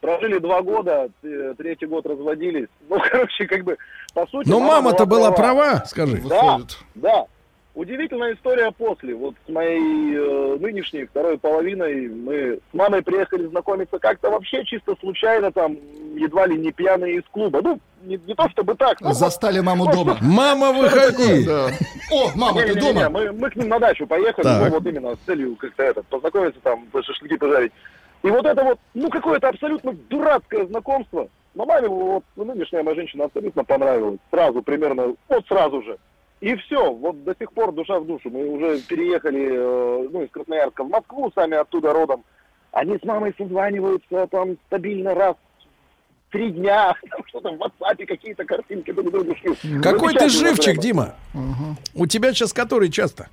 [0.00, 1.10] Прожили два года,
[1.58, 2.66] третий год разводились.
[2.88, 3.76] Ну, короче, как бы,
[4.14, 4.48] по сути...
[4.48, 6.20] Но мама мама-то была права, скажи.
[6.28, 6.78] Да, Выходит.
[6.96, 7.26] да.
[7.74, 9.14] Удивительная история после.
[9.14, 14.94] Вот с моей э, нынешней второй половиной мы с мамой приехали знакомиться как-то вообще чисто
[15.00, 15.78] случайно, там,
[16.14, 17.62] едва ли не пьяные из клуба.
[17.62, 19.14] Ну, не, не то чтобы так, но...
[19.14, 20.18] Застали маму дома.
[20.20, 21.44] Мама, выходи!
[21.46, 21.68] Да.
[22.10, 23.08] О, мама, ты Не-не-не, дома?
[23.08, 24.62] Мы, мы к ним на дачу поехали, Так.
[24.64, 27.72] ну, вот именно с целью как-то это, познакомиться там, шашлыки пожарить.
[28.22, 31.28] И вот это вот, ну, какое-то абсолютно дурацкое знакомство.
[31.54, 34.18] Но маме вот нынешняя моя женщина абсолютно понравилась.
[34.30, 35.98] Сразу, примерно, вот сразу же.
[36.42, 38.28] И все, вот до сих пор душа в душу.
[38.28, 42.24] Мы уже переехали, э, ну, из Красноярска в Москву, сами оттуда родом.
[42.72, 45.36] Они с мамой созваниваются там стабильно раз
[46.28, 49.56] в три дня, там что-то в WhatsApp какие-то картинки друг другу шлют.
[49.84, 50.80] Какой ты живчик.
[50.80, 51.14] Дима?
[51.94, 53.28] У тебя сейчас который часто?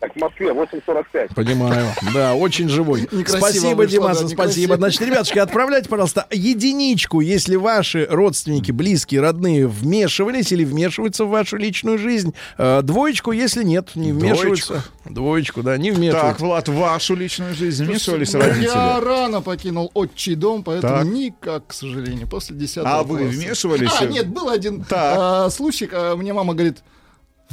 [0.00, 1.34] Так, в Москве 8.45.
[1.34, 1.86] Понимаю.
[2.14, 3.02] Да, очень живой.
[3.12, 4.42] Некрасиво спасибо, вышло, Димас, да, спасибо.
[4.42, 4.76] некрасиво.
[4.76, 11.56] Значит, ребятушки, отправляйте, пожалуйста, единичку, если ваши родственники, близкие, родные вмешивались или вмешиваются в вашу
[11.56, 12.32] личную жизнь.
[12.58, 14.84] Э, Двоечку, если нет, не вмешиваются.
[15.04, 16.44] Двоечку, да, не Так, вмешиваются.
[16.44, 19.04] Влад, в вашу личную жизнь вмешивались Я родители?
[19.04, 21.04] рано покинул отчий дом, поэтому Так.
[21.06, 23.36] никак, к сожалению, после 10 А вы класса.
[23.36, 23.90] вмешивались?
[24.00, 25.16] А, нет, был один Так.
[25.18, 26.78] а, случай, а, мне мама говорит,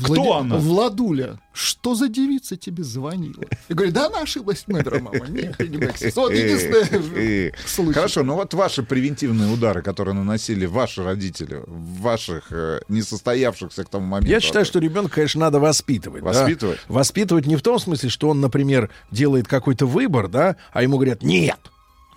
[0.04, 0.58] Кто она?
[0.58, 3.43] Владуля, что за девица тебе звонила?
[3.70, 5.26] Я говорю, да она ошиблась номером, мама.
[5.30, 5.78] Нет, не.
[6.16, 7.93] Вот единственный Э, случай.
[7.93, 13.89] Хорошо, ну вот ваши превентивные удары, которые наносили ваши родители в ваших э, несостоявшихся к
[13.89, 14.32] тому моменту.
[14.32, 16.24] Я считаю, что ребенка, конечно, надо воспитывать.
[16.24, 16.30] да.
[16.30, 16.80] Воспитывать?
[16.89, 21.24] Воспитывать не в том смысле, что он, например, делает какой-то выбор, да, а ему говорят,
[21.24, 21.60] нет,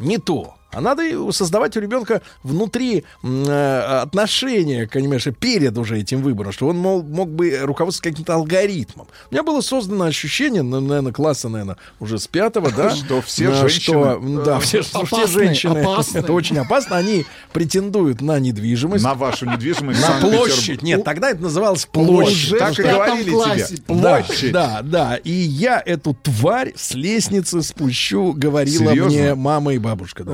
[0.01, 0.57] не то.
[0.70, 6.68] А надо и создавать у ребенка внутри э, отношения, понимаешь, перед уже этим выбором, что
[6.68, 9.06] он мол, мог бы руководствоваться каким-то алгоритмом.
[9.30, 12.90] У меня было создано ощущение, ну, наверное, класса, наверное, уже с пятого, да?
[12.90, 16.22] Что все э, женщины, что, да, все, что все опасные, женщины, опасные.
[16.22, 20.00] это очень опасно, они претендуют на недвижимость, На вашу недвижимость.
[20.00, 20.82] на площадь.
[20.82, 22.58] Нет, тогда это называлось Уже площадь.
[22.58, 23.76] Так и говорили классе.
[23.76, 23.82] тебе.
[23.86, 24.52] Площадь.
[24.52, 25.16] да, да.
[25.16, 29.10] И я эту тварь с лестницы спущу, говорила Серьезно?
[29.18, 30.24] мне мама и бабушка.
[30.24, 30.32] Да.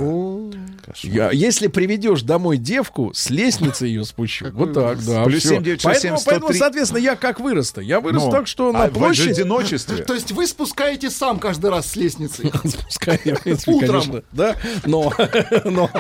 [1.03, 4.47] Я, если приведешь домой девку, с лестницы ее спущу.
[4.53, 5.25] вот так, да.
[5.25, 5.51] Плюс всё.
[5.55, 6.59] 7 967 поэтому, поэтому, 103.
[6.59, 7.81] соответственно, я как вырос-то?
[7.81, 9.29] Я вырос Ну, так, что а на в площадь...
[9.39, 9.97] одиночестве.
[10.05, 12.43] То есть вы спускаете сам каждый раз с лестницы?
[12.53, 13.89] В принципе, Утром.
[14.03, 15.13] конечно, да, но,
[15.65, 15.91] но,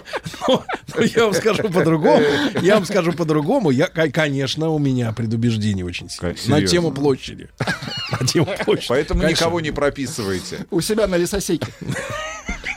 [0.49, 0.65] но-
[0.97, 2.23] но я вам скажу по-другому,
[2.63, 6.69] я вам скажу по-другому, я, ко- конечно, у меня предубеждение очень сильное Как, на серьезно?
[6.69, 7.49] тему площади,
[8.21, 8.89] на тему площади.
[8.89, 9.45] Поэтому Конечно.
[9.45, 10.67] никого не прописываете.
[10.71, 11.67] У себя на лесосеке.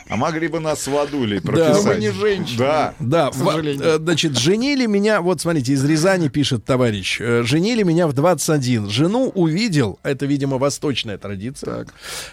[0.08, 1.84] А могли бы нас с Вадулей Да, прописать.
[1.84, 2.58] мы не женщины.
[2.58, 2.94] Да.
[2.98, 3.84] Да, К сожалению.
[3.84, 8.88] э, значит, женили меня, вот смотрите, из Рязани пишет товарищ, э, женили меня в 21.
[8.88, 11.86] Жену увидел, это, видимо, восточная традиция.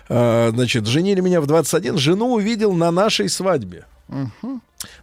[0.09, 3.85] Э, Значит, женили меня в 21, жену увидел на нашей свадьбе.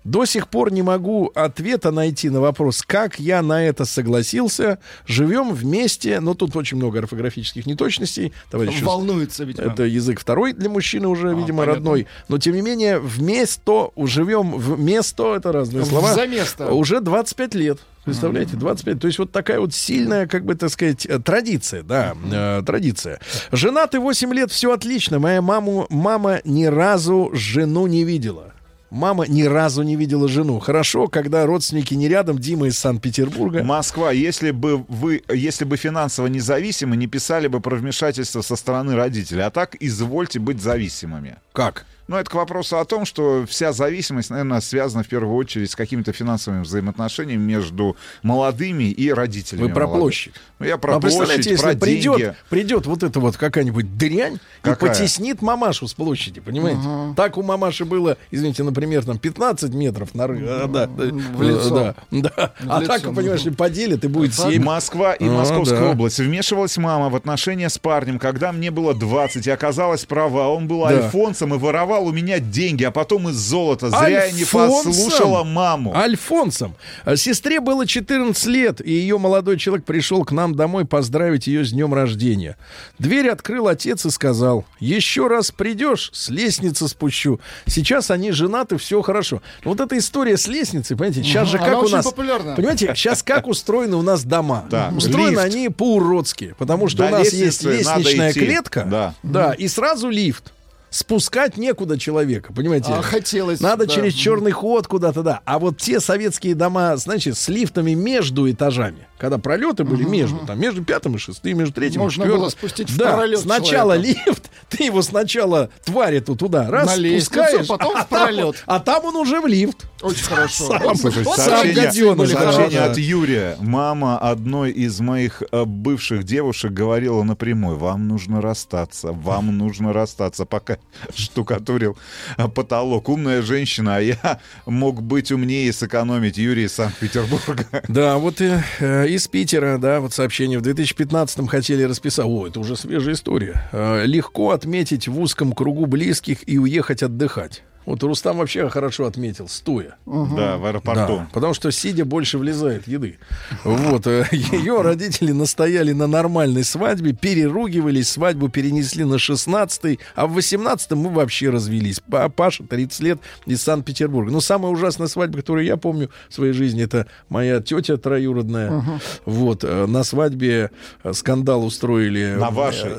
[0.04, 4.78] До сих пор не могу ответа найти на вопрос, как я на это согласился.
[5.06, 8.32] Живем вместе, но тут очень много орфографических неточностей.
[8.50, 9.72] Товарищ Волнуется, видимо.
[9.72, 11.74] это язык второй для мужчины уже, видимо, понятно.
[11.74, 12.06] родной.
[12.28, 16.72] Но, тем не менее, вместо, живем вместо, это разные слова, За место.
[16.72, 17.78] уже 25 лет.
[18.04, 18.98] Представляете, 25.
[18.98, 23.20] То есть вот такая вот сильная, как бы, так сказать, э, традиция, да, э, традиция.
[23.52, 25.20] Женаты 8 лет, все отлично.
[25.20, 28.51] Моя маму, мама ни разу жену не видела.
[28.92, 30.58] Мама ни разу не видела жену.
[30.60, 33.64] Хорошо, когда родственники не рядом, Дима из Санкт-Петербурга.
[33.64, 38.94] Москва, если бы вы, если бы финансово независимы, не писали бы про вмешательство со стороны
[38.94, 39.44] родителей.
[39.44, 41.36] А так извольте быть зависимыми.
[41.54, 41.86] Как?
[42.08, 45.76] Ну, это к вопросу о том, что вся зависимость, наверное, связана в первую очередь с
[45.76, 49.68] какими-то финансовыми взаимоотношениями между молодыми и родителями.
[49.68, 50.00] Вы про молодых.
[50.02, 50.34] площадь.
[50.58, 52.36] Ну, я про а представляете, площадь, про если придет, деньги.
[52.50, 54.90] придет вот эта вот какая-нибудь дрянь Какая?
[54.90, 56.82] и потеснит мамашу с площади, понимаете?
[57.16, 61.42] Так у мамаши было, извините, например, там 15 метров на ры- а, да, да, в
[61.42, 61.70] лицо.
[61.70, 62.52] да, да.
[62.68, 63.52] А лицо, так, понимаешь, ну.
[63.52, 64.62] и поделит, и будет 7.
[64.62, 65.90] Москва и А, Московская да.
[65.90, 66.18] область.
[66.18, 70.48] Вмешивалась мама в отношения с парнем, когда мне было 20, и оказалась права.
[70.48, 70.88] Он был Да.
[70.88, 73.90] альфонсом и воровал у меня деньги, а потом из золота.
[73.90, 74.92] Зря я не Альфонсом?
[74.92, 75.94] послушала маму.
[75.94, 76.74] Альфонсом.
[77.04, 81.64] А Сестре было 14 лет, и ее молодой человек пришел к нам домой поздравить ее
[81.64, 82.56] с днем рождения.
[82.98, 87.40] Дверь открыл отец и сказал, еще раз придешь, с лестницы спущу.
[87.66, 89.42] Сейчас они женаты, все хорошо.
[89.64, 92.04] Вот эта история с лестницей, понимаете, сейчас же Она как у очень нас...
[92.04, 92.54] популярна.
[92.56, 94.64] Понимаете, сейчас как устроены у нас дома?
[94.70, 95.44] Да, Устроены лифт.
[95.44, 99.14] они по-уродски, потому что До у нас есть лестничная клетка, Да.
[99.22, 100.52] да, и сразу лифт.
[100.92, 102.92] Спускать некуда человека, понимаете?
[102.92, 103.94] А хотелось, Надо да.
[103.94, 105.40] через черный ход куда-то, да.
[105.46, 110.58] А вот те советские дома, значит, с лифтами между этажами, когда пролеты были между, там,
[110.60, 112.40] между пятым и шестым, между третьим Можно и четвертым.
[112.40, 114.20] было спустить в да, пролет сначала человека.
[114.26, 118.56] лифт, ты его сначала, тварь эту туда, раз, На лестницу, спускаешь, потом а в пролет.
[118.66, 119.86] Там, а там он уже в лифт.
[120.02, 120.64] Очень хорошо.
[120.66, 122.90] Сам, слушай, вот сам Сообщение, гаденыш, сообщение да.
[122.90, 123.56] от Юрия.
[123.60, 130.46] Мама одной из моих э, бывших девушек говорила напрямую, вам нужно расстаться, вам нужно расстаться,
[130.46, 130.78] пока
[131.14, 131.96] штукатурил
[132.38, 133.08] э, потолок.
[133.08, 136.38] Умная женщина, а я мог быть умнее и сэкономить.
[136.38, 137.66] Юрий из Санкт-Петербурга.
[137.86, 140.58] Да, вот и, э, из Питера, да, вот сообщение.
[140.58, 142.26] В 2015-м хотели расписать.
[142.26, 143.68] О, это уже свежая история.
[143.72, 147.62] Э, легко отметить в узком кругу близких и уехать отдыхать.
[147.84, 149.96] Вот Рустам вообще хорошо отметил, стоя.
[150.06, 151.16] Да, в аэропорту.
[151.18, 153.18] Да, потому что сидя больше влезает еды.
[153.64, 154.06] Вот.
[154.06, 160.98] э, Ее родители настояли на нормальной свадьбе, переругивались, свадьбу перенесли на 16-й, а в 18-м
[160.98, 162.00] мы вообще развелись.
[162.08, 164.30] Па- Паша, 30 лет, из Санкт-Петербурга.
[164.30, 169.00] Но самая ужасная свадьба, которую я помню в своей жизни, это моя тетя троюродная.
[169.24, 169.64] Вот.
[169.64, 170.70] э, На свадьбе
[171.02, 172.36] э, скандал устроили.
[172.38, 172.92] На вашей.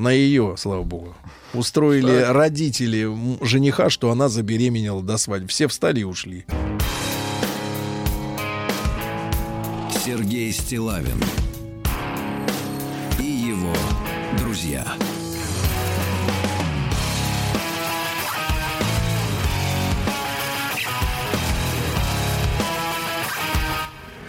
[0.00, 1.14] На ее, слава богу.
[1.52, 5.48] Устроили родители м, жениха, что она забеременела до свадьбы.
[5.48, 6.46] Все встали и ушли.
[10.04, 11.22] Сергей Стилавин
[13.18, 13.74] и его
[14.38, 14.84] друзья.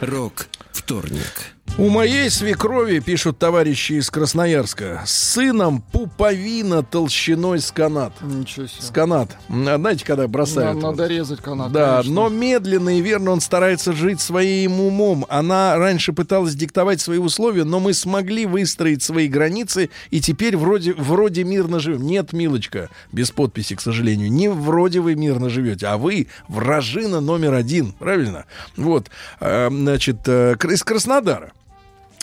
[0.01, 1.53] Рок вторник.
[1.77, 8.13] У моей свекрови, пишут товарищи из Красноярска, с сыном пуповина толщиной с канат.
[8.21, 8.81] Ничего себе.
[8.83, 9.35] С канат.
[9.49, 10.75] М, Знаете, когда бросают?
[10.79, 11.71] На- Надо резать канат.
[11.71, 12.13] Да, конечно.
[12.13, 15.25] но медленно и верно он старается жить своим умом.
[15.29, 20.93] Она раньше пыталась диктовать свои условия, но мы смогли выстроить свои границы, и теперь вроде,
[20.93, 22.05] вроде мирно живем.
[22.05, 24.31] Нет, милочка, без подписи, к сожалению.
[24.31, 27.93] Не вроде вы мирно живете, а вы вражина номер один.
[27.93, 28.45] Правильно?
[28.77, 29.09] Вот.
[29.39, 31.53] э, Значит, э, из Краснодара.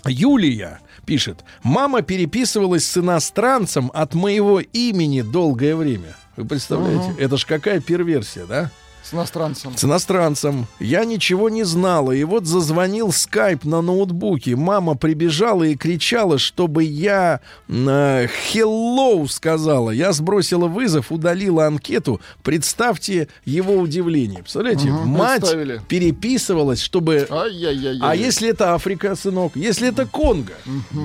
[0.07, 6.17] Юлия пишет, мама переписывалась с иностранцем от моего имени долгое время.
[6.37, 7.15] Вы представляете?
[7.19, 8.71] Это ж какая перверсия, да?
[9.09, 9.77] С иностранцем.
[9.77, 10.67] С иностранцем.
[10.81, 12.13] Я ничего не знала.
[12.13, 14.55] И вот зазвонил скайп на ноутбуке.
[14.57, 19.91] Мама прибежала и кричала, чтобы я э, hello сказала.
[19.91, 22.21] Я сбросила вызов, удалила анкету.
[22.43, 24.41] Представьте его удивление.
[24.41, 24.89] Представляете?
[24.91, 25.81] Мгм, Мать представили.
[25.89, 27.99] переписывалась, чтобы Ай-яй-яй.
[28.03, 29.53] а если это Африка, сынок?
[29.55, 30.53] Если это Конго,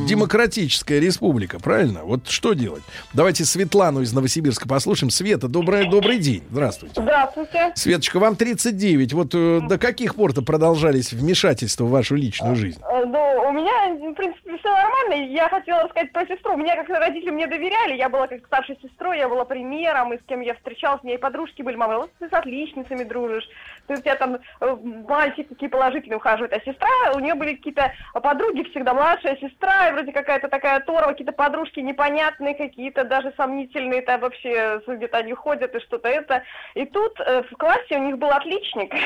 [0.08, 2.04] демократическая республика, правильно?
[2.04, 2.84] Вот что делать?
[3.14, 5.10] Давайте Светлану из Новосибирска послушаем.
[5.10, 6.44] Света, добрый, добрый день.
[6.52, 7.02] Здравствуйте.
[7.02, 7.72] Здравствуйте.
[7.94, 9.14] Светочка, вам 39.
[9.14, 12.82] Вот э, до каких пор-то продолжались вмешательства в вашу личную жизнь?
[12.82, 15.32] Э, Ну, у меня, в принципе, все нормально.
[15.32, 16.58] Я хотела рассказать про сестру.
[16.58, 17.96] Меня как родители мне доверяли.
[17.96, 21.02] Я была как старшей сестрой, я была примером, и с кем я встречалась.
[21.04, 21.76] У меня и подружки были.
[21.76, 23.48] Мама, вот ты с отличницами дружишь.
[23.88, 24.76] Ты у тебя там э,
[25.08, 26.54] мальчики такие положительные ухаживают.
[26.54, 31.08] А сестра, у нее были какие-то подруги всегда, младшая сестра, и вроде какая-то такая Тора,
[31.08, 36.44] какие-то подружки непонятные какие-то, даже сомнительные, там вообще где-то они ходят и что-то это.
[36.76, 38.94] И тут э, в классе у них был отличник,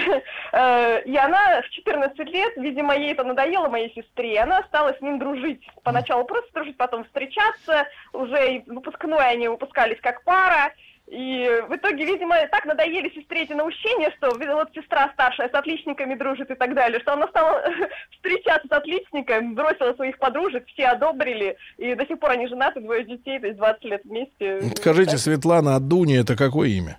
[0.53, 4.93] Э, и она в 14 лет, видимо, ей это надоело, моей сестре, и она стала
[4.93, 5.67] с ним дружить.
[5.83, 10.73] Поначалу просто дружить, потом встречаться, уже выпускной они выпускались как пара,
[11.07, 16.15] и в итоге, видимо, так надоели сестре эти наущения, что вот сестра старшая с отличниками
[16.15, 17.63] дружит и так далее, что она стала
[18.11, 23.05] встречаться с отличником, бросила своих подружек, все одобрили, и до сих пор они женаты, двое
[23.05, 24.61] детей, то есть 20 лет вместе.
[24.75, 26.97] Скажите, Светлана, а Дуня это какое имя?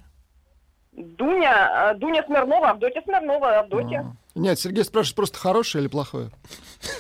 [0.92, 4.16] Дуня, а, Дуня Смирнова, Авдотья Смирнова, Авдотья.
[4.34, 6.30] Нет, Сергей спрашивает, просто хорошее или плохое?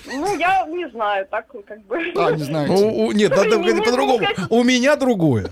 [0.06, 1.96] Ну, я не знаю, так как бы.
[2.16, 2.72] А, не знаете.
[2.72, 4.26] Ну, у- нет, надо говорить по-другому.
[4.50, 5.50] У меня другое.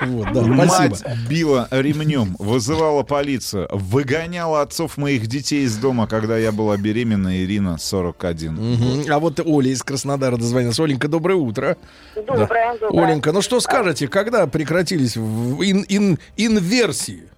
[0.00, 1.10] Вот, да, Мать спасибо.
[1.28, 7.78] била ремнем, вызывала полицию, выгоняла отцов моих детей из дома, когда я была беременна, Ирина,
[7.78, 8.52] 41.
[8.54, 9.10] Мгм.
[9.12, 10.78] А вот Оля из Краснодара дозвонилась.
[10.78, 11.76] Оленька, доброе утро.
[12.14, 13.06] Доброе, доброе.
[13.06, 17.28] Оленька, ну что скажете, когда прекратились в- ин- ин- инверсии?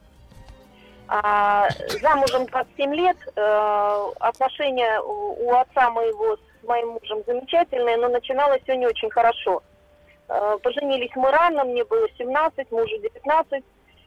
[1.07, 1.69] А,
[2.03, 3.17] замужем 27 лет.
[3.37, 9.09] э, отношения у, у отца моего с моим мужем замечательные, но начиналось все не очень
[9.11, 9.63] хорошо.
[10.29, 13.65] Э, поженились мы рано, мне было 17, мужу 19.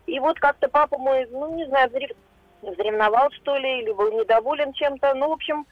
[0.07, 2.15] И вот как-то папа мой, ну, не знаю, взре-
[2.61, 5.13] взревновал, что ли, или был недоволен чем-то.
[5.15, 5.65] Ну, в общем,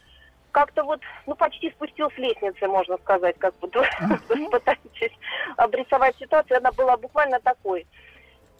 [0.52, 3.68] как-то вот, ну, почти спустил с лестницы, можно сказать, как бы,
[4.52, 5.16] пытаетесь
[5.58, 6.58] обрисовать ситуацию.
[6.58, 7.86] Она была буквально такой.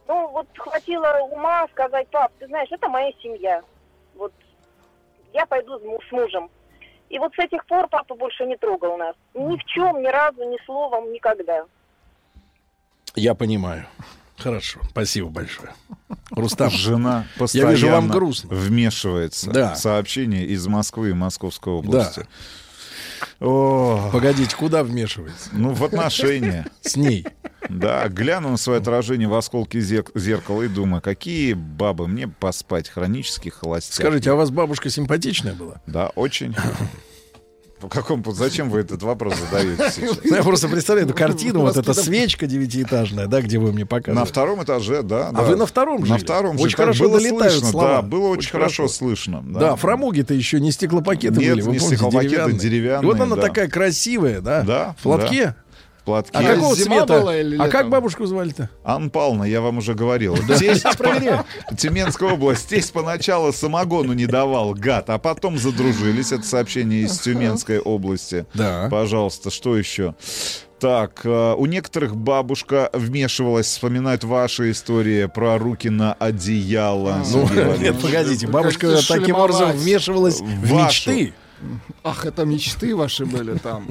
[0.08, 3.62] Ну, вот хватило ума сказать, пап, ты знаешь, это моя семья.
[4.16, 4.34] Вот
[5.34, 6.50] я пойду с мужем.
[7.10, 9.16] И вот с этих пор папа больше не трогал нас.
[9.34, 11.66] Ни в чем, ни разу, ни словом, никогда.
[13.16, 13.86] Я понимаю.
[14.38, 15.74] Хорошо, спасибо большое.
[16.32, 18.50] Рустам, Жена Я постоянно вижу, вам грустно.
[18.56, 19.74] вмешивается Да.
[19.74, 22.26] в сообщения из Москвы и Московской области.
[23.42, 25.50] О, погодите, куда вмешивается?
[25.52, 26.68] ну, в отношения.
[26.82, 27.26] С ней.
[27.68, 32.88] Да, гляну на свое отражение в осколке зек- зеркала и думаю, какие бабы мне поспать,
[32.90, 33.96] хронический холостяк.
[33.96, 35.82] Скажите, а у вас бабушка симпатичная была?
[35.86, 36.56] Да, очень.
[37.80, 38.24] По какому?
[38.34, 40.18] Зачем вы этот вопрос задаете сейчас?
[40.24, 43.86] Ну, Я просто представляю эту картину, вот эта свечка девятиэтажная, да, где вы мне На
[43.88, 44.26] показывали.
[44.28, 45.30] втором этаже, да.
[45.34, 46.18] А вы на втором На жили?
[46.20, 46.64] втором же.
[46.64, 47.72] Очень хорошо было слышно.
[47.74, 49.42] Да, было очень, хорошо, слышно.
[49.46, 52.60] Да, фрамуги-то еще не стеклопакеты были, вы не помните, деревянные.
[52.60, 54.64] деревянные, И вот она такая красивая, да?
[54.64, 55.04] Да, В
[56.10, 56.32] платке?
[56.32, 56.52] Платки.
[56.52, 57.20] А какого зима цвета?
[57.20, 58.70] была или А как бабушку звали-то?
[58.84, 60.38] Анна Павловна, я вам уже говорил.
[60.58, 60.86] Тесть
[61.78, 62.68] Тюменская область.
[62.70, 66.32] Тесть поначалу самогону не давал, гад, а потом задружились.
[66.32, 68.46] Это сообщение из Тюменской области.
[68.54, 68.88] Да.
[68.90, 70.16] Пожалуйста, что еще?
[70.80, 77.22] Так, э, у некоторых бабушка вмешивалась, вспоминают ваши истории про руки на одеяло.
[77.32, 77.50] Ну,
[77.80, 81.34] нет, погодите, бабушка таким образом вмешивалась в мечты.
[82.04, 83.88] Ах, это мечты ваши были там.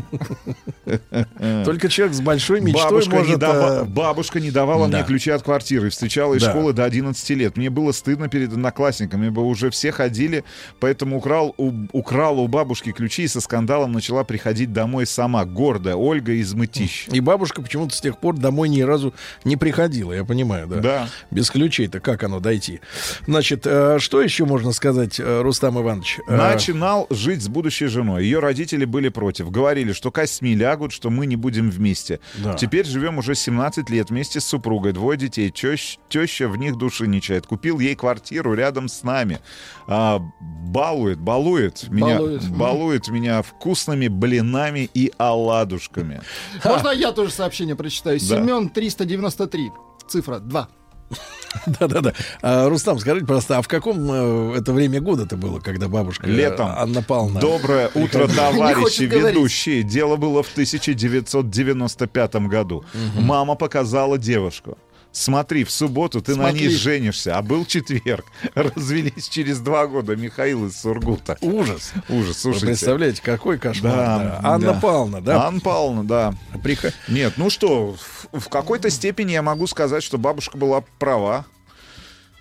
[1.65, 3.39] Только человек с большой мечтой Бабушка, не может...
[3.39, 4.99] дава- э, бабушка не давала да.
[4.99, 5.90] мне ключи от квартиры.
[5.90, 6.51] Встречала из Да.
[6.51, 7.57] школы до 11 лет.
[7.57, 10.45] Мне было стыдно перед одноклассниками, бы уже все ходили,
[10.81, 15.45] поэтому украл у, украла у бабушки ключи и со скандалом начала приходить домой сама.
[15.45, 17.09] Гордая Ольга из Мытищ.
[17.09, 19.15] И бабушка почему-то с тех пор домой ни разу
[19.45, 20.77] не приходила, я понимаю, да.
[20.81, 21.09] Да.
[21.31, 22.81] Без ключей-то как оно дойти?
[23.27, 26.19] Значит, э, что еще можно сказать, э, Рустам Иванович?
[26.28, 28.22] Начинал жить с будущей женой.
[28.24, 29.51] Ее родители были против.
[29.51, 32.20] Говорили, что косьми лягут, что мы не будем вместе.
[32.44, 32.55] Да.
[32.55, 34.93] Теперь живем уже 17 лет вместе с супругой.
[34.93, 35.51] Двое детей.
[35.51, 37.47] Тещ- теща в них души не чает.
[37.47, 39.40] Купил ей квартиру рядом с нами.
[39.89, 42.48] А, балует, балует меня, Балует.
[42.51, 46.20] балует меня вкусными блинами и оладушками.
[46.64, 48.18] Можно я тоже сообщение прочитаю?
[48.20, 48.24] Да.
[48.24, 49.70] Семен 393.
[50.09, 50.68] Цифра 2.
[51.66, 52.12] Да-да-да.
[52.43, 56.30] А, Рустам, скажите, просто, а в каком э, это время года-то было, когда бабушка э,
[56.30, 56.68] Летом.
[56.76, 57.40] Анна Павловна...
[57.40, 59.82] Доброе утро, товарищи ведущие.
[59.82, 62.85] Дело было в 1995 году.
[63.18, 64.76] Мама показала девушку.
[65.10, 66.76] Смотри, в субботу ты на ней Смотри.
[66.76, 68.26] женишься, а был четверг.
[68.55, 71.36] Развелись через два года Михаил из Сургута.
[71.40, 71.93] Ужас.
[72.09, 72.66] Ужас, Вы слушайте.
[72.66, 73.93] представляете, какой кошмар.
[73.93, 74.40] Да, да.
[74.48, 74.80] Анна да.
[74.80, 75.47] Павловна, да?
[75.47, 76.35] Анна Павловна, да.
[76.62, 77.97] Приход- Нет, ну что,
[78.32, 81.47] в, в какой-то степени я могу сказать, что бабушка была права.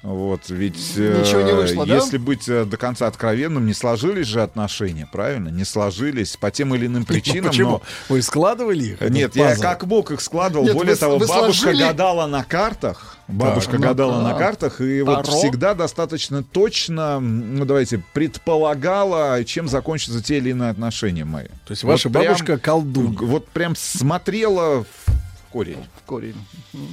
[0.03, 1.95] Вот, ведь э, Ничего не вышло, да?
[1.95, 5.49] если быть э, до конца откровенным, не сложились же отношения, правильно?
[5.49, 7.45] Не сложились по тем или иным причинам.
[7.45, 7.69] Ну, Почему?
[7.71, 9.01] но- Вы складывали их?
[9.01, 9.61] Нет, я пазл?
[9.61, 10.65] как мог их складывал.
[10.65, 13.17] Нет, Более вы того, вы бабушка сложили- гадала на картах.
[13.27, 14.31] Бабушка ну гадала да.
[14.31, 15.37] на картах и вот Таро?
[15.37, 21.47] всегда достаточно точно, ну давайте, предполагала, чем закончатся те или иные отношения мои.
[21.65, 23.17] То есть ваша Вот прям- бабушка колдунья.
[23.19, 25.83] Вот прям смотрела в корень.
[25.95, 26.35] В корень.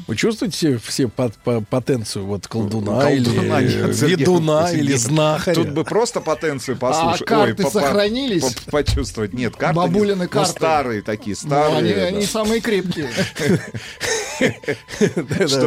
[0.07, 5.55] Вы чувствуете все пот- по- потенцию вот колдуна, Колдуна или нет, ведуна, Сергей, или знахаря?
[5.55, 7.23] Тут бы просто потенцию послушать.
[7.23, 8.43] А карты по- по- сохранились?
[8.43, 9.33] по- почувствовать.
[9.33, 10.51] Нет, карты Бабулины ну, карты.
[10.51, 11.95] старые такие, Ну, они, старые.
[11.95, 12.03] да.
[12.05, 13.09] они самые крепкие.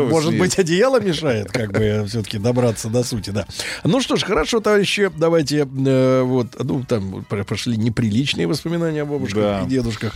[0.10, 3.46] Может быть, одеяло мешает, как бы все-таки добраться до сути, да.
[3.84, 9.66] Ну что ж, хорошо, товарищи, давайте э, вот, ну там прошли неприличные воспоминания о бабушках
[9.66, 10.14] и дедушках.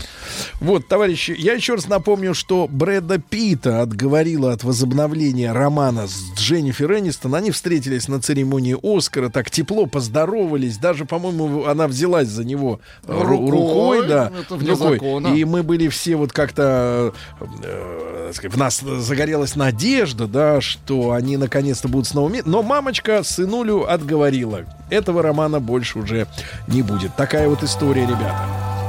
[0.60, 6.94] Вот, товарищи, я еще раз напомню, что Брэда Питта отговорила от возобновления романа с Дженнифер
[7.00, 7.36] Энистон.
[7.36, 13.12] Они встретились на церемонии Оскара, так тепло поздоровались, даже, по-моему, она взялась за него э,
[13.12, 14.76] ру- Рукой, рукой, да, рукой.
[14.94, 15.28] закона.
[15.28, 21.88] И мы были все вот как-то, э, в нас загорелась надежда, да, что они наконец-то
[21.88, 22.50] будут снова вместе.
[22.50, 24.62] Но мамочка сынулю отговорила.
[24.90, 26.28] Этого романа больше уже
[26.68, 27.16] не будет.
[27.16, 28.81] Такая вот история, ребята.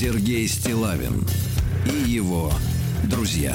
[0.00, 1.26] Сергей Стилавин
[1.84, 2.50] и его
[3.04, 3.54] друзья.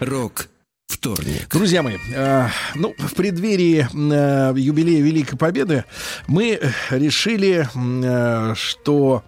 [0.00, 0.48] Рок
[0.86, 1.48] вторник.
[1.52, 5.84] Друзья мои, э, ну, в преддверии э, юбилея Великой Победы
[6.26, 6.58] мы
[6.88, 9.22] решили, э, что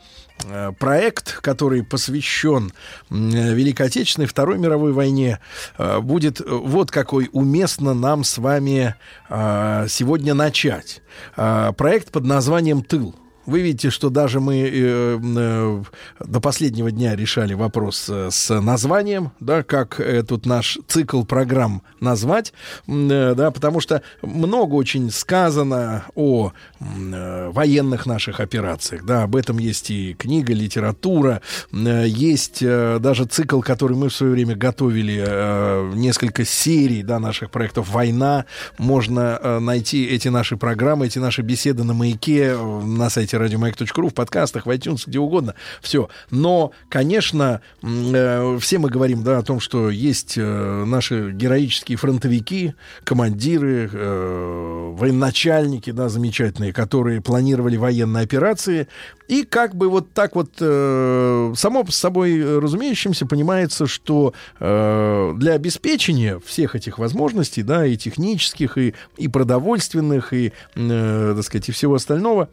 [0.79, 2.73] проект, который посвящен
[3.11, 5.39] э, Великой Отечественной Второй мировой войне,
[5.79, 8.95] э, будет э, вот какой уместно нам с вами
[9.29, 11.03] э, сегодня начать.
[11.37, 13.15] Э, Проект под названием «Тыл».
[13.47, 15.83] Вы видите, что даже мы э, э,
[16.21, 21.83] до последнего дня решали вопрос э, с названием, да, как э, тут наш цикл программ
[22.01, 22.53] назвать,
[22.87, 29.59] э, да, потому что много очень сказано о э, военных наших операциях, да, об этом
[29.59, 31.43] есть и книга, литература,
[31.73, 37.19] э, есть э, даже цикл, который мы в свое время готовили, э, несколько серий, да,
[37.19, 38.47] наших проектов «Война»,
[38.78, 44.09] можно э, найти эти наши программы, эти наши беседы на маяке, э, на сайте радиомаяк.ру,
[44.09, 45.55] в подкастах, в iTunes, где угодно.
[45.82, 46.09] Все.
[46.31, 52.74] Но, конечно, э, все мы говорим да, о том, что есть э, наши героические фронтовики,
[53.05, 58.88] командиры, э, военачальники, да, замечательные, которые планировали военные операции.
[59.28, 65.52] И как бы вот так вот э, само с собой разумеющимся понимается, что э, для
[65.55, 71.72] обеспечения всех этих возможностей, да, и технических, и, и продовольственных, и, э, так сказать, и
[71.72, 72.48] всего остального,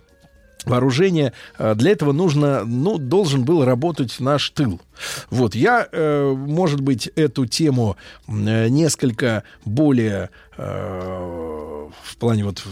[0.65, 1.33] вооружения.
[1.57, 4.79] э, Для этого нужно, ну, должен был работать наш тыл.
[5.29, 12.63] Вот, я, э, может быть, эту тему э, несколько более в плане вот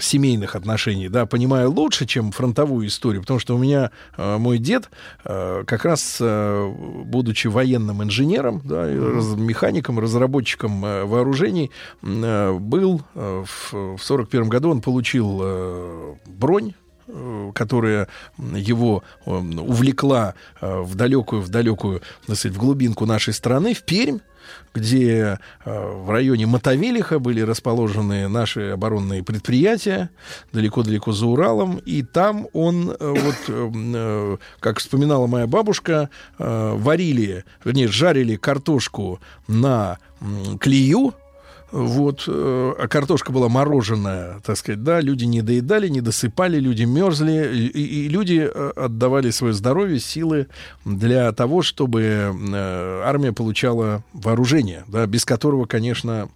[0.00, 4.90] семейных отношений, да, понимаю лучше, чем фронтовую историю, потому что у меня э, мой дед,
[5.24, 6.72] э, как раз э,
[7.04, 11.70] будучи военным инженером, да, раз- механиком, разработчиком э, вооружений,
[12.02, 16.74] э, был э, в, в 41 году он получил э, бронь
[17.54, 18.08] которая
[18.38, 24.18] его э, увлекла э, в далекую, в далекую, сказать, в глубинку нашей страны, в Пермь,
[24.74, 30.10] где в районе Мотовилиха были расположены наши оборонные предприятия,
[30.52, 39.18] далеко-далеко за Уралом, и там он, вот, как вспоминала моя бабушка, варили, вернее, жарили картошку
[39.48, 39.98] на
[40.60, 41.14] клею,
[41.74, 46.84] вот, э, а картошка была мороженая, так сказать, да, люди не доедали, не досыпали, люди
[46.84, 47.66] мерзли, и,
[48.04, 50.46] и люди э, отдавали свое здоровье, силы
[50.84, 56.28] для того, чтобы э, армия получала вооружение, да, без которого, конечно,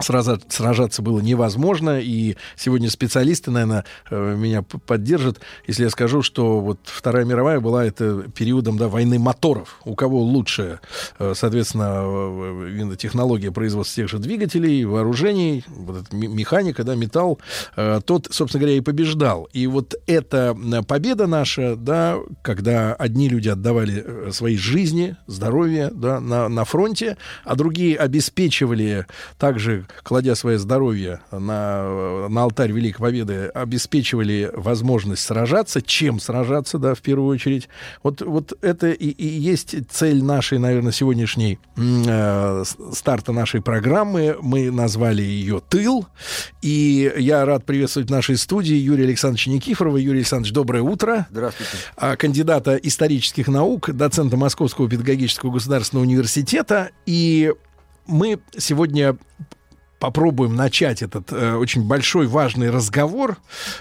[0.00, 6.80] сражаться было невозможно, и сегодня специалисты, наверное, э, меня поддержат, если я скажу, что вот
[6.84, 9.80] Вторая мировая была это периодом да, войны моторов.
[9.84, 10.80] У кого лучше,
[11.18, 17.38] э, соответственно, технология производства тех же двигателей, вооружений, вот механика, да, металл,
[17.76, 19.48] э, тот, собственно говоря, и побеждал.
[19.52, 20.56] И вот эта
[20.86, 27.54] победа наша, да, когда одни люди отдавали свои жизни, здоровье да, на, на фронте, а
[27.54, 29.06] другие обеспечивали
[29.38, 36.94] также кладя свое здоровье на, на алтарь Великой Победы, обеспечивали возможность сражаться, чем сражаться, да,
[36.94, 37.68] в первую очередь.
[38.02, 44.36] Вот, вот это и, и есть цель нашей, наверное, сегодняшней э, старта нашей программы.
[44.40, 46.06] Мы назвали ее «Тыл».
[46.62, 49.96] И я рад приветствовать в нашей студии Юрия Александровича Никифорова.
[49.96, 51.26] Юрий Александрович, доброе утро.
[51.30, 51.72] Здравствуйте.
[51.96, 56.90] А, кандидата исторических наук, доцента Московского педагогического государственного университета.
[57.06, 57.52] И
[58.06, 59.16] мы сегодня
[60.04, 63.38] попробуем начать этот э, очень большой важный разговор.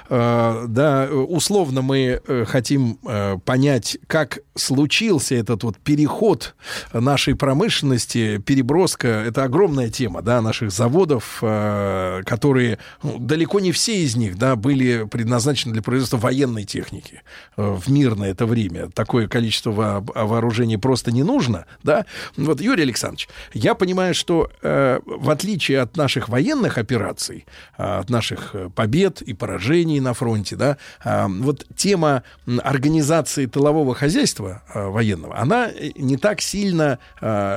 [0.09, 6.55] Э, да, условно мы э, хотим э, понять, как случился этот вот переход
[6.93, 9.07] нашей промышленности, переброска.
[9.07, 14.55] Это огромная тема, да, наших заводов, э, которые ну, далеко не все из них, да,
[14.55, 17.21] были предназначены для производства военной техники
[17.57, 18.89] э, в мирное это время.
[18.91, 22.05] Такое количество во вооружений просто не нужно, да.
[22.37, 27.45] Вот Юрий Александрович, я понимаю, что э, в отличие от наших наших военных операций,
[27.75, 32.21] а, от наших э, побед и поражений на фронте, да, а, вот тема
[32.61, 36.99] организации тылового хозяйства а, военного, она э, не так сильно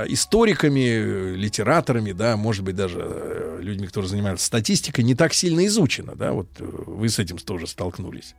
[0.09, 6.15] историками, литераторами, да, может быть, даже э, людьми, которые занимаются статистикой, не так сильно изучена,
[6.15, 8.35] да, вот вы с этим тоже столкнулись.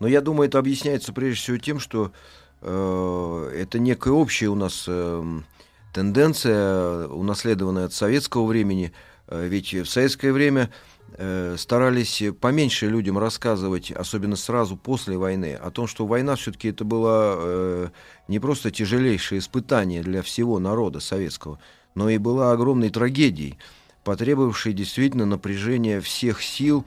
[0.00, 2.12] Но я думаю, это объясняется прежде всего тем, что
[2.60, 5.40] э, это некое общее у нас э,
[5.92, 8.92] тенденция, унаследованная от советского времени.
[9.28, 10.70] Э, ведь в советское время
[11.16, 16.84] э, старались поменьше людям рассказывать, особенно сразу после войны, о том, что война все-таки это
[16.84, 17.88] было э,
[18.28, 21.58] не просто тяжелейшее испытание для всего народа советского,
[21.94, 23.58] но и была огромной трагедией,
[24.04, 26.84] потребовавшей действительно напряжения всех сил.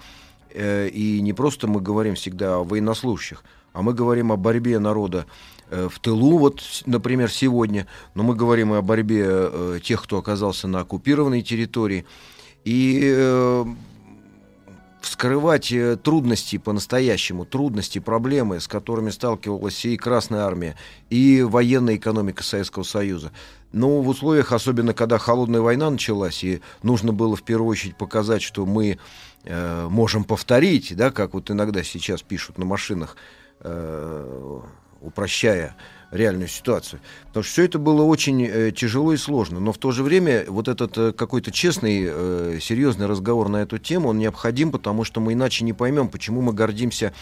[0.57, 5.25] И не просто мы говорим всегда о военнослужащих, а мы говорим о борьбе народа
[5.69, 10.81] в тылу, вот, например, сегодня, но мы говорим о борьбе э, тех, кто оказался на
[10.81, 12.05] оккупированной территории,
[12.63, 13.65] и э,
[15.01, 15.73] вскрывать
[16.03, 20.75] трудности по-настоящему, трудности, проблемы, с которыми сталкивалась и Красная Армия,
[21.09, 23.31] и военная экономика Советского Союза.
[23.71, 28.41] Но в условиях, особенно когда холодная война началась, и нужно было в первую очередь показать,
[28.41, 28.97] что мы
[29.43, 33.15] э, можем повторить, да, как вот иногда сейчас пишут на машинах,
[33.59, 34.61] э,
[35.05, 35.75] упрощая
[36.11, 36.99] реальную ситуацию.
[37.27, 39.59] Потому что все это было очень э, тяжело и сложно.
[39.59, 43.77] Но в то же время вот этот э, какой-то честный, э, серьезный разговор на эту
[43.77, 47.13] тему, он необходим, потому что мы иначе не поймем, почему мы гордимся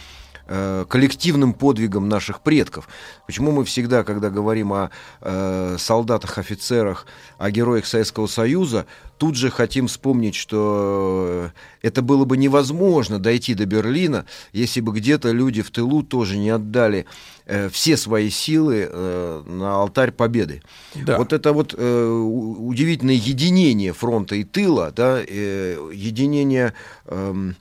[0.45, 2.89] Э, коллективным подвигом наших предков.
[3.25, 4.89] Почему мы всегда, когда говорим о
[5.21, 7.05] э, солдатах, офицерах,
[7.37, 8.85] о героях Советского Союза,
[9.17, 11.49] тут же хотим вспомнить, что
[11.81, 16.49] это было бы невозможно дойти до Берлина, если бы где-то люди в тылу тоже не
[16.49, 17.05] отдали
[17.45, 20.61] э, все свои силы э, на алтарь победы.
[20.93, 21.19] Да.
[21.19, 26.73] Вот это вот э, удивительное единение фронта и тыла, да, э, единение...
[27.05, 27.53] Э,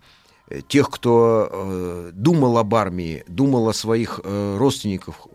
[0.68, 5.26] тех, кто э, думал об армии, думал о своих э, родственниках,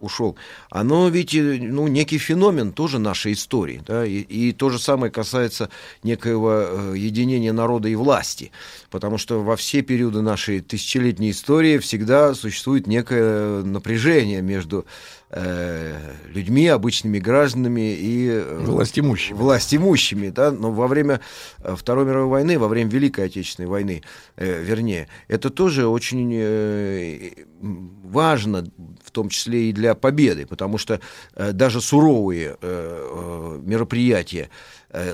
[0.00, 0.36] ушел,
[0.70, 3.82] оно ведь э, ну, некий феномен тоже нашей истории.
[3.86, 4.04] Да?
[4.04, 5.68] И, и то же самое касается
[6.02, 8.50] некоего э, единения народа и власти.
[8.90, 14.86] Потому что во все периоды нашей тысячелетней истории всегда существует некое напряжение между
[15.32, 15.94] э,
[16.28, 19.36] людьми, обычными гражданами и э, властимущими.
[19.36, 20.50] властимущими да?
[20.50, 21.20] Но во время
[21.58, 24.02] э, Второй мировой войны, во время Великой Отечественной войны,
[24.36, 27.30] э, вернее, это тоже очень э,
[27.60, 28.66] важно,
[29.04, 31.00] в том числе и для победы, потому что
[31.34, 34.50] э, даже суровые э, мероприятия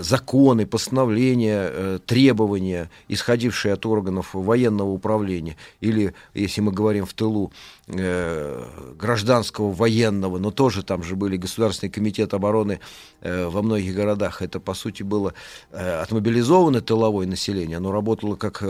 [0.00, 7.52] законы, постановления, э, требования, исходившие от органов военного управления, или, если мы говорим в тылу,
[7.86, 8.64] э,
[8.98, 12.80] гражданского военного, но тоже там же были Государственный комитет обороны
[13.20, 14.42] э, во многих городах.
[14.42, 15.32] Это, по сути, было
[15.70, 17.76] э, отмобилизованное тыловое население.
[17.76, 18.62] Оно работало как...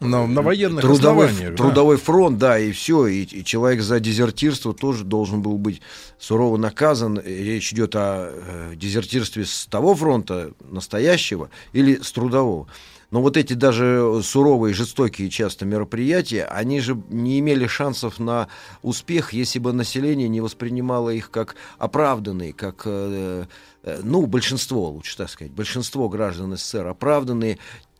[0.00, 1.56] э, На, на военных трудовой, основаниях.
[1.56, 1.56] да.
[1.56, 3.06] трудовой фронт, да, и все.
[3.06, 5.80] И, и человек за дезертирство тоже должен был быть
[6.18, 7.18] сурово наказан.
[7.18, 12.68] И Речь идет о э, дезертирстве с того фронта настоящего или с трудового.
[13.10, 18.48] Но вот эти даже суровые, жестокие часто мероприятия, они же не имели шансов на
[18.82, 23.46] успех, если бы население не воспринимало их как оправданные, как, э,
[23.84, 27.58] э, ну, большинство, лучше так сказать, большинство граждан СССР оправданные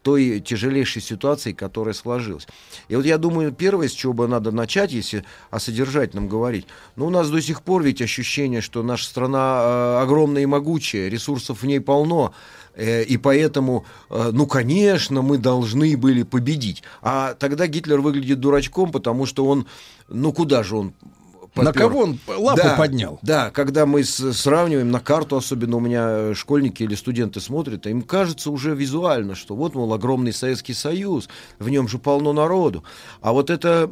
[0.09, 2.49] той тяжелейшей ситуации, которая сложилась.
[2.89, 6.67] И вот я думаю, первое, с чего бы надо начать, если о содержательном говорить,
[6.97, 11.11] ну, у нас до сих пор ведь ощущение, что наша страна э, огромная и могучая,
[11.11, 12.33] ресурсов в ней полно,
[12.75, 16.83] э, и поэтому, э, ну, конечно, мы должны были победить.
[17.03, 19.67] А тогда Гитлер выглядит дурачком, потому что он,
[20.09, 20.95] ну, куда же он
[21.65, 21.89] На попёр?
[21.91, 23.19] кого он лапу Да, поднял?
[23.23, 28.03] Да, когда мы с- сравниваем на карту, особенно у меня школьники или студенты смотрят, им
[28.03, 31.29] кажется уже визуально, что вот, мол, огромный Советский Союз,
[31.59, 32.85] в нем же полно народу.
[33.21, 33.89] А вот это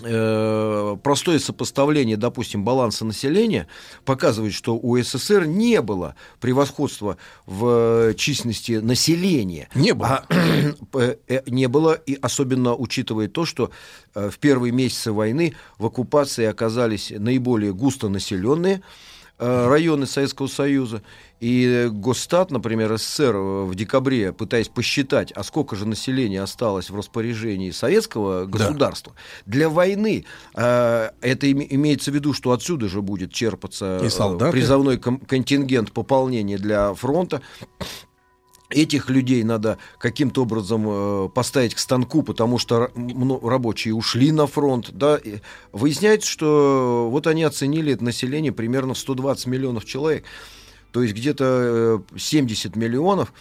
[0.00, 3.66] простое сопоставление, допустим, баланса населения
[4.04, 9.68] показывает, что у СССР не было превосходства в э, численности населения.
[9.74, 10.24] Не было.
[10.28, 10.34] А,
[10.94, 13.70] э, э, не было, и особенно учитывая то, что
[14.14, 18.82] э, в первые месяцы войны в оккупации оказались наиболее густонаселенные
[19.38, 21.02] э, районы Советского Союза.
[21.42, 26.94] И Госстат, например, СССР э, в декабре, пытаясь посчитать, а сколько же населения осталось в
[26.94, 29.14] распоряжении советского государства,
[29.44, 30.24] для войны
[30.54, 33.98] э, это име- имеется в виду, что отсюда же будет черпаться
[34.94, 37.42] э, ком- контингент пополнения для фронта.
[38.70, 42.88] Этих людей надо каким-то образом э, поставить к станку, потому что
[43.42, 44.92] рабочие ушли на фронт.
[44.92, 45.18] Да?
[45.72, 50.24] Выясняется, что вот они оценили это население примерно в 120 миллионов человек.
[50.92, 53.32] То есть где-то э, 70 миллионов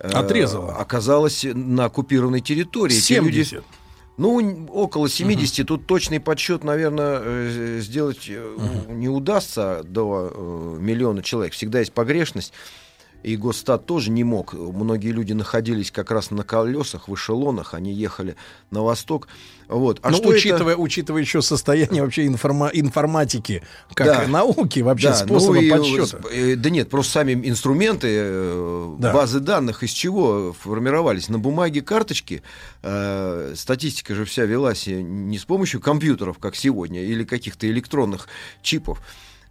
[0.00, 0.74] э, Отрезало.
[0.74, 2.96] оказалось на оккупированной территории.
[2.96, 3.64] Эти люди- 70.
[4.16, 5.66] ну, около 70.
[5.66, 8.56] Тут точный подсчет, наверное, э, сделать э,
[8.88, 11.52] не удастся до э, миллиона человек.
[11.52, 12.52] Всегда есть погрешность.
[13.24, 14.52] И Госстат тоже не мог.
[14.52, 18.36] Многие люди находились как раз на колесах, в эшелонах, они ехали
[18.70, 19.28] на восток.
[19.66, 19.98] Вот.
[20.02, 23.62] А ну, что это- учитывая, учитывая еще состояние вообще информа- информатики,
[23.94, 24.26] как Да.
[24.28, 26.20] науки, вообще Да, способа ну и, подсчета.
[26.30, 29.12] э, да нет, просто сами инструменты, э, Да.
[29.14, 31.30] базы данных из чего формировались?
[31.30, 32.42] На бумаге карточки.
[32.82, 38.28] э, статистика же вся велась э, не с помощью компьютеров, как сегодня, или каких-то электронных
[38.60, 39.00] чипов.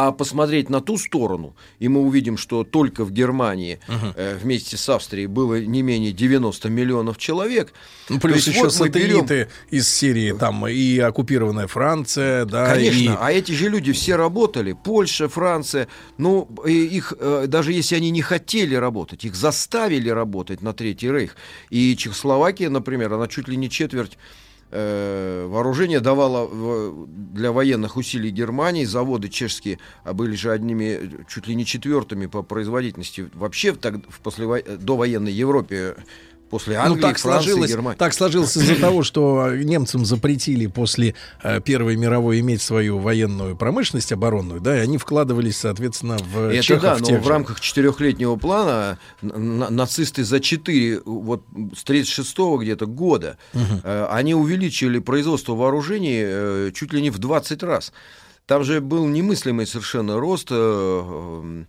[0.00, 4.88] А посмотреть на ту сторону, и мы увидим, что только в Германии э, вместе с
[4.88, 7.72] Австрией было не менее 90 миллионов человек.
[8.08, 12.96] Ну, плюс еще вот мы берем- сателлиты из Сирии, там и оккупированная Франция, да, Конечно,
[12.96, 14.72] и а эти же люди все работали.
[14.72, 15.88] Польша, Франция.
[16.16, 21.34] Ну, их, э, даже если они не хотели работать, их заставили работать на Третий Рейх.
[21.70, 24.16] И Чехословакия, например, она чуть ли не четверть
[24.70, 28.84] э, вооружения давала в- для военных усилий Германии.
[28.84, 33.78] Заводы чешские а были же одними, э, чуть ли не четвертыми по производительности вообще в,
[33.78, 35.96] так- в послево- э, довоенной Европе.
[36.50, 37.98] После Англии, ну, так Франции, сложилось, Германии.
[37.98, 44.12] так сложилось из-за того, что немцам запретили после э, Первой мировой иметь свою военную промышленность
[44.12, 48.36] оборонную, да, и они вкладывались, соответственно, в Это чехов да, но тех в рамках четырехлетнего
[48.36, 51.44] плана на- нацисты за четыре, вот
[51.76, 57.62] с 36 где-то года, э, они увеличили производство вооружений э, чуть ли не в 20
[57.62, 57.92] раз.
[58.46, 61.64] Там же был немыслимый совершенно рост, э, э,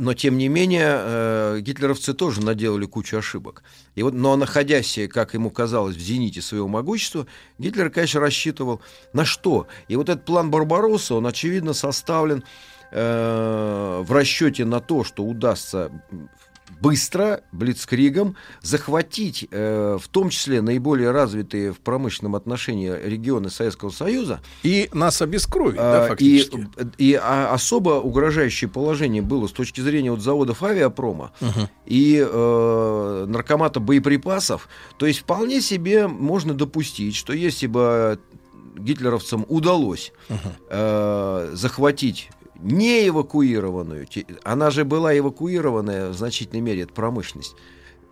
[0.00, 3.62] но тем не менее э, гитлеровцы тоже наделали кучу ошибок.
[3.94, 7.26] И вот, но находясь, как ему казалось, в зените своего могущества,
[7.58, 8.80] Гитлер, конечно, рассчитывал
[9.12, 9.68] на что.
[9.88, 12.42] И вот этот план Барбаросса, он, очевидно, составлен
[12.90, 15.92] э, в расчете на то, что удастся
[16.80, 24.40] быстро, блицкригом, захватить, э, в том числе наиболее развитые в промышленном отношении регионы Советского Союза,
[24.62, 26.68] И нас обескровить, да, а, фактически.
[26.98, 31.32] И, и а- особо угрожающее положение было с точки зрения вот заводов авиапрома
[31.86, 34.68] и э, наркомата боеприпасов.
[34.96, 38.18] То есть вполне себе можно допустить, что если бы
[38.76, 40.12] гитлеровцам удалось
[40.68, 42.30] э, захватить
[42.62, 44.06] не эвакуированную,
[44.44, 47.56] она же была эвакуированная в значительной мере, это промышленность,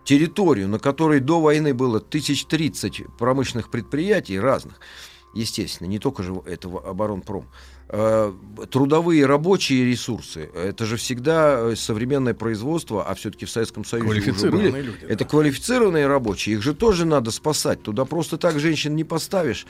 [0.04, 4.80] территорию, на которой до войны было 1030 промышленных предприятий разных,
[5.34, 7.46] естественно, не только же это в- оборонпром.
[7.90, 8.32] Э,
[8.70, 14.50] Трудовые рабочие ресурсы, это же всегда э, современное производство, а все-таки в Советском Союзе уже
[14.50, 14.82] были.
[14.82, 17.82] люди, Это квалифицированные рабочие, их же тоже надо спасать.
[17.82, 19.64] Туда просто так женщин не поставишь.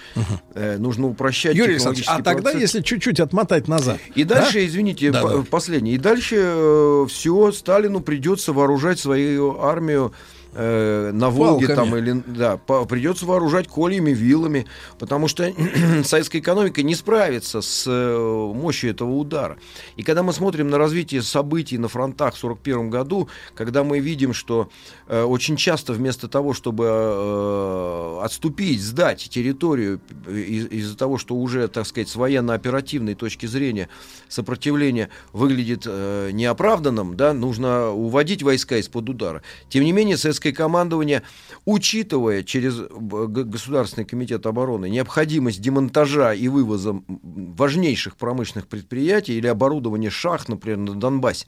[0.55, 2.61] Э, Нужно упрощать Юрий Александрович, а технологический тогда, процесс.
[2.63, 3.99] если чуть-чуть отмотать назад.
[4.15, 4.67] И дальше, да?
[4.67, 5.43] извините, Да, по- да.
[5.49, 5.95] последнее.
[5.95, 10.13] И дальше все, Сталину придется вооружать свою армию
[10.59, 11.77] э, на Волге Палками.
[11.91, 14.67] там или да, по- придется вооружать кольями, вилами,
[14.99, 15.51] потому что
[16.05, 19.57] советская экономика не справится с э, мощью этого удара.
[19.97, 24.33] И когда мы смотрим на развитие событий на фронтах в 41 году, когда мы видим,
[24.35, 24.69] что
[25.07, 31.69] э, очень часто вместо того, чтобы э, отступить, сдать территорию из- из-за того, что уже,
[31.69, 33.89] так сказать, с военно-оперативной точки зрения
[34.29, 39.43] сопротивление выглядит э, неоправданным, да, нужно уводить войска из-под удара.
[39.69, 40.17] Тем не менее,
[40.49, 41.23] советское командование,
[41.65, 50.11] учитывая через э, Государственный комитет обороны необходимость демонтажа и вывоза важнейших промышленных предприятий или оборудования
[50.11, 51.47] шахт, например, на Донбассе,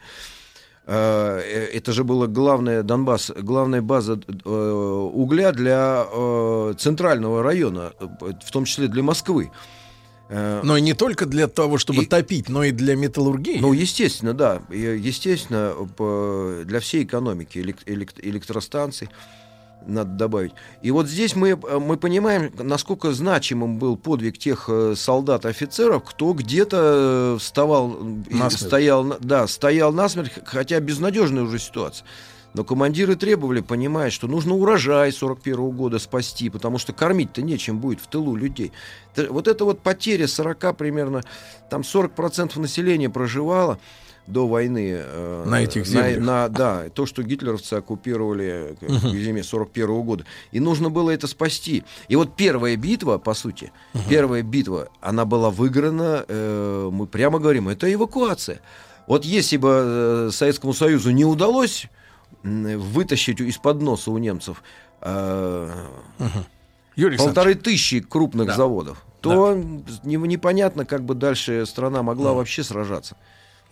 [0.86, 6.04] Э, э, это же была главная Донбасс, главная база угля для
[6.78, 9.50] центрального района, в том числе для Москвы.
[10.32, 13.58] Э, Но и не только для того, чтобы И- топить, но и для металлургии.
[13.60, 14.62] Ну, естественно, да.
[14.70, 15.74] Естественно,
[16.64, 19.08] для всей экономики элек- элек- электростанций
[19.86, 20.52] надо добавить.
[20.82, 26.32] И вот здесь мы, мы понимаем, насколько значимым был подвиг тех э, солдат офицеров, кто
[26.34, 27.88] где-то э, вставал,
[28.30, 28.60] Насмерть.
[28.60, 32.06] стоял, да, стоял насмерть, хотя безнадежная уже ситуация.
[32.54, 38.00] Но командиры требовали, понимая, что нужно урожай 41 года спасти, потому что кормить-то нечем будет
[38.00, 38.72] в тылу людей.
[39.28, 41.22] Вот эта вот потеря 40 примерно,
[41.70, 43.78] там 40% населения проживало
[44.26, 44.96] до войны.
[45.00, 46.18] э, На этих землях.
[46.24, 50.24] на- да, то, что гитлеровцы оккупировали э, к зиме 41 года.
[50.52, 51.84] И нужно было это спасти.
[52.08, 53.72] И вот первая битва, по сути,
[54.08, 58.60] первая битва, она была выиграна, э, мы прямо говорим, это эвакуация.
[59.06, 61.86] Вот если бы э, Советскому Союзу не удалось
[62.42, 64.62] вытащить из-под носа у немцев
[65.02, 65.70] э,
[66.96, 68.54] Юрий Александрович, полторы тысячи крупных Да.
[68.56, 69.54] заводов, то
[70.04, 73.16] не- непонятно, как бы дальше страна могла вообще сражаться.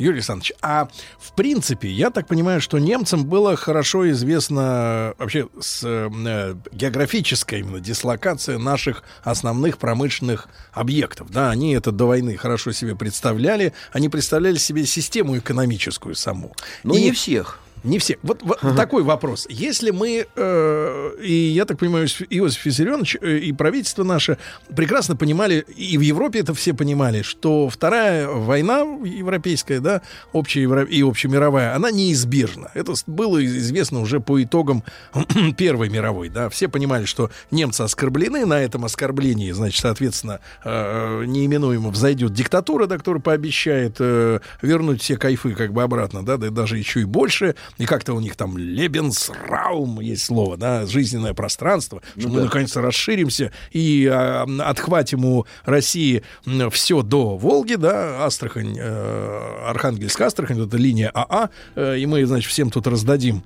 [0.01, 0.87] Юрий Александрович, а
[1.19, 7.81] в принципе, я так понимаю, что немцам было хорошо известно вообще с э, географическая именно
[7.81, 11.31] дислокация наших основных промышленных объектов.
[11.33, 13.73] Да, они это до войны хорошо себе представляли.
[13.93, 16.55] Они представляли себе систему экономическую саму.
[16.85, 17.59] Но И- не всех.
[17.85, 18.19] Не все.
[18.23, 19.47] Вот, вот такой вопрос.
[19.49, 24.39] Если мы, э, и я так понимаю, Иосиф- Виссарионович э, и правительство наше
[24.75, 30.03] прекрасно понимали, и в Европе это все понимали, что вторая война европейская, да,
[30.33, 32.71] общая евро- и общемировая, она неизбежна.
[32.75, 34.83] Это было известно уже по итогам
[35.57, 36.49] Первой мировой, да.
[36.49, 42.99] Все понимали, что немцы оскорблены, на этом оскорблении, значит, соответственно, э, неименуемо взойдет диктатура, да,
[42.99, 47.55] которая пообещает э, вернуть все кайфы как бы обратно, да, да даже еще и больше.
[47.77, 53.53] И как-то у них там Лебенсраум есть слово, да, жизненное пространство, что мы наконец-то расширимся
[53.73, 56.23] и а, отхватим у России
[56.71, 62.25] все до Волги, да, Астрахань, э, Архангельск, Астрахань, вот эта линия АА, э, и мы,
[62.25, 63.43] значит, всем тут раздадим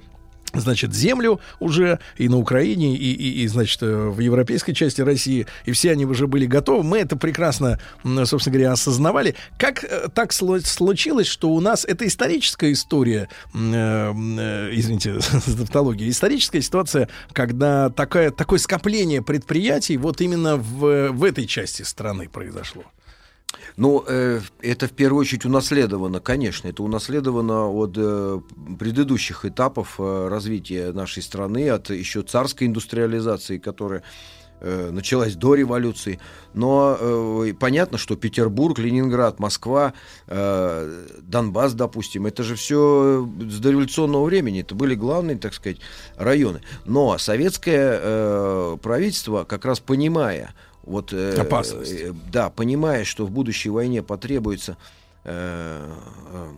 [0.54, 5.46] значит, землю уже и на Украине, и, и, и, значит, э, в европейской части России,
[5.64, 6.82] и все они уже были готовы.
[6.82, 7.78] Мы это прекрасно,
[8.24, 9.34] собственно говоря, осознавали.
[9.58, 16.10] Как э, так случилось, что у нас это историческая история, э, э, извините за тавтологию,
[16.10, 22.84] историческая ситуация, когда такая, такое скопление предприятий вот именно в, в этой части страны произошло?
[23.76, 28.40] Ну, э, это в первую очередь унаследовано, конечно, это унаследовано от э,
[28.78, 34.02] предыдущих этапов э, развития нашей страны, от еще царской индустриализации, которая
[34.60, 36.20] э, началась до революции.
[36.52, 39.94] Но э, понятно, что Петербург, Ленинград, Москва,
[40.26, 45.78] э, Донбасс, допустим, это же все с дореволюционного времени, это были главные, так сказать,
[46.16, 46.60] районы.
[46.84, 51.92] Но советское э, правительство, как раз понимая, вот, э, Опасность.
[51.92, 54.76] э, да, понимая, что в будущей войне потребуется,
[55.24, 55.94] э,
[56.32, 56.48] э,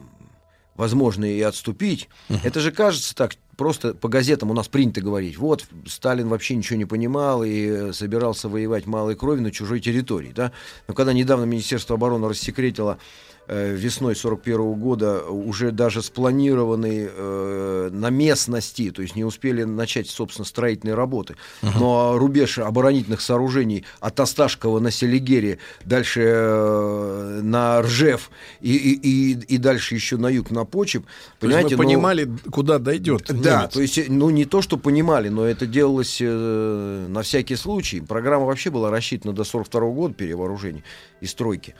[0.76, 2.08] возможно, и отступить,
[2.42, 6.76] это же кажется так, просто по газетам у нас принято говорить, вот, Сталин вообще ничего
[6.78, 10.52] не понимал и собирался воевать малой кровью на чужой территории, да,
[10.88, 18.10] но когда недавно Министерство обороны рассекретило э, весной 41 года уже даже спланированные э, на
[18.10, 21.36] местности, то есть не успели начать, собственно, строительные работы.
[21.62, 28.30] Но рубеж оборонительных сооружений от Осташкова на Селигере, дальше э, на Ржев
[28.60, 31.04] и, и, и, и дальше еще на юг, на Почеп.
[31.04, 33.26] То есть Понимаете, мы ну, понимали, куда дойдет.
[33.28, 33.72] да, немец.
[33.72, 38.00] то есть, э, ну, не то, что понимали, но это делалось э, на всякий случай.
[38.00, 40.84] Программа вообще была рассчитана до 42 года перевооружения
[41.20, 41.74] и стройки.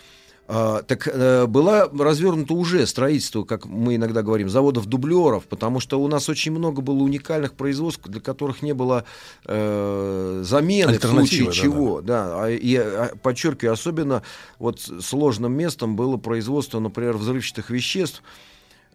[0.46, 6.06] А, так э, была развернута уже строительство, как мы иногда говорим, заводов-дублеров, потому что у
[6.06, 9.04] нас очень много было уникальных производств, для которых не было
[9.46, 12.00] э, замены в случае да, чего.
[12.02, 14.22] Да, а, и а, подчеркиваю, особенно
[14.58, 18.22] вот сложным местом было производство, например, взрывчатых веществ,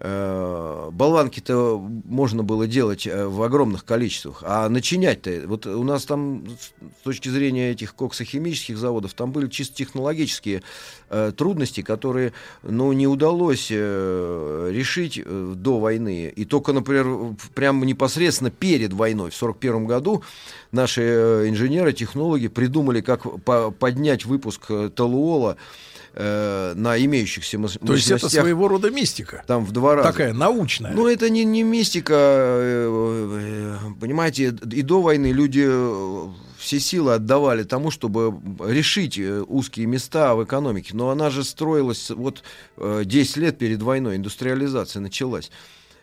[0.02, 7.04] болванки-то можно было делать э, в огромных количествах, а начинять-то, вот у нас там с
[7.04, 10.64] точки зрения этих коксохимических заводов, там были чисто технологические
[11.10, 12.32] э, трудности, которые,
[12.64, 16.32] ну, не удалось э, решить э, до войны.
[16.34, 20.24] И только, например, прямо непосредственно перед войной, в 41 году,
[20.72, 25.90] наши э, инженеры, технологи придумали, как по- поднять выпуск э, толуола э,
[26.76, 29.44] на имеющихся мощ- То есть это мощностях своего рода мистика.
[29.48, 30.10] там в два раза.
[30.12, 30.92] Такая научная.
[30.94, 32.14] Ну, это не, не мистика.
[32.18, 36.28] э, э, Понимаете, и до войны люди э,
[36.58, 38.34] все силы отдавали тому, чтобы
[38.68, 40.92] решить э, узкие места в экономике.
[40.94, 42.44] Но она же строилась вот
[42.78, 45.52] э, 10 лет перед войной, индустриализация началась.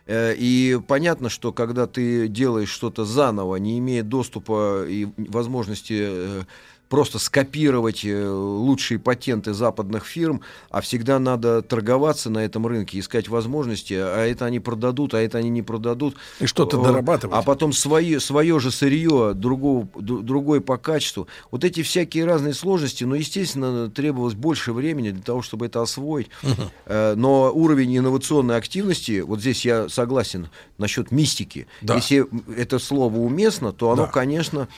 [0.06, 6.42] Э, И понятно, что когда ты делаешь что-то заново, не имея доступа и возможности э,
[6.88, 10.40] просто скопировать э, лучшие патенты западных фирм,
[10.70, 15.38] а всегда надо торговаться на этом рынке, искать возможности, а это они продадут, а это
[15.38, 16.16] они не продадут.
[16.40, 17.36] И что-то Э, дорабатывать.
[17.36, 21.26] А потом свое, свое же сырье, другого, другое по качеству.
[21.50, 26.28] Вот эти всякие разные сложности, ну, естественно, требовалось больше времени для того, чтобы это освоить.
[26.86, 30.48] Э, Но уровень инновационной активности, вот здесь я согласен
[30.78, 31.66] насчет мистики.
[31.80, 31.96] Да.
[31.96, 32.26] Если
[32.56, 34.12] это слово уместно, то оно, Да.
[34.12, 34.68] конечно,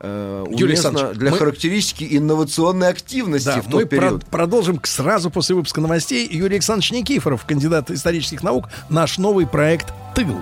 [0.00, 4.24] Юрий уместно Александрович, для мы- характеристики инновационной активности Да, в мы тот период.
[4.26, 6.28] про- продолжим сразу после выпуска новостей.
[6.30, 10.36] Юрий Александрович Никифоров, кандидат исторических наук, наш новый проект «Тыл».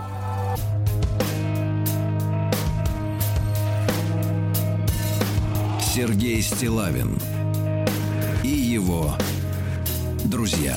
[5.80, 7.18] Сергей Стилавин
[8.42, 9.14] и его
[10.24, 10.76] друзья.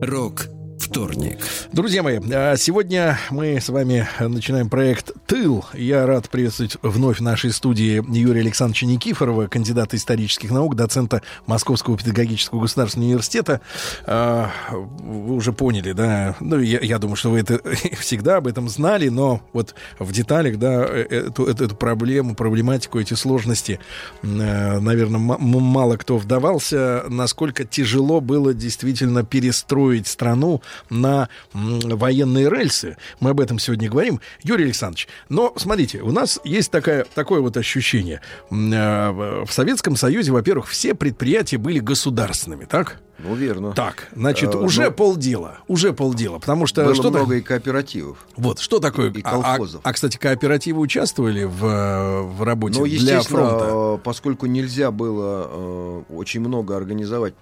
[0.00, 0.48] Рок
[0.92, 1.38] вторник.
[1.72, 5.64] Друзья мои, а, сегодня мы с вами начинаем проект «Тыл».
[5.72, 11.96] Я рад приветствовать вновь в нашей студии Юрия Александровича Никифорова, кандидата исторических наук, доцента Московского
[11.96, 13.62] педагогического государственного университета.
[14.04, 16.36] А, Вы уже поняли, да?
[16.40, 17.62] Ну, я, я думаю, что вы это
[17.98, 23.00] всегда об этом знали, но вот в деталях, да, э, эту, эту, эту проблему, проблематику,
[23.00, 23.80] эти сложности,
[24.22, 30.60] наверное, мало кто вдавался, насколько тяжело было действительно перестроить страну
[30.90, 32.96] на военные рельсы.
[33.20, 34.20] Мы об этом сегодня говорим.
[34.42, 38.20] Юрий Александрович, но смотрите, у нас есть такая, такое вот ощущение.
[38.50, 43.00] Э, В Советском Союзе, во-первых, все предприятия были государственными, так?
[43.24, 43.72] Ну, верно.
[43.72, 48.26] Так, значит, Э, уже ну, полдела, уже полдела, потому что Было что много и кооперативов.
[48.36, 49.10] вот что такое?
[49.12, 49.80] и а, а- колхозов.
[49.84, 53.68] а, кстати, кооперативы участвовали в, э, в работе Ну, для фронта.
[53.70, 57.34] э, поскольку нельзя было э, очень много организовать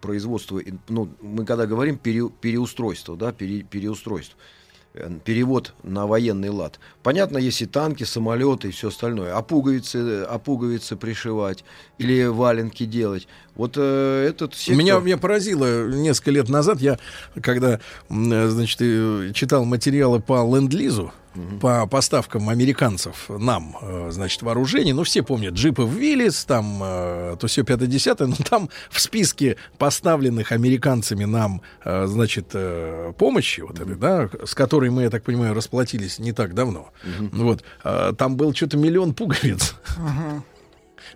[0.00, 4.38] производство, ну, мы когда говорим пере- переустройство, да, пере- переустройство,
[5.24, 6.80] перевод на военный лад.
[7.02, 9.36] Понятно, есть и танки, самолеты и все остальное.
[9.36, 11.64] А пуговицы, а пуговицы пришивать
[11.98, 13.28] или валенки делать.
[13.54, 14.76] Вот э, этот сектор...
[14.76, 16.98] Меня, меня поразило несколько лет назад, я
[17.40, 21.12] когда, э, значит, э, читал материалы по ленд-лизу,
[21.60, 24.92] по поставкам американцев нам, э, значит, вооружений.
[24.92, 29.56] Ну, все помнят джипы в Виллис, там, э, то все 5-10, но там в списке
[29.78, 32.54] поставленных американцами нам, э, значит,
[33.18, 36.90] помощи, вот этой, да, с которой мы, я так понимаю, расплатились не так давно.
[37.32, 39.74] Вот, э, там был что-то миллион пуговиц.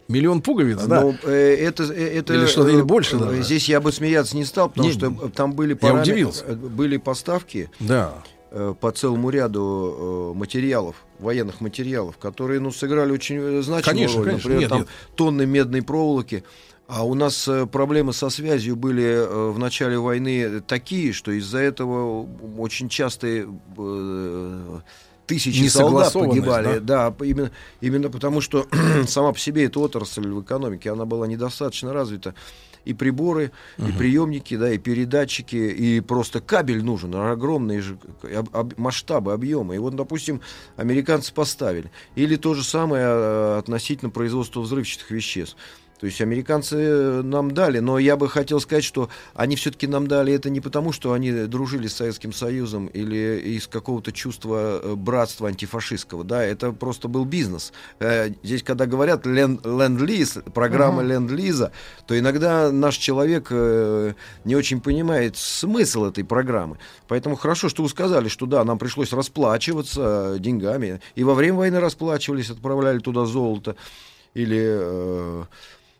[0.08, 1.00] Миллион пуговиц, да.
[1.00, 3.42] Но, э, это, это, Или что-то, или больше даже.
[3.42, 6.44] Здесь я бы смеяться не стал, потому Не, что там были, я параме- удивился.
[6.46, 8.12] э, были поставки Да.
[8.54, 14.18] Э, по целому ряду э, материалов, военных материалов, которые ну, сыграли очень э, значимую Конечно,
[14.18, 14.26] роль.
[14.26, 14.48] конечно.
[14.50, 14.88] Например, Нет, там нет.
[15.16, 16.44] тонны медной проволоки.
[16.86, 22.28] А у нас проблемы со связью были в начале войны такие, что из-за этого
[22.58, 23.46] очень часто
[25.26, 26.78] тысячи солдат погибали.
[26.80, 27.50] Да, п- именно,
[27.80, 28.66] именно потому, что
[29.06, 32.34] сама по себе эта отрасль в экономике, она была недостаточно развита.
[32.84, 38.78] И приборы, и приемники, да, и передатчики, и просто кабель нужен, огромные же об- об-
[38.78, 39.76] масштабы, объемы.
[39.76, 40.40] И вот, допустим,
[40.76, 41.90] американцы поставили.
[42.14, 45.56] Или то же самое э, относительно производства взрывчатых веществ.
[46.00, 50.06] То есть американцы э, нам дали, но я бы хотел сказать, что они все-таки нам
[50.06, 54.94] дали это не потому, что они дружили с Советским Союзом или из какого-то чувства э,
[54.96, 57.72] братства антифашистского, да, это просто был бизнес.
[58.00, 61.72] Э, Здесь, когда говорят лен- ленд-лиз, программа ленд-лиза,
[62.06, 66.78] то иногда наш человек не очень понимает смысл этой программы.
[67.08, 71.00] Поэтому хорошо, что вы сказали, что да, нам пришлось расплачиваться деньгами.
[71.14, 73.76] И во время войны расплачивались, отправляли туда золото
[74.34, 75.44] или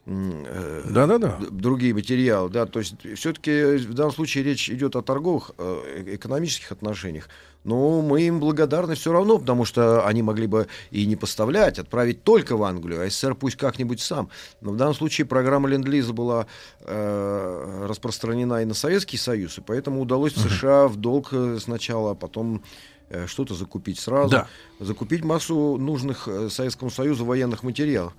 [0.06, 1.36] э, м, э, Да-да-да.
[1.40, 6.04] д- другие материалы, да, то есть все-таки в данном случае речь идет о торговых, э,
[6.14, 7.28] экономических отношениях.
[7.64, 12.22] Но мы им благодарны все равно, потому что они могли бы и не поставлять, отправить
[12.22, 14.28] только в Англию, а СССР пусть как-нибудь сам.
[14.60, 16.46] Но в данном случае программа Ленд-Лиза была
[16.80, 22.10] э, распространена и на Советский Союз, и поэтому удалось в США в долг э, сначала,
[22.10, 22.62] а потом
[23.08, 24.46] э, что-то закупить сразу, Да.
[24.80, 28.12] закупить массу нужных э, Советскому Союзу военных материалов.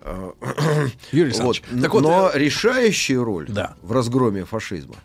[0.00, 0.32] Э,
[1.12, 1.60] Юрий вот.
[1.82, 3.74] Так вот, Но э, решающую роль Да.
[3.82, 4.96] в разгроме фашизма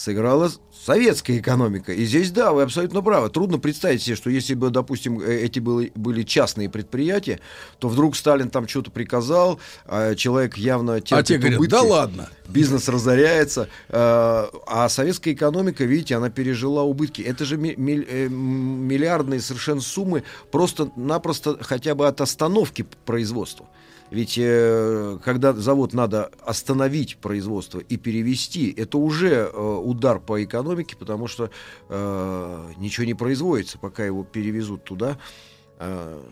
[0.00, 1.92] сыграла советская экономика.
[1.92, 3.28] И здесь, да, вы абсолютно правы.
[3.28, 7.38] Трудно представить себе, что если бы, допустим, э, эти были, были частные предприятия,
[7.78, 11.82] то вдруг Сталин там что-то приказал, а человек явно терпит а те говорят, убытки, да
[11.82, 12.30] ладно.
[12.48, 17.20] бизнес разоряется, э, а советская экономика, видите, она пережила убытки.
[17.20, 23.66] Это же миллиардные совершенно суммы просто-напросто хотя бы от остановки производства.
[24.10, 30.96] Ведь э, когда завод надо остановить производство и перевести, это уже э, удар по экономике,
[30.96, 31.50] потому что
[31.88, 35.18] э, ничего не производится, пока его перевезут туда.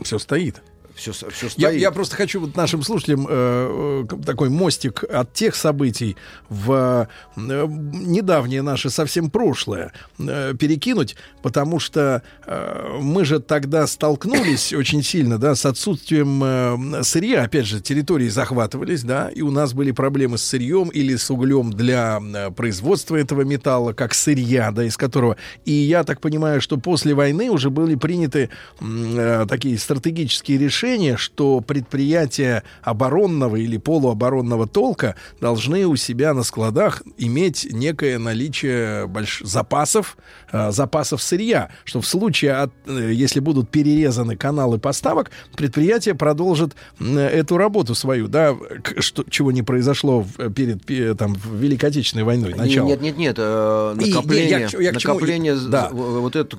[0.03, 0.63] Все стоит.
[0.99, 1.59] Все, все стоит.
[1.59, 6.17] Я, я просто хочу вот нашим слушателям э, э, такой мостик от тех событий
[6.49, 14.73] в э, недавнее наше совсем прошлое э, перекинуть, потому что э, мы же тогда столкнулись
[14.77, 17.45] очень сильно, да, с отсутствием э, сырья.
[17.45, 21.73] Опять же, территории захватывались, да, и у нас были проблемы с сырьем или с углем
[21.73, 25.37] для э, производства этого металла, как сырья, да, из которого.
[25.65, 28.51] И я так понимаю, что после войны уже были приняты
[28.81, 37.03] э, такие стратегические решения, что предприятия оборонного или полуоборонного толка должны у себя на складах
[37.19, 39.43] иметь некое наличие больш...
[39.45, 40.17] запасов,
[40.51, 46.75] э, запасов сырья, что в случае, от, э, если будут перерезаны каналы поставок, предприятие продолжит
[47.01, 51.55] м, эту работу свою, да, к- что, чего не произошло в- перед пе- там, в
[51.57, 52.87] Великой Отечественной войной, начало.
[52.87, 55.91] Нет, нет, нет, э, И- накопление, я чему- я к чему- накопление з- да.
[55.93, 56.59] вот этот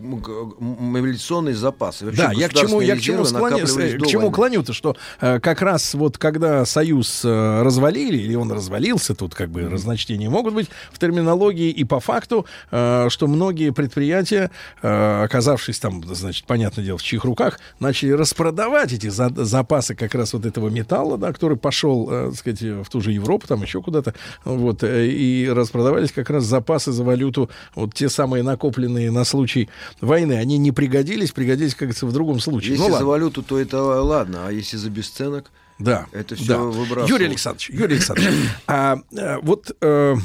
[0.59, 2.01] мобилизационный запас.
[2.01, 4.07] И вообще Да, я к чему, я к чему, резервы склоня- накапливались э, до к
[4.07, 4.35] чему войны.
[4.35, 9.49] клоню-то, что э, как раз вот когда Союз э, развалили, или он развалился, тут как
[9.49, 14.51] бы разночтения могут быть в терминологии и по факту, э, что многие предприятия,
[14.81, 20.15] э, оказавшись там, значит, понятное дело, в чьих руках, начали распродавать эти за- запасы как
[20.15, 23.61] раз вот этого металла, да, который пошел, э, так сказать, в ту же Европу, там
[23.61, 24.13] еще куда-то,
[24.45, 29.69] вот, э, и распродавались как раз запасы за валюту, вот те самые накопленные на случай
[30.01, 32.75] войны, они не пригодились, пригодились, как говорится, в другом случае.
[32.75, 36.07] Если Ну, за валюту, то это ладно, а если за бесценок, Да.
[36.11, 36.57] это все да.
[36.57, 37.09] выбрасывалось.
[37.09, 38.33] Юрий Александрович, Юрий Александрович,
[38.67, 40.15] а, э, вот э,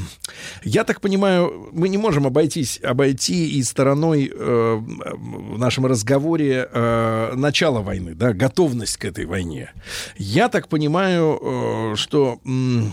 [0.65, 7.33] я так понимаю, мы не можем обойтись, обойти и стороной э, в нашем разговоре э,
[7.37, 9.73] начала войны, да, готовность к этой войне.
[10.17, 12.93] Я так понимаю, э, что м,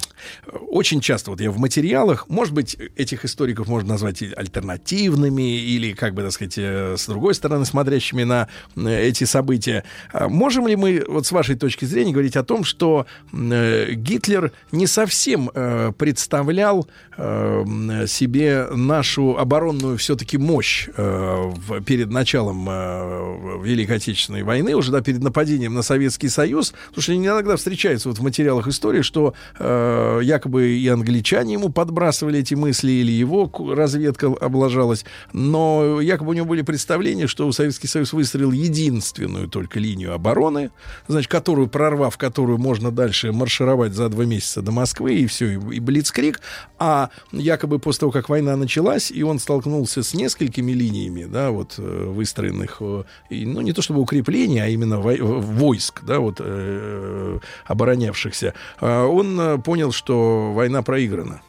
[0.70, 6.14] очень часто, вот я в материалах, может быть, этих историков можно назвать альтернативными или, как
[6.14, 9.84] бы, так сказать, э, с другой стороны, смотрящими на э, эти события.
[10.14, 14.52] А Можем ли мы, вот с вашей точки зрения, говорить о том, что э, Гитлер
[14.72, 16.88] не совсем э, представлял
[17.18, 24.92] э, себе нашу оборонную все-таки мощь э, в- перед началом э, Великой Отечественной войны, уже
[24.92, 29.34] да, перед нападением на Советский Союз, потому что иногда встречается вот в материалах истории, что
[29.58, 36.34] э, якобы и англичане ему подбрасывали эти мысли, или его разведка облажалась, но якобы у
[36.34, 40.72] него были представления, что Советский Союз выстроил единственную только линию обороны,
[41.08, 45.76] значит, которую, прорвав которую можно дальше маршировать за два месяца до Москвы, и все, и,
[45.76, 46.42] и Блицкрик,
[46.80, 51.76] а якобы после того, как война началась, и он столкнулся с несколькими линиями, да, вот,
[51.78, 57.40] э, выстроенных, э, ну, не то чтобы укреплений, а именно вой- войск, да, вот, э,
[57.66, 61.42] оборонявшихся, он э, понял, что война проиграна.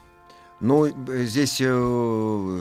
[0.60, 2.60] Ну, э, здесь э,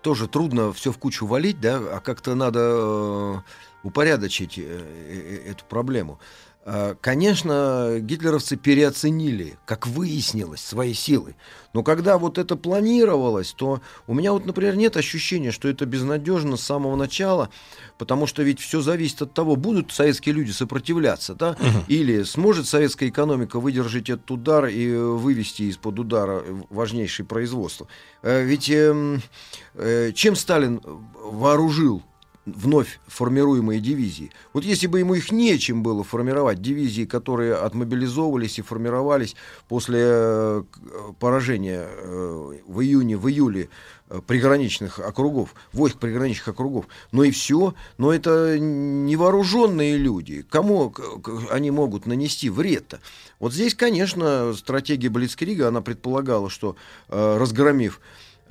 [0.00, 3.34] тоже трудно все в кучу валить, да, а как-то надо э,
[3.82, 6.18] упорядочить э, э, эту проблему.
[6.68, 11.36] Э, Конечно, гитлеровцы переоценили, как выяснилось, свои силы.
[11.72, 16.56] Но когда вот это планировалось, то у меня вот, например, нет ощущения, что это безнадежно
[16.56, 17.50] с самого начала,
[17.98, 21.56] потому что ведь все зависит от того, будут советские люди сопротивляться, да,
[21.86, 27.86] или сможет советская экономика выдержать этот удар и вывести из-под удара важнейшее производство.
[28.22, 29.22] Э, Ведь эм,
[29.74, 30.80] э, чем Сталин
[31.14, 32.02] вооружил
[32.46, 34.30] вновь формируемые дивизии.
[34.52, 39.34] Вот если бы ему их нечем было формировать, дивизии, которые отмобилизовывались и формировались
[39.68, 40.62] после э,
[41.18, 43.68] поражения э, в июне, в июле
[44.08, 50.94] э, приграничных округов, войск приграничных округов, но и все, но это невооруженные люди, кому
[51.50, 53.00] они могут нанести вред-то?
[53.40, 56.76] Вот здесь, конечно, стратегия Блицкрига, она предполагала, что
[57.08, 58.00] разгромив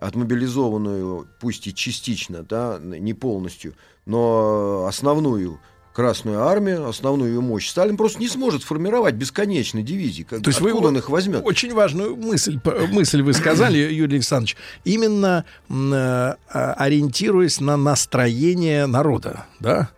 [0.08, 3.74] отмобилизованную, пусть и частично, да, не полностью,
[4.06, 5.60] но основную
[5.96, 10.24] Красную армию, основную ее мощь, Сталин просто не сможет формировать бесконечные дивизии.
[10.24, 11.42] Как, То есть вы откуда он вот их возьмет?
[11.46, 12.60] Очень важную мысль,
[12.92, 14.58] мысль вы сказали, Юрий Александрович.
[14.84, 16.36] Именно э, а,
[16.74, 19.90] ориентируясь на настроение народа, да?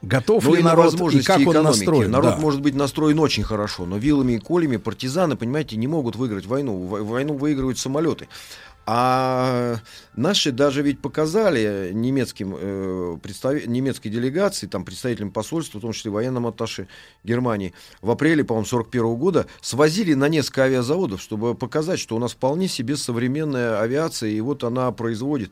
[0.00, 1.78] Готов Ну ли народ, и как он экономики.
[1.78, 2.10] настроен?
[2.10, 2.40] Народ да.
[2.40, 6.86] может быть настроен очень хорошо, но вилами и колями партизаны, понимаете, не могут выиграть войну.
[6.86, 8.28] Во- Войну выигрывают самолеты.
[8.88, 9.78] А
[10.14, 16.12] наши даже ведь показали немецким, э, представ- немецкой делегации, там, представителям посольства, в том числе
[16.12, 16.86] военным атташе
[17.24, 22.32] Германии, в апреле, по-моему, 41 года свозили на несколько авиазаводов, чтобы показать, что у нас
[22.32, 25.50] вполне себе современная авиация, и вот она производит.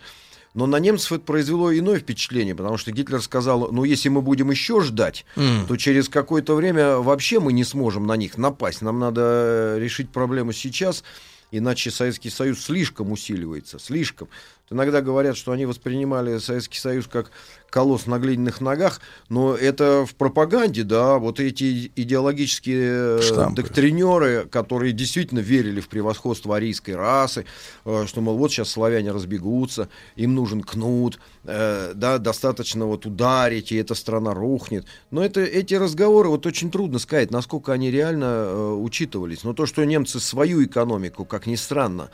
[0.55, 4.53] Но на немцев это произвело иное впечатление, потому что Гитлер сказал, ну если мы будем
[4.53, 5.67] еще ждать, М.
[5.67, 8.81] то через какое-то время вообще мы не сможем на них напасть.
[8.81, 11.03] Нам надо решить проблему сейчас,
[11.51, 14.29] иначе Советский Союз слишком усиливается, слишком.
[14.75, 17.31] Иногда говорят, что они воспринимали Советский Союз как
[17.71, 23.63] колосс на глиняных ногах, но это в пропаганде, да, вот эти идеологические э, Штампы.
[23.63, 27.47] доктринеры, которые действительно верили в превосходство арийской расы,
[27.85, 33.71] э, что, мол, вот сейчас славяне разбегутся, им нужен кнут, э, да, достаточно вот ударить,
[33.71, 34.87] и эта страна рухнет.
[35.13, 39.45] Но это, эти разговоры вот очень трудно сказать, насколько они реально учитывались.
[39.45, 42.11] Но то, что немцы свою экономику, как ни странно,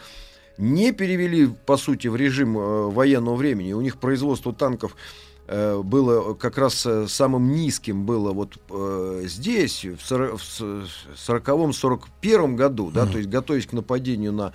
[0.60, 3.72] не перевели, по сути, в режим э, военного времени.
[3.72, 4.94] У них производство танков
[5.46, 10.60] э, было как раз э, самым низким было вот э, здесь, в сора- в с-
[11.28, 14.52] 40-41 году, да, то есть готовясь к нападению на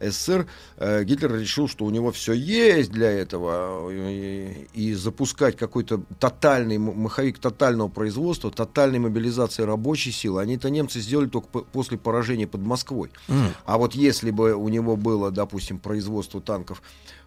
[0.00, 0.46] СССР,
[0.76, 6.78] э, Гитлер решил, что у него все есть для этого, и, и запускать какой-то тотальный
[6.78, 12.46] маховик тотального производства, тотальной мобилизации рабочей силы, они это немцы сделали только по- после поражения
[12.46, 13.10] под Москвой.
[13.28, 13.52] М.
[13.64, 16.82] А вот если бы у него было, допустим, производство танков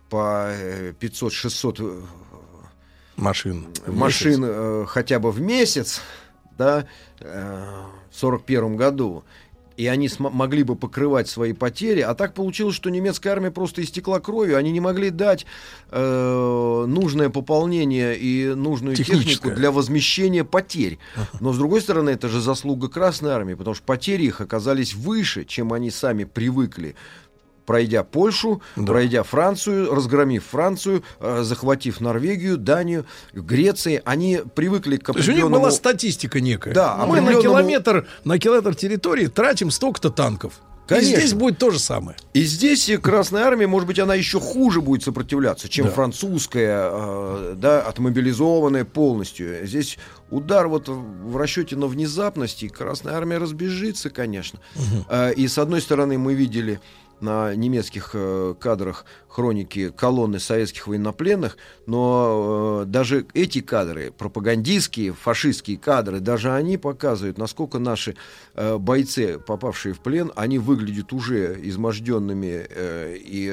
[0.10, 2.02] по э, 500-600 э,
[3.16, 3.68] Машин.
[3.88, 6.02] машин э, хотя бы в месяц,
[6.58, 6.86] да,
[7.20, 9.24] э, в 41 году,
[9.80, 14.20] и они могли бы покрывать свои потери, а так получилось, что немецкая армия просто истекла
[14.20, 15.46] кровью, они не могли дать
[15.90, 21.00] э, нужное пополнение и нужную технику для возмещения потерь.
[21.40, 25.46] Но с другой стороны, это же заслуга Красной армии, потому что потери их оказались выше,
[25.46, 26.96] чем они сами привыкли.
[27.70, 28.84] Пройдя Польшу, Да.
[28.88, 35.32] пройдя Францию, разгромив Францию, э, захватив Норвегию, Данию, Греции, они привыкли к То есть у
[35.34, 35.62] них определенному...
[35.66, 36.74] была статистика некая.
[36.74, 40.54] Да, Мы на определенному- километр, на километр территории тратим столько-то танков.
[40.88, 41.12] Конечно.
[41.12, 42.18] И здесь будет то же самое.
[42.34, 45.92] И здесь Красная Армия, может быть, она еще хуже будет сопротивляться, чем Да.
[45.92, 49.68] французская, э, да, отмобилизованная полностью.
[49.68, 50.00] Здесь
[50.32, 54.60] удар вот в расчете на внезапность, и Красная Армия разбежится, конечно.
[55.10, 56.80] Э, И с одной стороны мы видели
[57.22, 65.78] на немецких э, кадрах хроники колонны советских военнопленных, но э, даже эти кадры, пропагандистские, фашистские
[65.78, 68.16] кадры, даже они показывают, насколько наши
[68.56, 73.50] э, бойцы, попавшие в плен, они выглядят уже изможденными э, и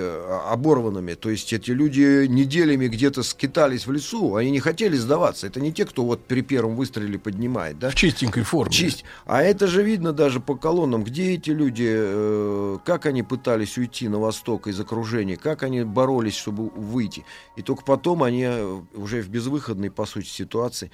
[0.50, 1.14] оборванными.
[1.14, 5.46] То есть эти люди неделями где-то скитались в лесу, они не хотели сдаваться.
[5.46, 7.90] Это не те, кто вот при первом выстреле поднимает, да?
[7.90, 8.72] В чистенькой форме.
[8.72, 9.04] Чисть.
[9.26, 13.22] А это же видно даже по колоннам, где эти люди, э, как они
[13.56, 17.24] пытались уйти на восток из окружения, как они боролись, чтобы выйти.
[17.56, 20.90] И только потом они э, уже в безвыходной, по сути, ситуации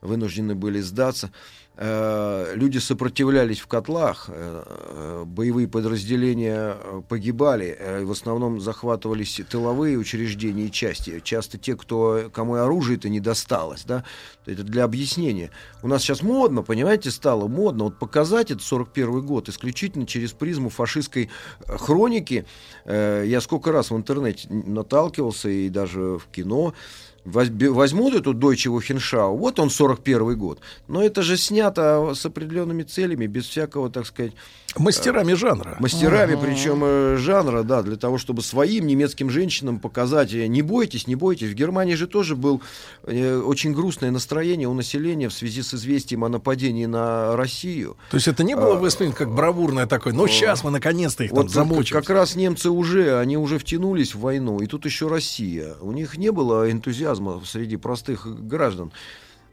[0.00, 1.30] вынуждены были сдаться.
[1.80, 10.64] Э, Люди сопротивлялись в котлах, э, боевые подразделения э, погибали, в основном захватывались тыловые учреждения
[10.64, 11.20] и части.
[11.22, 14.02] Часто те, кто, кому оружие-то не досталось, да,
[14.44, 15.50] это для объяснения.
[15.80, 20.70] У нас сейчас модно, понимаете, стало модно вот показать этот 41 год исключительно через призму
[20.70, 21.30] фашистской
[21.64, 22.44] хроники.
[22.86, 26.74] Я сколько раз в интернете наталкивался и даже в кино
[27.32, 33.26] возьмут эту Deutsche Wochenschau, вот он 41 год, но это же снято с определенными целями,
[33.26, 34.32] без всякого, так сказать,
[34.76, 35.76] Мастерами жанра.
[35.80, 41.06] мастерами, причем э, жанра, да, для того, чтобы своим немецким женщинам показать, э, не бойтесь,
[41.06, 41.48] не бойтесь.
[41.50, 42.60] В Германии же тоже был
[43.04, 47.96] э, очень грустное настроение у населения в связи с известием о нападении на Россию.
[48.10, 51.38] То есть это не было воспринято как бравурное такое, ну сейчас мы наконец-то их там
[51.42, 51.96] Вот замочим.
[51.96, 55.74] как раз немцы уже, они уже втянулись в войну, и тут еще Россия.
[55.80, 58.92] У них не было энтузиазма среди простых граждан.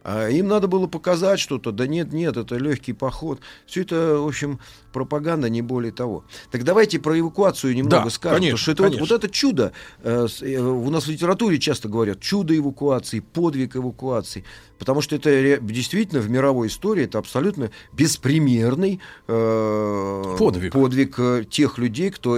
[0.08, 1.72] А им надо было показать что-то.
[1.72, 3.40] Да нет, нет, это легкий поход.
[3.66, 4.60] Все это, в общем,
[4.94, 6.26] пропаганда, не более того.
[6.52, 8.38] Так давайте про эвакуацию немного Да, скажем.
[8.38, 9.16] конечно, потому что это вот, конечно.
[9.16, 9.72] вот это чудо.
[10.04, 14.44] э, э, у нас в литературе часто говорят чудо эвакуации, подвиг эвакуации.
[14.78, 20.72] Потому что это действительно в мировой истории это абсолютно беспримерный э, Подвиг.
[20.74, 22.38] подвиг э, тех людей, кто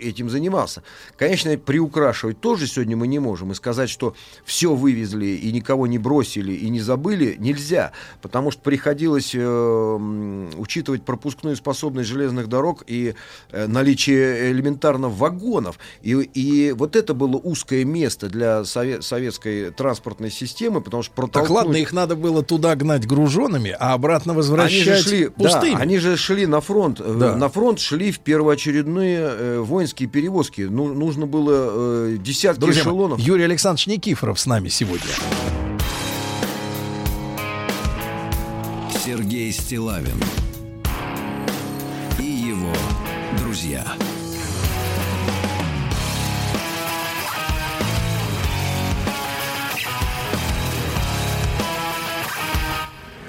[0.00, 0.82] этим занимался.
[1.16, 3.52] Конечно, приукрашивать тоже сегодня мы не можем.
[3.52, 4.14] И сказать, что
[4.44, 7.92] все вывезли и никого не бросили и не забыли, нельзя.
[8.22, 13.14] Потому что приходилось э, учитывать пропускную способность железных дорог и
[13.50, 15.78] э, наличие элементарно вагонов.
[16.02, 21.16] И, и вот это было узкое место для сове- советской транспортной системы, потому что Так
[21.16, 21.50] протолкнуть...
[21.56, 25.72] ладно, их надо было туда гнать груженными, а обратно Они возвращать же шли, пустыми.
[25.74, 27.00] да, они же шли на фронт.
[27.00, 27.36] Э, Да.
[27.36, 30.62] На фронт шли в первоочередные э, воинские перевозки.
[30.62, 33.20] Ну, нужно было э, десятки Друзья мои, эшелонов.
[33.20, 35.10] Юрий Александрович Никифоров с нами сегодня.
[39.04, 40.22] Сергей Стилавин
[42.18, 42.72] и его
[43.38, 43.84] друзья.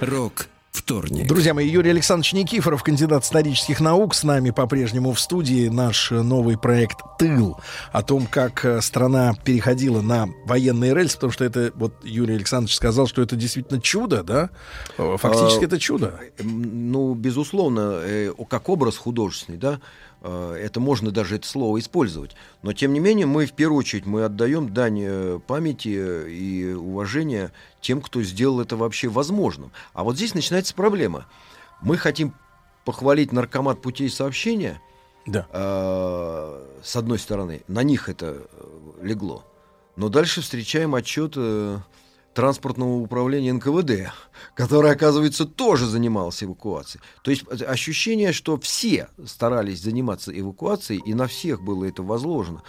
[0.02, 1.28] Рок вторник.
[1.28, 6.22] Друзья мои, Юрий Александрович Никифоров, кандидат исторических наук, с нами по-прежнему в студии наш э,
[6.22, 7.58] новый проект «Тыл»
[7.92, 12.76] о том, как э, страна переходила на военные рельсы, потому что это, вот Юрий Александрович
[12.76, 14.50] сказал, что это действительно чудо, да?
[14.98, 16.20] Фактически А, это чудо.
[16.40, 19.80] Ну, безусловно, э, как образ художественный, да,
[20.28, 22.36] это можно даже это слово использовать.
[22.62, 26.74] Но, тем не менее, мы в первую очередь мы отдаем дань э, памяти э, и
[26.74, 29.72] уважения тем, кто сделал это вообще возможным.
[29.94, 31.26] А вот здесь начинается проблема.
[31.82, 32.34] Мы хотим
[32.86, 34.82] похвалить наркомат путей сообщения,
[35.26, 35.48] Да.
[35.52, 38.68] э, с одной стороны, на них это э,
[39.02, 39.44] легло.
[39.96, 41.80] Но дальше встречаем отчет э,
[42.34, 44.14] транспортного управления НКВД,
[44.56, 47.04] которое, оказывается, тоже занималось эвакуацией.
[47.24, 52.64] То есть э, ощущение, что все старались заниматься эвакуацией, и на всех было это возложено.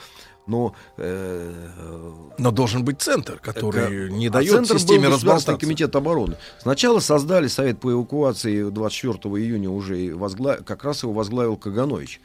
[0.48, 5.56] Но э, Но должен быть центр, который не а дает центр был системе Государственный разболтаться.
[5.66, 6.36] комитет обороны.
[6.60, 10.56] Сначала создали Совет по эвакуации 24 июня уже и возгла...
[10.56, 12.20] как раз его возглавил Каганович.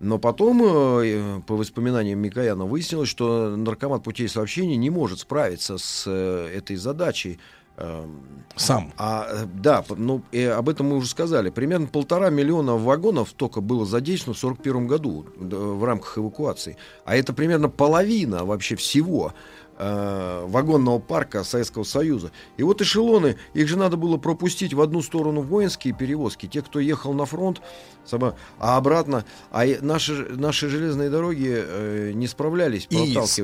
[0.00, 6.04] Но потом, э, по воспоминаниям Микояна, выяснилось, что наркомат путей сообщения не может справиться с
[6.06, 7.38] э, этой задачей.
[7.76, 8.22] Эм,
[8.56, 8.94] Сам.
[8.96, 11.50] А, э, да, ну, и об этом мы уже сказали.
[11.50, 16.78] Примерно полтора миллиона вагонов только было задействовано в 1941 году в рамках эвакуации.
[17.04, 19.34] А это примерно половина вообще всего
[19.80, 22.32] э, вагонного парка Советского Союза.
[22.58, 26.80] И вот эшелоны, их же надо было пропустить в одну сторону воинские перевозки, те, кто
[26.80, 27.62] ехал на фронт,
[28.06, 32.96] сама- а обратно, а наши, наши железные дороги э, не справлялись И,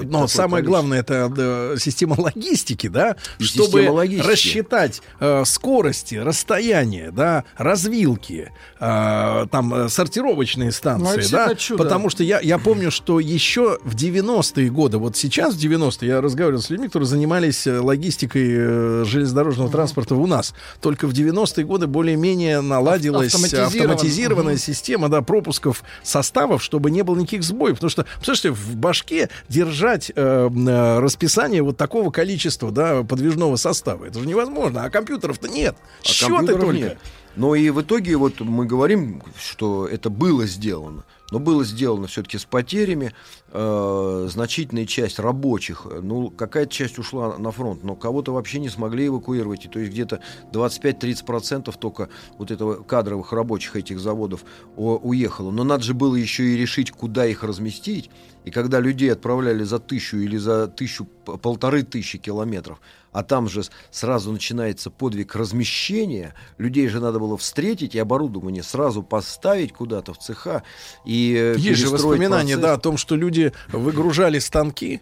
[0.05, 0.63] но самое количество.
[0.63, 4.27] главное это да, система логистики, да, И чтобы логистики.
[4.31, 8.51] рассчитать э, скорости, расстояния, да, развилки,
[8.81, 11.83] э, там э, сортировочные Ну, станции, да, действительно чудо.
[11.85, 16.21] потому что я я помню, что еще в 90-е годы, вот сейчас в 90-е я
[16.21, 21.65] разговаривал с людьми, которые занимались э, логистикой э, железнодорожного транспорта у нас, только в 90-е
[21.65, 23.97] годы более-менее наладилась Автоматизировано.
[24.47, 27.75] Автоматизированная система да, пропусков составов, чтобы не было никаких сбоев.
[27.75, 34.07] Потому что, представляете, в башке держать э, э, расписание вот такого количества да, подвижного состава,
[34.07, 34.85] это же невозможно.
[34.85, 35.77] А компьютеров-то нет.
[36.05, 36.73] А Счеты только.
[36.73, 36.99] нет.
[37.37, 41.05] Но и в итоге вот мы говорим, что это было сделано.
[41.33, 43.13] Но было сделано все-таки с потерями.
[43.53, 49.07] Э, значительная часть рабочих, ну, какая-то часть ушла на фронт, но кого-то вообще не смогли
[49.07, 49.65] эвакуировать.
[49.67, 50.21] И то есть где-то
[50.53, 52.09] 25-30% только
[52.39, 54.45] вот этого кадровых рабочих этих заводов
[54.77, 55.51] о- уехало.
[55.53, 58.11] Но надо же было еще и решить, куда их разместить.
[58.45, 63.63] И когда людей отправляли за тысячу или за тысячу, полторы тысячи километров, а там же
[63.91, 70.19] сразу начинается подвиг размещения, людей же надо было встретить и оборудование сразу поставить куда-то в
[70.19, 70.63] цеха
[71.05, 72.63] и э, Есть же воспоминания, процесс.
[72.71, 73.36] да, о том, что люди
[73.73, 75.01] выгружали станки,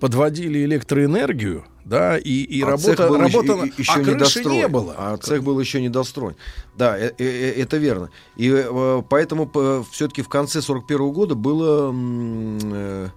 [0.00, 4.56] подводили электроэнергию, да, и, и А работа, цех был работа еще, еще а не достроен.
[4.56, 4.94] не было.
[4.96, 6.34] А цех был еще не достроен.
[6.76, 8.10] Да, э- э- э- это верно.
[8.36, 9.50] И э, поэтому
[9.92, 13.08] все-таки в конце 41 года было э,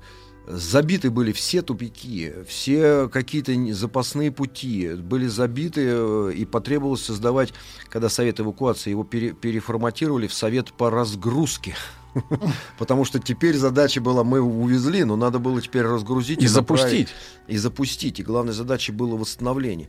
[0.47, 7.53] забиты были все тупики, все какие-то запасные пути были забиты, и потребовалось создавать,
[7.89, 11.75] когда совет эвакуации его пере- переформатировали в совет по разгрузке.
[12.77, 17.09] Потому что теперь задача была, мы увезли, но надо было теперь разгрузить И направить, запустить.
[17.47, 18.19] И запустить.
[18.19, 19.88] И главной задачей было восстановление.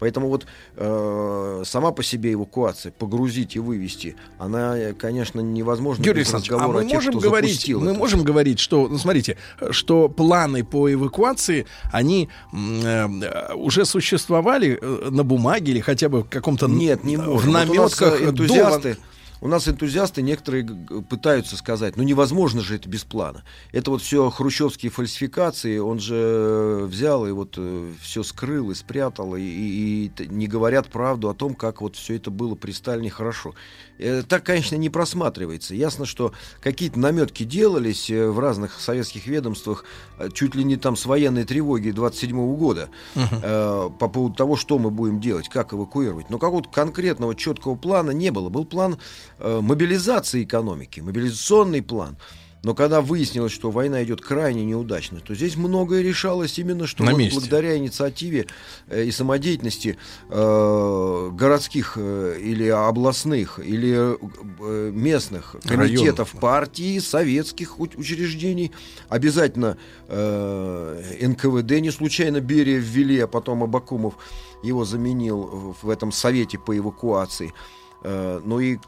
[0.00, 6.20] Поэтому вот э, сама по себе эвакуация, погрузить и вывести, она, э, конечно, невозможна Юрий
[6.20, 7.98] Александрович, а мы тех, можем говорить, мы это.
[7.98, 9.36] можем говорить, что, ну смотрите,
[9.70, 16.30] что планы по эвакуации, они э, уже существовали э, на бумаге или хотя бы в
[16.30, 17.26] каком-то Нет, не в.
[17.26, 18.96] Вот нас, наметках э, энтузиасты,
[19.40, 20.64] у нас энтузиасты некоторые
[21.08, 23.42] пытаются сказать, ну невозможно же это без плана.
[23.72, 27.58] Это вот все хрущевские фальсификации, он же э, взял и вот
[28.00, 32.16] все скрыл и спрятал, и, и- и не говорят правду о том, как вот все
[32.16, 33.54] это было при Сталине хорошо.
[33.98, 35.74] Э, Так, конечно, не просматривается.
[35.74, 39.84] Ясно, что какие-то наметки делались э, в разных советских ведомствах,
[40.18, 44.78] э, чуть ли не там с военной тревоги 27 года, э, по поводу того, что
[44.78, 46.30] мы будем делать, как эвакуировать.
[46.30, 48.48] Но какого-то конкретного четкого плана не было.
[48.48, 48.96] Был план э,
[49.40, 52.16] мобилизации экономики, мобилизационный план.
[52.62, 57.16] Но когда выяснилось, что война идет крайне неудачно, то здесь многое решалось именно что вот
[57.32, 58.46] благодаря инициативе
[58.88, 59.96] э, и самодеятельности
[60.28, 66.40] э, городских э, или областных или э, местных комитетов Районов.
[66.40, 68.72] партии, советских учреждений,
[69.08, 74.14] обязательно э, НКВД не случайно Берия ввели, а потом Абакумов
[74.62, 77.54] его заменил в этом совете по эвакуации.
[78.02, 78.78] Э, ну и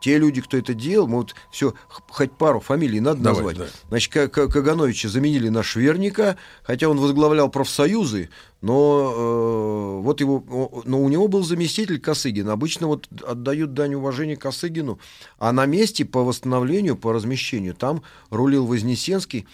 [0.00, 3.58] те люди, кто это делал, мы вот все, хоть пару фамилий надо Давай, назвать.
[3.58, 3.66] да.
[3.88, 8.28] Значит, Кагановича заменили на Шверника, хотя он возглавлял профсоюзы,
[8.60, 12.48] но э, вот его, но у него был заместитель Косыгин.
[12.50, 15.00] Обычно вот отдают дань уважения Косыгину,
[15.38, 19.46] а на месте по восстановлению, по размещению там рулил Вознесенский.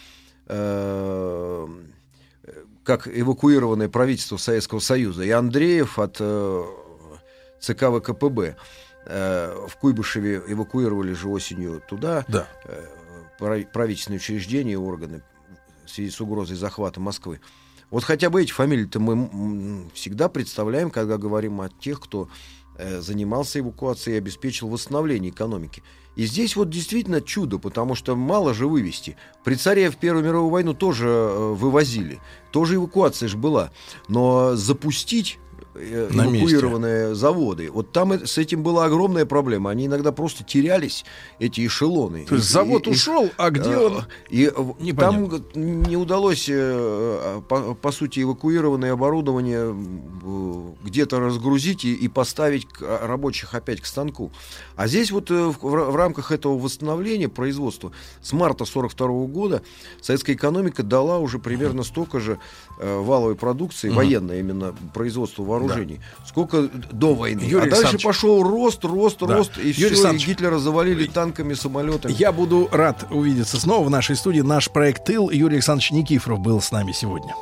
[0.46, 1.68] э,
[2.84, 6.64] как эвакуированное правительство Советского Союза, и Андреев от э,
[7.62, 8.56] ЦК ВКПБ.
[9.06, 12.46] Э, в Куйбышеве эвакуировали же осенью туда Да.
[12.66, 12.84] э,
[13.38, 15.22] прави- правительственные учреждения и органы
[15.86, 17.40] в связи с угрозой захвата Москвы.
[17.90, 22.28] Вот хотя бы эти фамилии-то мы всегда представляем, когда говорим о тех, кто
[22.78, 25.82] э, занимался эвакуацией и обеспечил восстановление экономики.
[26.16, 29.16] И здесь вот действительно чудо, потому что мало же вывести.
[29.44, 32.20] При царе в Первую мировую войну тоже вывозили,
[32.50, 33.72] тоже эвакуация же была.
[34.08, 35.38] Но запустить
[35.74, 36.38] э, месте.
[36.38, 37.70] эвакуированные заводы.
[37.70, 39.70] Вот там э- с этим была огромная проблема.
[39.70, 41.04] Они иногда просто терялись,
[41.38, 42.24] эти эшелоны.
[42.26, 44.04] То есть И- завод и- и- ушел, а где Э, он?
[44.30, 44.50] И
[44.80, 45.38] Непонятно.
[45.40, 46.46] там не удалось,
[47.48, 49.74] по, по сути, эвакуированное оборудование
[50.84, 54.30] где-то разгрузить и, и поставить рабочих опять к станку.
[54.76, 59.06] А здесь вот э, в, в ра- в рамках этого восстановления производства с марта 42
[59.26, 59.62] года
[60.00, 62.38] советская экономика дала уже примерно столько же
[62.78, 67.40] э, валовой продукции, военной именно производства вооружений, сколько до войны.
[67.42, 69.36] Юрий а дальше пошел рост, рост, Да.
[69.36, 70.26] рост, и Юрий все, и.
[70.26, 72.12] Гитлера завалили танками, самолетами.
[72.12, 74.40] Я буду рад увидеться снова в нашей студии.
[74.40, 77.34] Наш проект «Тыл» Юрий Александрович Никифоров был с нами сегодня.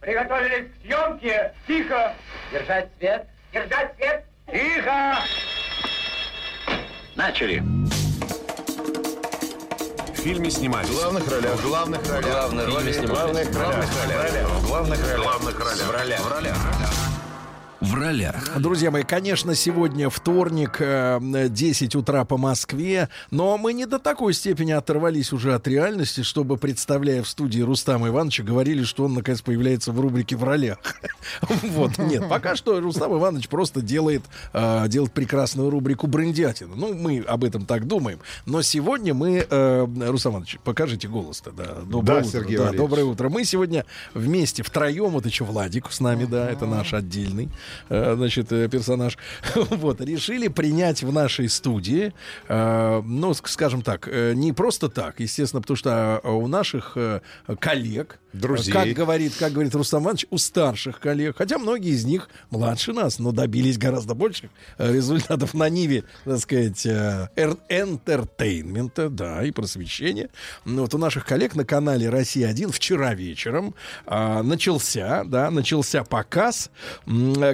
[0.00, 1.52] Приготовились к съемке.
[1.66, 2.14] Тихо.
[2.52, 3.26] Держать свет.
[3.52, 4.24] Держать свет.
[4.52, 5.16] Тихо.
[7.16, 7.62] Начали.
[10.14, 10.88] В фильме снимались.
[10.88, 11.54] В главных ролях.
[11.54, 12.30] В главных ролях.
[12.30, 13.46] Главные роли снимались.
[13.48, 14.48] В главных ролях.
[14.60, 15.20] В главных ролях.
[15.20, 15.86] В главных ролях.
[15.86, 16.20] В ролях.
[16.20, 16.56] В ролях.
[16.56, 17.05] В ролях.
[18.58, 21.18] Друзья мои, конечно, сегодня вторник, э,
[21.50, 26.56] 10 утра по Москве, но мы не до такой степени оторвались уже от реальности, чтобы,
[26.56, 30.78] представляя в студии Рустама Ивановича, говорили, что он, наконец, появляется в рубрике «В ролях».
[31.62, 34.22] Вот, нет, пока что Рустам Иванович просто делает,
[34.52, 36.74] э, делает прекрасную рубрику «Брендятина».
[36.74, 38.20] Ну, мы об этом так думаем.
[38.46, 39.46] Но сегодня мы...
[39.48, 41.64] э, Рустам Иванович, покажите голос-то, да.
[41.84, 42.40] Доброе Да, утро.
[42.40, 42.88] Сергей да, Валерьевич.
[42.88, 43.28] доброе утро.
[43.28, 43.84] Мы сегодня
[44.14, 49.18] вместе, втроем, вот еще Владик с нами, да, это наш отдельный, э, значит, э, персонаж.
[49.76, 52.12] Вот, решили принять в нашей студии,
[52.48, 56.92] э, ну, ск- скажем так, э, не просто так, естественно, потому что э, у наших
[56.96, 57.20] э,
[57.58, 58.72] коллег, Друзей.
[58.72, 63.18] как говорит, как говорит Рустам Иванович, у старших коллег, хотя многие из них младше нас,
[63.18, 70.28] но добились гораздо больших э, результатов на Ниве, так сказать, э, энтертейнмента, да, и просвещения.
[70.64, 73.74] Ну, вот у наших коллег на канале «Россия-1» вчера вечером
[74.06, 76.70] а, начался, да, начался показ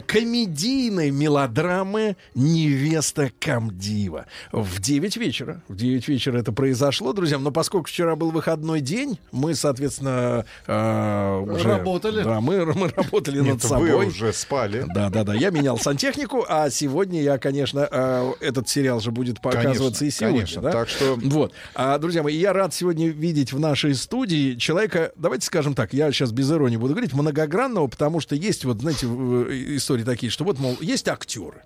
[0.06, 4.26] комедийной мелодрамы «Невеста Камдива».
[4.52, 5.62] В 9 вечера.
[5.68, 7.38] В 9 вечера это произошло, друзья.
[7.38, 11.68] Но поскольку вчера был выходной день, мы, соответственно, э, уже...
[11.68, 12.22] Работали.
[12.22, 13.92] Да, мы, мы работали Нет, над собой.
[13.92, 14.84] вы уже спали.
[14.94, 15.34] Да, да, да.
[15.34, 20.10] Я менял сантехнику, а сегодня я, конечно, э, этот сериал же будет показываться Конечно, и
[20.10, 20.36] сегодня.
[20.38, 20.62] конечно.
[20.62, 20.72] да?
[20.72, 21.52] Так что- Вот.
[21.74, 26.10] А, друзья мои, я рад сегодня видеть в нашей студии человека, давайте скажем так, я
[26.12, 30.44] сейчас без иронии буду говорить, многогранного, потому что есть вот, знаете, э, истории такие, что
[30.44, 31.62] вот, мол, есть актеры.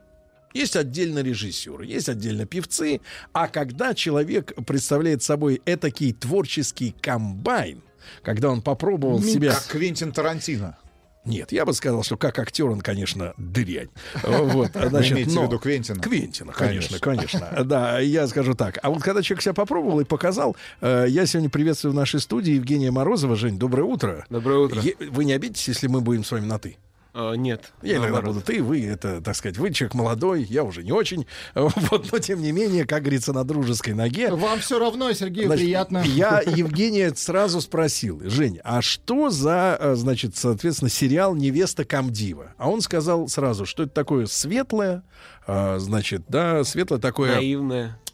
[0.52, 3.00] Есть отдельно режиссеры, есть отдельно певцы,
[3.32, 7.82] а когда человек представляет собой этакий творческий комбайн,
[8.22, 9.52] когда он попробовал себя...
[9.52, 10.78] Как Квентин Тарантино.
[11.26, 13.88] Нет, я бы сказал, что как актер он, конечно, дрянь.
[14.22, 16.00] Вот, значит, имеете в но- виду Квентина?
[16.00, 17.64] Квентина, конечно, конечно.
[17.64, 18.78] Да, я скажу так.
[18.82, 22.54] А вот когда человек себя попробовал и показал, э, я сегодня приветствую в нашей студии
[22.54, 23.34] Евгения Морозова.
[23.34, 24.24] Жень, доброе утро.
[24.30, 24.80] Доброе утро.
[24.80, 26.76] Е- Вы не обидитесь, если мы будем с вами на «ты»?
[27.18, 27.72] А, нет.
[27.80, 28.34] Я иногда наоборот.
[28.34, 31.26] буду ты, вы, это, так сказать, вы человек молодой, я уже не очень.
[31.54, 34.30] Вот, но тем не менее, как говорится, на дружеской ноге.
[34.30, 36.02] Вам все равно, Сергею, Значит, приятно.
[36.04, 42.52] Я Евгения сразу спросил, Жень, а что за, э, значит, соответственно, сериал «Невеста Камдива»?
[42.58, 45.02] А он сказал сразу, что это такое светлое,
[45.46, 47.38] э, значит, да, светлое такое...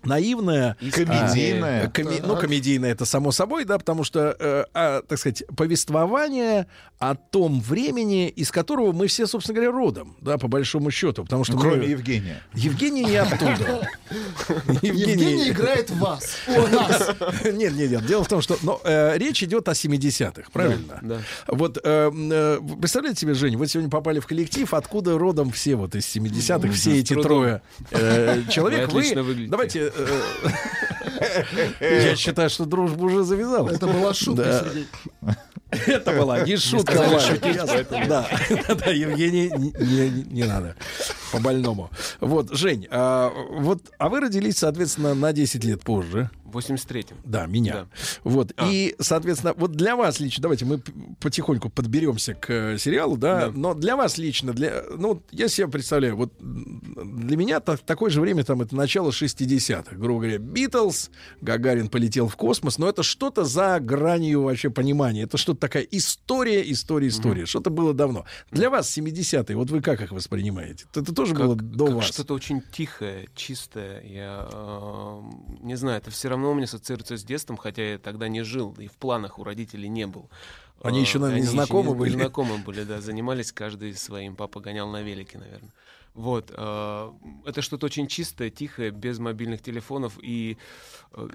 [0.05, 0.77] Наивная.
[0.81, 1.85] Наивное, Комедийное.
[1.87, 6.67] а, коме- ну, комедийное это само собой, да, потому что, э, а, так сказать, повествование
[6.99, 11.45] о том времени, из которого мы все, собственно говоря, родом, да, по большому счету, потому
[11.45, 12.43] что Ну, мы- кроме Евгения.
[12.55, 13.89] Евгений не оттуда.
[14.83, 16.37] Евгений играет вас.
[17.45, 18.07] Нет, нет, нет.
[18.07, 20.99] Дело в том, что но, э, речь идет о 70-х, правильно?
[21.03, 21.19] Да.
[21.49, 25.95] Вот э, э, представляете себе, Жень, вы сегодня попали в коллектив, откуда родом все вот
[25.95, 28.91] из 70-х, все эти трое э, человек.
[28.93, 29.92] Вы давайте, э,
[31.81, 33.77] я считаю, что дружба уже завязалась.
[33.77, 34.65] Это была шутка.
[35.71, 36.95] Это была не шутка.
[38.09, 38.29] Да,
[38.75, 39.51] да, Евгений,
[40.31, 40.77] не надо.
[41.33, 41.91] По больному.
[42.21, 46.31] Вот, Жень, а, вот, а вы родились, соответственно, на 10 лет позже.
[46.53, 47.17] В 83-м.
[47.25, 47.73] Да, меня.
[47.73, 47.87] Да.
[48.25, 48.53] Вот.
[48.57, 48.69] А.
[48.71, 50.79] И, соответственно, вот для вас лично, давайте мы
[51.21, 53.53] потихоньку подберемся к э, сериалу, да, Да.
[53.55, 58.21] но для вас лично, для, ну, я себе представляю, вот для меня та- такое же
[58.21, 61.11] время, там, это начало 60-х, грубо говоря, Битлз,
[61.41, 66.71] Гагарин полетел в космос, но это что-то за гранью вообще понимания, это что-то такая история,
[66.71, 68.25] история, история, что-то было давно.
[68.51, 70.85] Для вас 70-е, вот вы как их воспринимаете?
[70.95, 72.05] Это тоже было до как вас?
[72.07, 74.03] что-то очень тихое, чистое.
[74.05, 75.21] Я э,
[75.63, 78.75] не знаю, это все равно у меня ассоциируется с детством, хотя я тогда не жил
[78.79, 80.29] и в планах у родителей не был.
[80.83, 82.11] Они еще, наверное, не они еще знакомы были.
[82.11, 84.35] Не знакомы были, да, занимались каждый своим.
[84.35, 85.71] Папа гонял на велике, наверное.
[86.15, 87.13] Вот, э,
[87.47, 90.59] это что-то очень чистое, тихое, без мобильных телефонов, и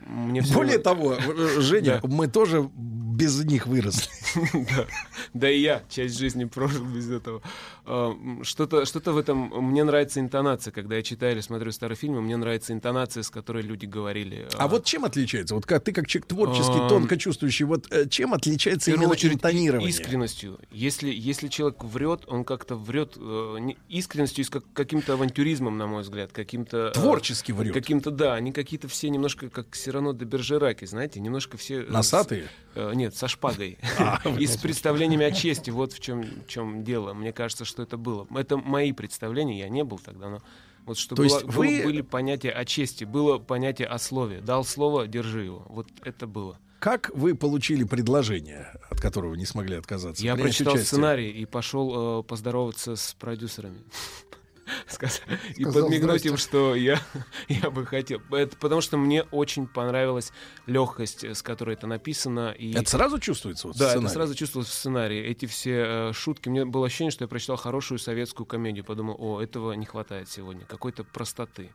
[0.07, 2.07] мне всё Более того, э, Женя, Да.
[2.07, 4.09] мы тоже без них выросли.
[4.53, 4.85] да.
[5.33, 7.41] да и я часть жизни прожил без этого.
[7.85, 9.49] А, Что-то что в этом...
[9.71, 10.71] Мне нравится интонация.
[10.71, 14.47] Когда я читаю или смотрю старые фильмы, мне нравится интонация, с которой люди говорили.
[14.57, 15.55] А вот чем отличается?
[15.55, 16.89] Вот как ты как человек творческий, Ам.
[16.89, 19.89] тонко чувствующий, вот э, чем отличается именно очередь, интонирование?
[19.89, 20.59] искренностью.
[20.71, 23.57] Если, если человек врет, он как-то врет э,
[23.89, 26.89] искренностью и с как- каким-то авантюризмом, на мой взгляд, каким-то...
[26.89, 27.73] э, Творчески врет.
[27.73, 31.81] Каким-то, да, они какие-то все немножко как Сирано де Бержераки, знаете, немножко все...
[31.83, 32.43] э, Носатые?
[32.43, 33.77] с- э, нет, со шпагой.
[33.99, 35.69] А, И с представлениями о чести.
[35.71, 37.13] Вот в чем, чем дело.
[37.13, 38.27] Мне кажется, что это было.
[38.35, 40.41] Это мои представления, я не был тогда, но
[40.85, 44.41] вот что То было, есть было- вы- были понятия о чести, было понятие о слове.
[44.41, 45.65] Дал слово, держи его.
[45.69, 46.57] Вот это было.
[46.79, 50.23] Как вы получили предложение, от которого не смогли отказаться?
[50.23, 50.85] Я прочитал участие?
[50.85, 53.79] сценарий и пошел э, поздороваться с продюсерами.
[54.87, 55.21] Сказ-
[55.55, 56.99] И подмигнуть им, что я,
[57.47, 58.21] я бы хотел.
[58.31, 60.31] Это потому что мне очень понравилась
[60.65, 62.51] легкость, с которой это написано.
[62.57, 62.73] И...
[62.73, 63.67] Это сразу чувствуется?
[63.67, 65.19] Вот, Да, это сразу чувствовалось в сценарии.
[65.19, 66.49] Эти все э, шутки.
[66.49, 68.85] Мне было ощущение, что я прочитал хорошую советскую комедию.
[68.85, 70.65] Подумал, о, этого не хватает сегодня.
[70.65, 71.71] Какой-то простоты.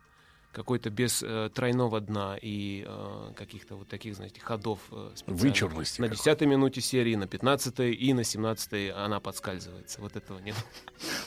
[0.53, 5.09] Какой-то без э, тройного дна и э, каких-то вот таких, знаете, ходов э.
[5.25, 6.21] Вычурности На какой-то.
[6.23, 9.99] десятой минуте серии, на пятнадцатой и на семнадцатой она подскальзывается.
[9.99, 10.55] Вот этого нет.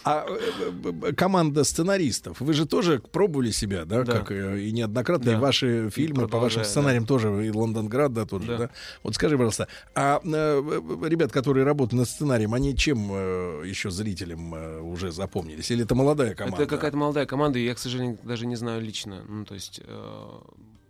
[0.04, 4.12] А э, команда сценаристов, вы же тоже пробовали себя, да, Да.
[4.20, 5.40] как э, и неоднократно, и Да.
[5.40, 8.56] ваши фильмы по вашим сценариям тоже, и Лондонград, да, тоже, да.
[8.58, 8.70] Да.
[9.02, 9.66] Вот скажи, пожалуйста,
[9.96, 15.10] а э, э, ребят, которые работают над сценарием, они чем э, еще зрителям э, уже
[15.10, 15.68] запомнились?
[15.72, 16.62] Или это молодая команда?
[16.62, 19.15] Это какая-то молодая команда, и я, к сожалению, даже не знаю лично.
[19.26, 20.30] Ну, то есть э,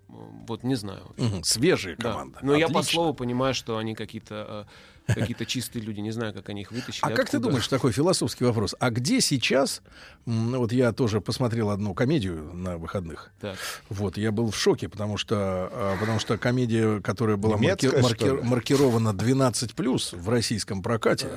[0.08, 1.12] вот не знаю.
[1.16, 2.12] Мгм, Свежая Да.
[2.12, 2.38] команда.
[2.42, 2.94] Но я по Отлично.
[2.94, 4.66] слову понимаю, что они какие-то
[5.08, 6.00] э, какие-то чистые люди.
[6.00, 7.02] Не знаю, как они их вытащили.
[7.04, 7.42] А как ты откуда.
[7.48, 8.74] думаешь, такой философский вопрос?
[8.80, 9.82] А где сейчас,
[10.26, 13.30] ну, вот я тоже посмотрел одну комедию на выходных.
[13.40, 13.56] Так.
[13.88, 15.36] Вот, я был в шоке, потому что,
[15.72, 21.28] а, потому что комедия, которая была марки- Немецкая, марки- маркирована 12+, в российском прокате,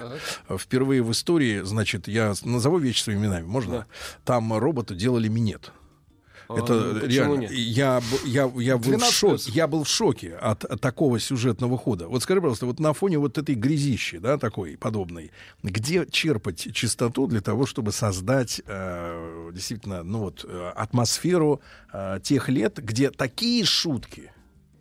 [0.47, 3.85] а, впервые в истории, значит, я назову вещи своими именами, можно?
[4.25, 5.71] Там роботу делали минет.
[6.49, 7.41] Это ну, реально.
[7.41, 7.51] нет?
[7.51, 9.55] Я, я, я, был в 12 шоке, плюс.
[9.55, 12.07] я был в шоке от, от такого сюжетного хода.
[12.07, 15.31] Вот скажи, пожалуйста, вот на фоне вот этой грязищи, да, такой подобной,
[15.61, 21.61] где черпать чистоту для того, чтобы создать э, действительно, ну вот, э, атмосферу
[21.93, 24.31] э, тех лет, где такие шутки,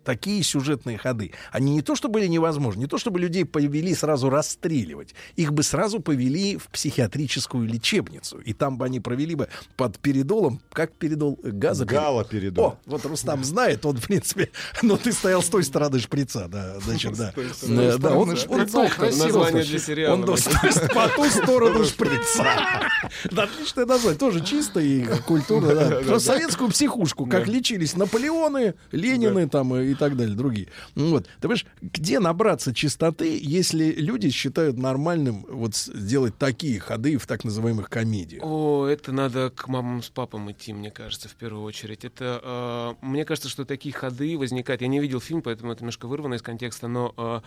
[0.09, 4.31] такие сюжетные ходы, они не то, что были невозможны, не то, чтобы людей повели сразу
[4.31, 9.99] расстреливать, их бы сразу повели в психиатрическую лечебницу, и там бы они провели бы под
[9.99, 11.85] передолом, как передол, газа?
[11.85, 12.65] Галоперидол.
[12.65, 14.49] О, вот Рустам знает, он, в принципе,
[14.81, 17.31] но ты стоял с той стороны шприца, да, значит, да.
[17.35, 19.11] Э, Да, он, доктор.
[19.15, 20.15] Название для сериала.
[20.15, 22.47] Он по ту сторону шприца.
[23.31, 25.99] Да, отличное название, тоже чисто и культурно, да.
[26.01, 30.69] Про советскую психушку, как лечились Наполеоны, Ленины там и так далее, другие.
[30.95, 31.25] Ну Вот.
[31.25, 37.43] Ты понимаешь, где набраться чистоты, если люди считают нормальным вот сделать такие ходы в так
[37.43, 38.43] называемых комедиях?
[38.43, 42.05] О, это надо к мамам с папам идти, мне кажется, в первую очередь.
[42.05, 44.81] Это, э, мне кажется, что такие ходы возникают.
[44.81, 47.41] Я не видел фильм, поэтому это немножко вырвано из контекста, но э,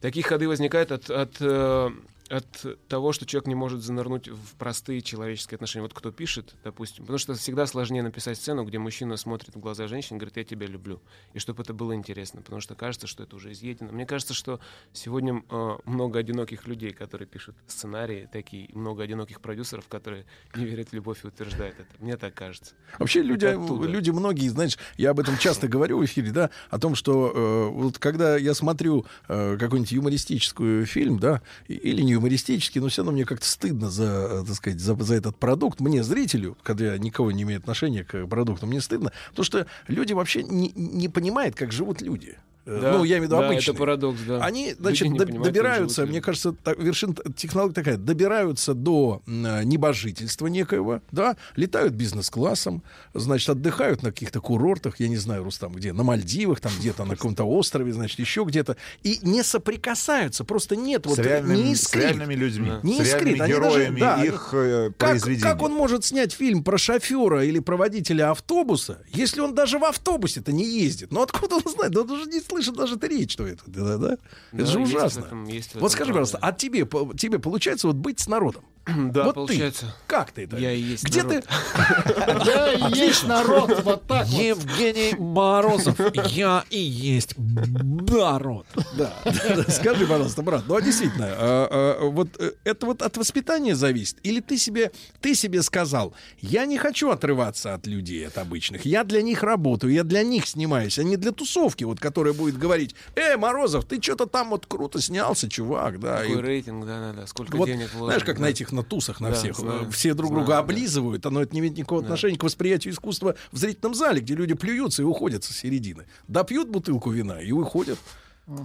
[0.00, 1.90] такие ходы возникают от, от, э,
[2.32, 5.82] от того, что человек не может занырнуть в простые человеческие отношения.
[5.82, 9.86] Вот кто пишет, допустим, потому что всегда сложнее написать сцену, где мужчина смотрит в глаза
[9.86, 11.02] женщине и говорит, я тебя люблю.
[11.34, 13.92] И чтобы это было интересно, потому что кажется, что это уже изъедено.
[13.92, 14.60] Мне кажется, что
[14.94, 20.24] сегодня э, много одиноких людей, которые пишут сценарии такие, много одиноких продюсеров, которые
[20.56, 21.90] не верят в любовь и утверждают это.
[21.98, 22.74] Мне так кажется.
[22.98, 23.46] Вообще люди,
[23.86, 27.68] люди многие, знаешь, я об этом часто говорю в эфире, да, о том, что э,
[27.68, 33.12] вот когда я смотрю э, какой-нибудь юмористический фильм, да, или не юмористический, но все равно
[33.12, 35.80] мне как-то стыдно за, э, так сказать, за, за этот продукт.
[35.80, 40.12] Мне, зрителю, когда я никого не имею отношения к продукту, мне стыдно, потому что люди
[40.12, 42.38] вообще не, не понимают, как живут люди.
[42.64, 43.72] Э, Да, ну, я имею в виду да, обычные.
[43.72, 44.38] это парадокс, да.
[44.44, 51.00] Они, значит, как добираются, мне кажется, так, вершина технология такая, добираются до э, небожительства некоего,
[51.10, 52.82] да, летают бизнес-классом,
[53.14, 57.16] значит, отдыхают на каких-то курортах, я не знаю, Рустам, где, на Мальдивах, там где-то на
[57.16, 61.82] каком-то острове, значит, еще где-то, и не соприкасаются, просто нет вот с, реальными, не с
[61.82, 62.02] искрит.
[62.04, 65.72] реальными людьми, Не с реальными искрит, они даже- героями да, их э, Как, как он
[65.72, 70.64] может снять фильм про шофера или про водителя автобуса, если он даже в автобусе-то не
[70.64, 71.10] ездит?
[71.10, 71.92] Ну откуда он знает?
[71.92, 73.62] Да он уже не слышит даже этой речь, что это.
[73.66, 74.12] Да, да?
[74.14, 74.20] это
[74.52, 75.20] Да, же есть в ужасно.
[75.20, 75.44] этом-
[75.80, 76.32] вот скажи, правда.
[76.32, 76.80] пожалуйста, а тебе,
[77.18, 78.64] тебе получается вот быть с народом?
[78.86, 79.86] Да, вот получается.
[79.86, 79.92] ты.
[80.08, 80.56] Как ты это?
[80.56, 81.44] Я и есть Где народ.
[81.44, 82.50] ты?
[82.50, 84.26] Я и есть народ, вот так.
[84.28, 88.66] Евгений Морозов, я и есть народ.
[88.96, 89.12] Да.
[89.24, 93.76] Да, Скажи, пожалуйста, брат, ну а действительно, а, а, вот э, это вот от воспитания
[93.76, 94.18] зависит?
[94.24, 94.90] Или ты себе,
[95.20, 99.92] ты себе сказал, я не хочу отрываться от людей, от обычных, я для них работаю,
[99.92, 104.02] я для них снимаюсь, а не для тусовки, вот, которая будет говорить, э, Морозов, ты
[104.02, 106.22] что-то там вот круто снялся, чувак, да.
[106.22, 107.26] Какой рейтинг, да-да-да.
[107.26, 108.06] Сколько вот, денег вложено.
[108.06, 108.52] знаешь, как на да.
[108.72, 109.88] Этих на тусах, на Да, всех, знаю.
[109.88, 110.58] э, все друг Знаю, друга да.
[110.60, 114.54] облизывают, оно это не имеет никакого отношения к восприятию искусства в зрительном зале, где люди
[114.54, 116.06] плюются и уходят со середины.
[116.28, 117.98] Допьют бутылку вина и уходят.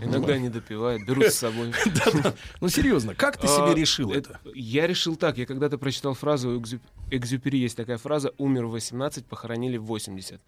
[0.02, 1.72] Иногда не допивают, берут с собой.
[2.62, 4.40] Ну, серьезно, как ты себе А, решил это?
[4.56, 5.38] Я решил так.
[5.38, 6.80] Я когда-то прочитал фразу, у Экзю-
[7.12, 10.40] Экзюпери есть такая фраза «умер в 18, похоронили в 80».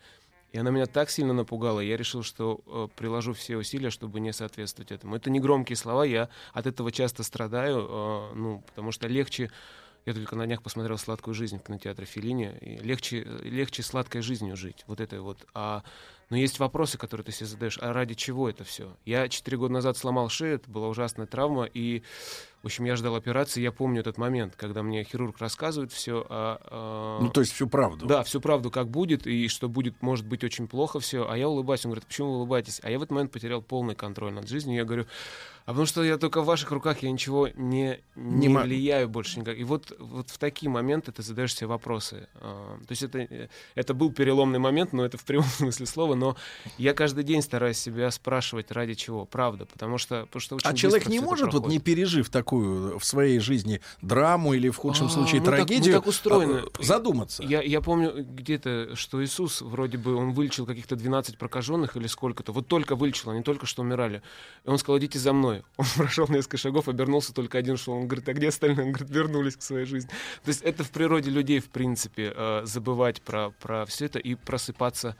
[0.51, 4.33] И она меня так сильно напугала, я решил, что э, приложу все усилия, чтобы не
[4.33, 5.15] соответствовать этому.
[5.15, 9.51] Это не громкие слова, я от этого часто страдаю, э, ну, потому что легче...
[10.05, 14.21] Я только на днях посмотрел «Сладкую жизнь» в кинотеатре Феллини, и легче, э, легче сладкой
[14.21, 15.45] жизнью жить, вот это вот.
[15.53, 15.83] А,
[16.29, 18.95] но есть вопросы, которые ты себе задаешь, а ради чего это все?
[19.05, 22.03] Я четыре года назад сломал шею, это была ужасная травма, и
[22.61, 26.25] в общем, я ждал операции, я помню этот момент, когда мне хирург рассказывает все.
[26.29, 28.05] А, Ну, то есть всю правду.
[28.05, 31.29] Да, всю правду, как будет, и что будет, может быть, очень плохо все.
[31.29, 32.81] А я улыбаюсь, он говорит, почему вы улыбаетесь?
[32.83, 34.75] А я в этот момент потерял полный контроль над жизнью.
[34.75, 35.05] Я говорю,
[35.69, 39.39] а потому что я только в ваших руках, я ничего не, не, Не влияю больше
[39.39, 39.55] никак.
[39.55, 42.27] И вот, вот в такие моменты ты задаешь себе вопросы.
[42.33, 46.35] А, То есть это, это был переломный момент, но это в прямом смысле слова, но
[46.79, 51.07] я каждый день стараюсь себя спрашивать, ради чего, правда, потому что, потому что А человек
[51.07, 55.41] не может, вот не пережив такую в своей жизни драму или в худшем А, случае
[55.41, 56.63] мы так- мы трагедию, так устроены.
[56.79, 57.43] а, задуматься?
[57.43, 62.53] Я, я помню где-то, что Иисус вроде бы, он вылечил каких-то 12 прокаженных или сколько-то.
[62.53, 64.23] Вот только вылечил, они только что умирали.
[64.65, 65.58] И он сказал, идите за мной.
[65.77, 68.85] Он прошел несколько шагов, обернулся только один, что он говорит, а где остальные?
[68.87, 70.09] Он говорит, вернулись к своей жизни.
[70.43, 74.35] То есть это в природе людей, в принципе, э, забывать про, про все это и
[74.35, 75.15] просыпаться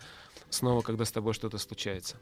[0.49, 2.18] снова когда с тобой что-то случается.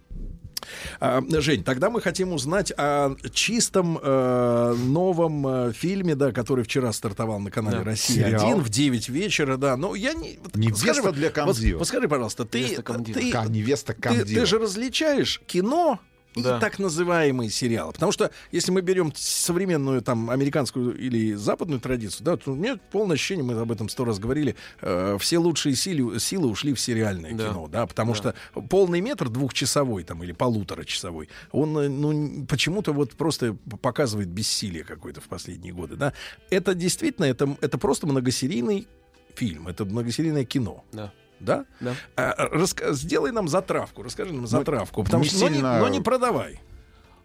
[0.99, 6.91] А, Жень, тогда мы хотим узнать о чистом э, новом э, фильме, да, который вчера
[6.91, 7.84] стартовал на канале Да.
[7.84, 8.45] Россия Сериал.
[8.48, 9.77] 1 в 9 вечера, да.
[9.77, 10.39] Но я не.
[10.44, 11.77] вот Невеста скажи, для вот- Камдива.
[11.80, 13.19] Вот, скажи, пожалуйста, ты, Невеста Камдива.
[13.19, 14.41] ты, Ка- невеста ты, Камдива.
[14.41, 15.99] ты же различаешь кино
[16.36, 16.60] и Да.
[16.60, 17.94] так называемые сериалы.
[17.94, 22.78] Потому что если мы берем современную там американскую или западную традицию, да, то у меня
[22.91, 26.80] полное ощущение, мы об этом сто раз говорили, э, все лучшие силы, силы ушли в
[26.80, 27.49] сериальное Да.
[27.49, 28.18] кино, да, потому Да.
[28.18, 28.36] что
[28.70, 35.22] полный метр двухчасовой там или полуторачасовой, он э, ну почему-то вот просто показывает бессилие какое-то
[35.22, 36.14] в последние годы, да.
[36.52, 38.88] Это действительно это это просто многосерийный
[39.36, 40.84] фильм, это многосерийное кино.
[40.91, 41.12] Да.
[41.39, 41.65] Да?
[41.80, 41.93] Да.
[42.15, 45.88] А, раска- сделай нам затравку, расскажи нам затравку, потому не что но не- сильно- но
[45.89, 46.59] не продавай.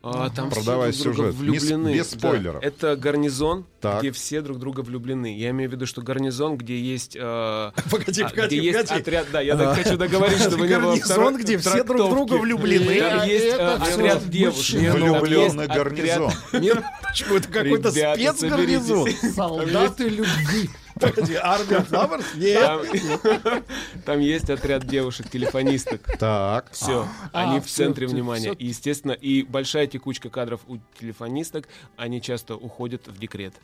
[0.05, 1.49] А, там Продавай все друг друга сюжет.
[1.49, 1.95] Не с- влюблены.
[1.95, 2.19] без Да.
[2.19, 2.61] спойлеров.
[2.65, 4.01] Это гарнизон, Так.
[4.01, 5.39] где все друг друга влюблены.
[5.39, 7.15] Я имею в виду, что гарнизон, где есть...
[7.15, 9.01] э, Погоди, а, погоди, где есть погоди.
[9.01, 9.27] отряд...
[9.31, 9.59] Да, я А.
[9.59, 12.99] так хочу договорить, чтобы не было Гарнизон, где все друг друга влюблены.
[12.99, 14.81] Там есть э, отряд девушек.
[14.83, 16.33] Есть Влюбленный гарнизон.
[16.53, 19.09] Минуточку, это какой-то спецгарнизон.
[19.37, 20.69] Солдаты любви.
[21.01, 22.35] Погоди, армия Флаверс?
[22.35, 23.65] Нет.
[24.05, 26.03] Там, есть отряд девушек-телефонисток.
[26.19, 26.71] Так.
[26.73, 28.53] Все, А, они в центре внимания.
[28.53, 33.55] И, естественно, и большая текучка кадров у телефонисток, они часто уходят в декрет.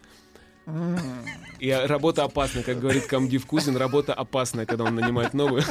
[1.60, 5.64] И работа опасна, как говорит Камдив Кузин, работа опасная, когда он нанимает новую.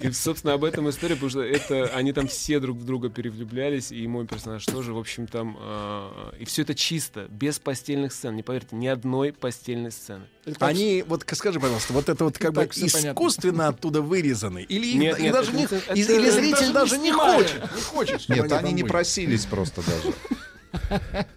[0.00, 3.92] И, собственно, об этом история, потому что это, они там все друг в друга перевлюблялись,
[3.92, 5.56] и мой персонаж тоже, в общем, там...
[5.60, 8.34] э, и все это чисто, без постельных сцен.
[8.34, 10.24] Не поверьте, ни одной постельной сцены.
[10.58, 14.64] Они, вот скажи, пожалуйста, вот это вот как бы искусственно оттуда вырезаны?
[14.64, 17.62] Или Нет, нет, даже это- не, это- или это зритель даже не хочет?
[17.76, 20.12] Не хочет, чтобы Нет, они не просились просто даже.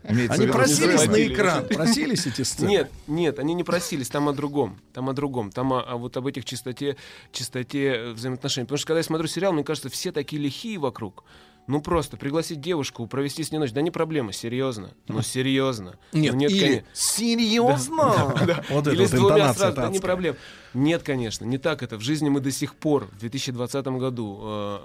[0.04, 1.68] Они просились на экран?
[1.68, 2.68] Просились эти сцены?
[2.70, 4.80] Нет, нет, они не просились, там о другом.
[4.94, 5.52] Там о другом.
[5.52, 6.98] Там о, о вот об этих чистоте,
[7.32, 8.66] чистоте взаимоотношений.
[8.66, 11.24] Потому что когда я смотрю сериал, мне кажется, все такие лихие вокруг.
[11.68, 13.74] Ну просто пригласить девушку, провести с ней ночь.
[13.74, 14.92] Да не проблема, серьезно.
[15.10, 15.98] Ну серьезно.
[16.14, 18.34] Нет, ну, нет или коне- серьезно?
[18.70, 20.02] Вот Или это с вот двумя сразу, да не адская.
[20.02, 20.36] проблем.
[20.74, 21.98] Нет, конечно, не так это.
[21.98, 24.80] В жизни мы до сих пор, в 2020 году, э,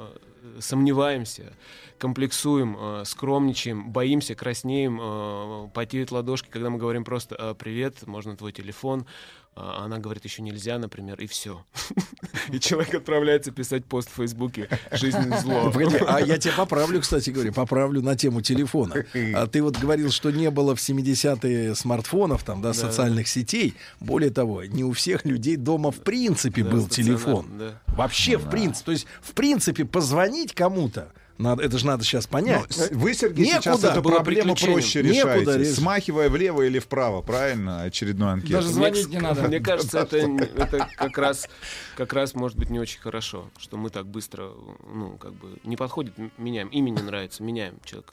[0.60, 1.52] сомневаемся,
[1.98, 8.36] комплексуем, э, скромничаем, боимся, краснеем, э, потеют ладошки, когда мы говорим просто э, «Привет, можно
[8.36, 9.06] твой телефон?»
[9.54, 11.64] А она говорит «Еще нельзя», например, и все.
[12.50, 15.70] И человек отправляется писать пост в Фейсбуке «Жизнь зло».
[15.70, 19.04] Погоди, а я тебя поправлю, кстати говоря, поправлю на тему телефона.
[19.34, 23.74] А ты вот говорил, что не было в 70-е смартфонов, там, да, социальных сетей.
[24.00, 27.46] Более того, не у всех людей дома в принципе Да, был телефон.
[27.58, 27.80] да.
[27.88, 28.86] Вообще, в принципе.
[28.86, 31.12] То есть, в принципе, позвонить кому-то,
[31.42, 32.76] надо, это же надо сейчас понять.
[32.90, 33.88] Ну, Вы, Сергей, сейчас Некуда.
[33.88, 35.76] эту Было проблему проще Некуда решаете, решить.
[35.76, 37.82] смахивая влево или вправо, правильно?
[37.82, 38.50] Очередной анкет.
[38.50, 39.42] Даже звонить не надо.
[39.48, 41.48] Мне кажется, это, это как раз,
[41.96, 44.50] как раз может быть не очень хорошо, что мы так быстро,
[44.92, 46.68] ну, как бы не подходит, меняем.
[46.68, 48.12] Имя не нравится, меняем человека,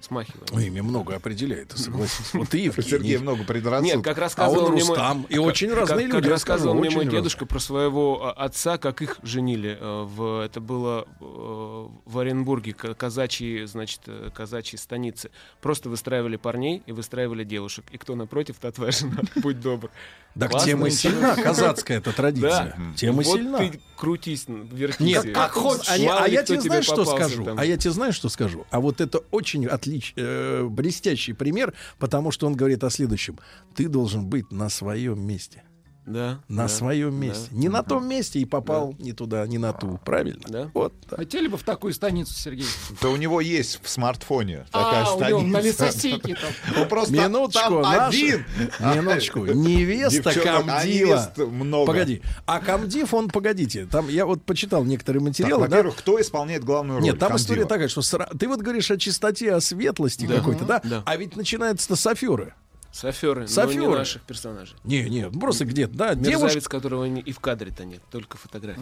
[0.00, 0.46] смахиваем.
[0.52, 2.32] Ну, имя многое определяет, согласись.
[2.32, 3.16] Вот Сергея Евгений.
[3.18, 3.96] много предрассудков.
[3.96, 5.26] Нет, как А рассказывал он мне мой, Рустам.
[5.28, 6.22] И очень разные как, люди.
[6.24, 10.44] как рассказывал мне мой очень дедушка про своего а, отца, как их женили э, в
[10.44, 15.30] это было э, в Оренбурге ка- казачьи, значит, э, казачьи станицы.
[15.60, 17.84] Просто выстраивали парней и выстраивали девушек.
[17.90, 19.22] И кто напротив, та твоя жена.
[19.36, 19.90] Будь добр.
[20.38, 21.10] Так Классно, тем и интересно.
[21.10, 22.74] сильна казацкая эта традиция.
[22.76, 22.94] Да.
[22.94, 23.58] Тем и вот сильна.
[23.58, 25.00] ты крутись, вертись.
[25.00, 25.88] Нет, как хочешь.
[25.88, 27.42] А, а я кто тебе знаешь, что скажу?
[27.44, 27.58] там.
[27.58, 28.66] А я тебе знаешь, что скажу?
[28.70, 33.38] А вот это очень отлич, э, блестящий пример, потому что он говорит о следующем.
[33.74, 35.62] Ты должен быть на своем месте.
[36.06, 36.40] Да.
[36.48, 37.26] На да, своем да.
[37.26, 37.48] месте.
[37.50, 40.00] Не на том месте и попал не туда, не на ту.
[40.04, 40.42] Правильно?
[40.48, 40.70] Да.
[40.72, 40.94] Вот.
[41.08, 41.18] так.
[41.18, 42.66] Хотели бы в такую станицу, Сергей?
[43.02, 45.86] Да у него есть в смартфоне такая А, у него на станица.
[45.86, 46.82] лесосеке там.
[46.82, 48.44] Он просто Минуточку, там один.
[48.78, 49.46] Минуточку.
[49.46, 51.32] Невеста а Камдива.
[51.50, 51.86] много.
[51.86, 52.22] Погоди.
[52.46, 55.66] А Камдив, он, погодите, там я вот почитал некоторые материалы.
[55.66, 55.76] да?
[55.76, 57.04] во-первых, кто исполняет главную роль?
[57.04, 58.02] Нет, там история такая, что
[58.38, 60.36] ты вот говоришь о чистоте, о светлости Да.
[60.36, 60.80] какой-то, да?
[60.84, 61.02] Да.
[61.04, 62.54] А ведь начинается-то с аферы.
[62.96, 63.80] Саферы, но Саферы.
[63.82, 64.74] не наших персонажей.
[64.82, 66.70] Не, не, просто где-то, да, Мерзавец, девушка.
[66.70, 68.80] которого не- и в кадре-то нет, только фотография.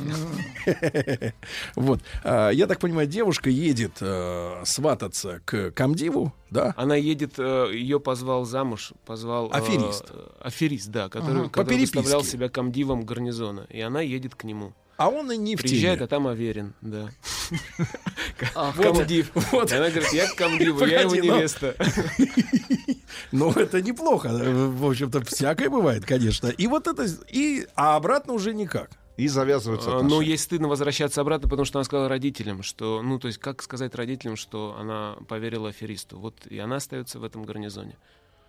[1.76, 6.74] Вот, а, я так понимаю, девушка едет э, свататься к Камдиву, да?
[6.76, 9.48] Она едет, ее позвал замуж, позвал...
[9.48, 10.12] э, Аферист.
[10.40, 12.22] аферист, да, который, выставлял переписке.
[12.24, 13.66] себя комдивом гарнизона.
[13.68, 14.74] И она едет к нему.
[14.96, 16.04] А он и не в Приезжает, теме.
[16.04, 17.08] а там Аверин, да.
[18.54, 19.30] А, Комдив.
[19.52, 21.74] Она говорит, я к комдиву, я его но- невеста.
[23.32, 24.28] Ну, это неплохо.
[24.32, 26.48] В общем-то, всякое бывает, конечно.
[26.48, 27.06] И вот это...
[27.30, 28.90] И, а обратно уже никак.
[29.16, 30.28] И завязываются А, Но отношения.
[30.30, 33.94] ей стыдно возвращаться обратно, потому что она сказала родителям, что, ну, то есть, как сказать
[33.94, 36.18] родителям, что она поверила аферисту.
[36.18, 37.96] Вот и она остается в этом гарнизоне.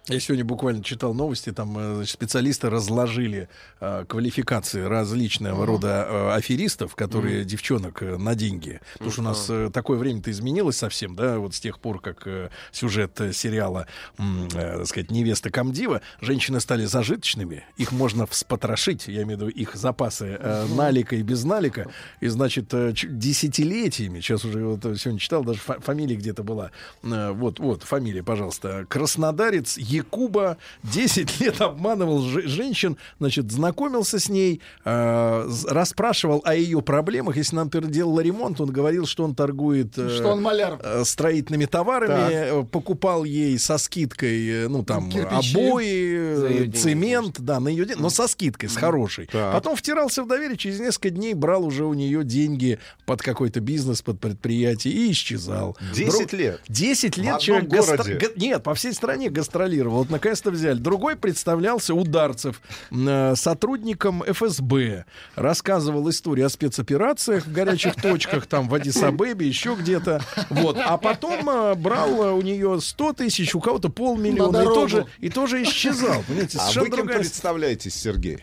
[0.07, 3.49] Я сегодня буквально читал новости, там э, значит, специалисты разложили
[3.80, 5.64] э, квалификации различного Мгм.
[5.65, 7.48] рода э, аферистов, которые Мгм.
[7.48, 8.82] девчонок э, на деньги.
[8.94, 12.27] Потому что у нас э, такое время-то изменилось совсем, да, вот с тех пор, как
[12.27, 13.88] э, сюжет э, сериала,
[14.19, 14.23] э,
[14.53, 19.73] так сказать, «Невеста Камдива», женщины стали зажиточными, их можно вспотрошить, я имею в виду их
[19.76, 21.90] запасы э, налика и без налика,
[22.22, 26.69] и, значит, э, десятилетиями, сейчас уже вот сегодня читал, даже фа- фамилия где-то была,
[27.02, 34.30] э, вот, вот, фамилия, пожалуйста, Краснодарец Якуба 10 лет обманывал же- женщин, значит, знакомился с
[34.30, 37.38] ней, э, расспрашивал о ее проблемах.
[37.38, 40.80] Если нам делала ремонт, он говорил, что он торгует э, Что он маляр.
[40.84, 42.31] э, строительными товарами, Так.
[42.31, 45.55] э, покупал ей со скидкой, э, ну там Кирпичи.
[45.57, 49.27] обои, э, цемент, да, на ее день, но со скидкой, с хорошей.
[49.27, 49.53] Так.
[49.53, 54.01] Потом втирался в доверие, через несколько дней брал уже у нее деньги под какой-то бизнес,
[54.01, 55.77] под предприятие и исчезал.
[55.93, 56.61] 10 лет.
[56.67, 58.13] 10 В лет одном человек гастро- городе?
[58.15, 59.84] га- Нет, по всей стране гастролировал.
[59.89, 60.77] Вот наконец-то взяли.
[60.77, 65.05] Другой представлялся Ударцев э, сотрудником ФСБ.
[65.35, 70.21] Рассказывал историю о спецоперациях в горячих точках, там в Адисабебе, еще где-то.
[70.49, 70.77] Вот.
[70.77, 74.59] А потом э, брал э, у нее 100 тысяч, у кого-то полмиллиона.
[74.59, 76.23] На И тоже, и тоже исчезал.
[76.27, 78.39] Понимаете, А вы кем другая представляетесь, Сергей?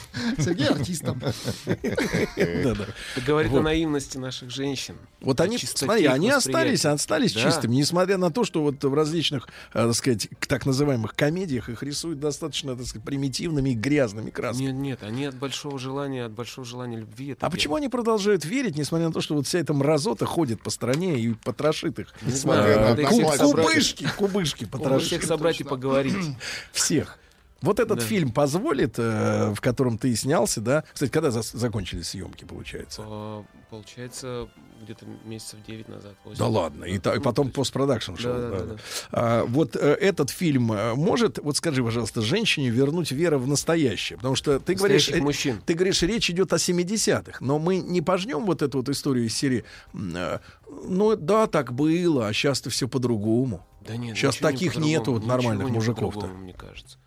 [0.38, 1.20] Сергей артистом.
[3.26, 4.96] Говорит о наивности наших женщин.
[5.20, 9.86] Вот они, смотри, они остались, остались чистыми, несмотря на то, что вот в различных, э,
[9.86, 14.66] так сказать, так называемых комедиях их рисуют достаточно, так сказать, примитивными и грязными красками.
[14.66, 17.36] Нет, нет, они от большого желания, от большого желания любви.
[17.40, 20.70] А почему они продолжают верить, несмотря на то, что вот вся эта мразота ходит по
[20.70, 22.14] стране и потрошит их?
[22.22, 23.02] Несмотря на.
[23.42, 25.08] Кубышки, кубышки потрошит.
[25.08, 26.36] всех собрать и поговорить.
[26.72, 27.18] Всех.
[27.62, 28.04] Вот этот Да.
[28.04, 30.84] фильм позволит, э, в котором ты снялся, да?
[30.92, 33.02] Кстати, когда зас- закончились съемки, получается?
[33.06, 34.50] А, Получается,
[34.82, 36.12] где-то месяцев 9 назад.
[36.26, 36.38] восемь.
[36.38, 38.34] Да ладно, и, та- и потом постпродакшн шел.
[38.34, 38.76] Да, да, да, да.
[39.12, 44.18] А, вот э, этот фильм э, может, вот скажи, пожалуйста, женщине вернуть веру в настоящее?
[44.18, 45.58] Потому что ты говоришь, э, мужчин.
[45.64, 49.34] ты говоришь, речь идет о 70-х, но мы не пожнем вот эту вот историю из
[49.34, 49.64] серии.
[49.94, 50.38] э,
[50.84, 53.66] Ну да, так было, а сейчас-то все по-другому.
[53.86, 56.26] Да нет, Сейчас не таких по-другому, нету вот нормальных не мужиков-то.
[56.26, 56.98] Мне кажется.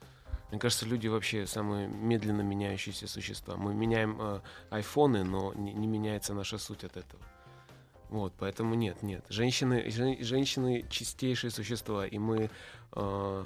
[0.56, 3.58] Мне кажется, люди вообще самые медленно меняющиеся существа.
[3.58, 7.22] Мы меняем э, айфоны, но не, не меняется наша суть от этого.
[8.10, 9.26] Вот, поэтому нет, нет.
[9.28, 12.50] Женщины, жен- женщины чистейшие существа, и мы.
[12.96, 13.44] э,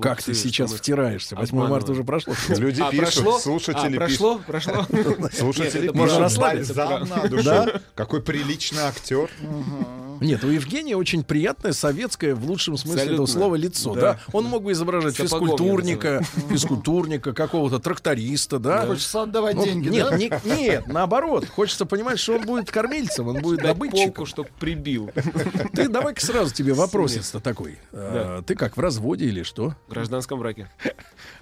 [0.00, 1.34] Как ты глупцы, сейчас втираешься?
[1.34, 2.34] 8 марта уже прошло.
[2.50, 3.38] Люди А, пишут, прошло?
[3.40, 4.38] слушатели А, прошло?
[4.46, 4.86] Прошло?
[5.32, 7.82] Слушатели Нет, это можно пишут, расслабиться?
[7.96, 9.28] Какой приличный актер.
[10.20, 13.32] Нет, у Евгения очень приятное советское, в лучшем смысле этого Абсолютно.
[13.40, 13.94] слова, лицо.
[13.94, 14.00] Да.
[14.00, 14.20] Да.
[14.32, 18.86] Он мог бы изображать Сапогом физкультурника, физкультурника, какого-то тракториста, да?
[18.86, 20.16] Хочется отдавать Ну, деньги, нет, да?
[20.16, 21.46] не- нет, наоборот.
[21.48, 24.12] Хочется понимать, что он будет кормильцем, он будет Дать добытчиком.
[24.12, 25.10] полку, чтоб прибил.
[25.72, 27.78] Ты давай-ка сразу тебе вопросец-то такой.
[27.92, 29.74] А, Ты как, в разводе или что?
[29.88, 30.68] В гражданском браке.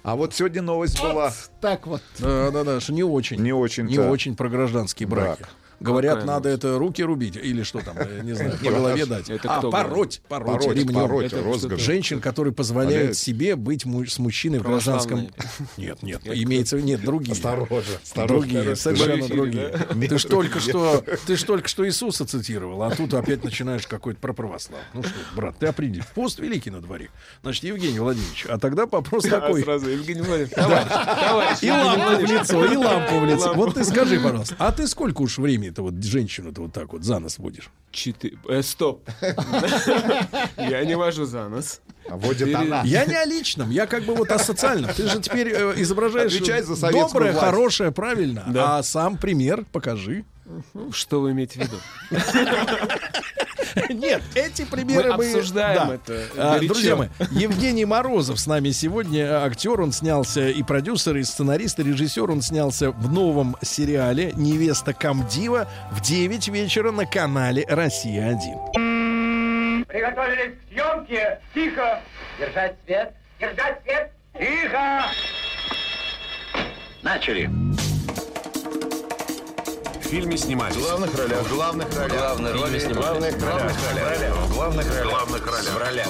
[0.03, 2.01] А вот сегодня новость была Так вот.
[2.19, 3.41] Да-да-да, что не очень.
[3.41, 5.41] не очень Не очень про гражданские браки.
[5.41, 5.49] Брак.
[5.83, 6.63] Говорят, Какая надо новость?
[6.63, 9.29] это руки рубить или что там, я не знаю, по голове дать.
[9.43, 11.77] А, пороть, пороть, ремнем.
[11.77, 15.27] Женщин, которые позволяют себе быть с мужчиной в гражданском...
[15.77, 16.79] Нет, нет, имеется...
[16.81, 17.33] Нет, другие.
[17.33, 19.69] Осторожно, Другие, совершенно другие.
[20.09, 24.19] Ты ж только что, ты ж только что Иисуса цитировал, а тут опять начинаешь какой-то
[24.19, 24.79] про православ.
[24.93, 26.03] Ну что, брат, ты определи.
[26.15, 27.09] Пост великий на дворе.
[27.41, 29.63] Значит, Евгений Владимирович, а тогда вопрос такой.
[29.63, 33.53] сразу Евгений Владимирович, товарищ, И лампу в лицо, и лампу в лицо.
[33.53, 35.37] Вот ты скажи, пожалуйста, а ты сколько уж
[35.73, 37.69] времени-то вот женщину-то вот так вот за нос водишь?
[37.91, 38.37] Четыре.
[38.47, 39.07] Э, стоп.
[40.57, 41.81] Я не вожу за нос.
[42.09, 42.83] А водит она.
[42.83, 44.91] Я не о личном, я как бы вот о социальном.
[44.93, 46.37] Ты же теперь э, изображаешь
[46.91, 48.43] доброе, хорошее, правильно.
[48.55, 50.25] А сам пример покажи.
[50.91, 51.77] Что вы имеете в виду?
[53.89, 55.25] Нет, эти примеры мы...
[55.25, 56.21] обсуждаем это.
[56.37, 56.59] А.
[56.59, 61.83] Друзья мои, Евгений Морозов с нами сегодня, актер, он снялся и продюсер, и сценарист, и
[61.83, 69.85] режиссер, он снялся в новом сериале «Невеста Камдива» в 9 вечера на канале «Россия-1».
[69.87, 71.39] Приготовились к съемке.
[71.53, 72.01] Тихо.
[72.39, 73.13] Держать свет.
[73.39, 74.11] Держать свет.
[74.39, 75.03] Тихо.
[77.03, 77.49] Начали.
[80.13, 80.75] В фильме снимались.
[80.75, 81.41] В главных ролях.
[81.41, 82.19] В главных ролях.
[82.19, 83.33] Главные роли снимались.
[83.33, 84.35] В главных ролях.
[84.35, 85.05] В главных ролях.
[85.05, 85.73] В главных ролях.
[85.73, 86.07] В ролях.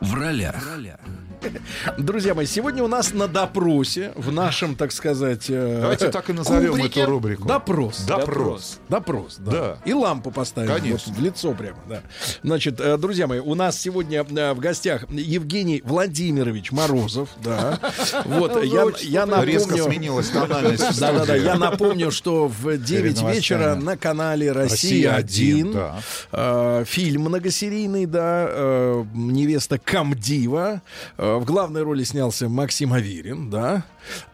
[0.00, 0.54] В ролях.
[0.54, 1.00] В ролях.
[1.98, 5.46] Друзья мои, сегодня у нас на допросе, в нашем, так сказать...
[5.48, 7.48] э, Давайте так и назовем кубрике, эту рубрику.
[7.48, 8.00] Допрос.
[8.00, 8.78] Допрос.
[8.88, 9.50] Допрос, да.
[9.52, 9.78] Да.
[9.84, 11.12] И лампу поставим Конечно.
[11.12, 12.02] вот в лицо прямо, да.
[12.42, 17.78] Значит, э, друзья мои, у нас сегодня э, в гостях Евгений Владимирович Морозов, да.
[18.24, 19.52] Вот, я, я напомню...
[19.52, 23.34] Резко сменилась тональность Да-да-да, я напомню, что в 9 новостями.
[23.34, 26.84] вечера на канале «Россия-1», «Россия-1» да.
[26.84, 30.82] фильм многосерийный, да, «Невеста Камдива».
[31.38, 33.84] В главной роли снялся Максим Аверин, да.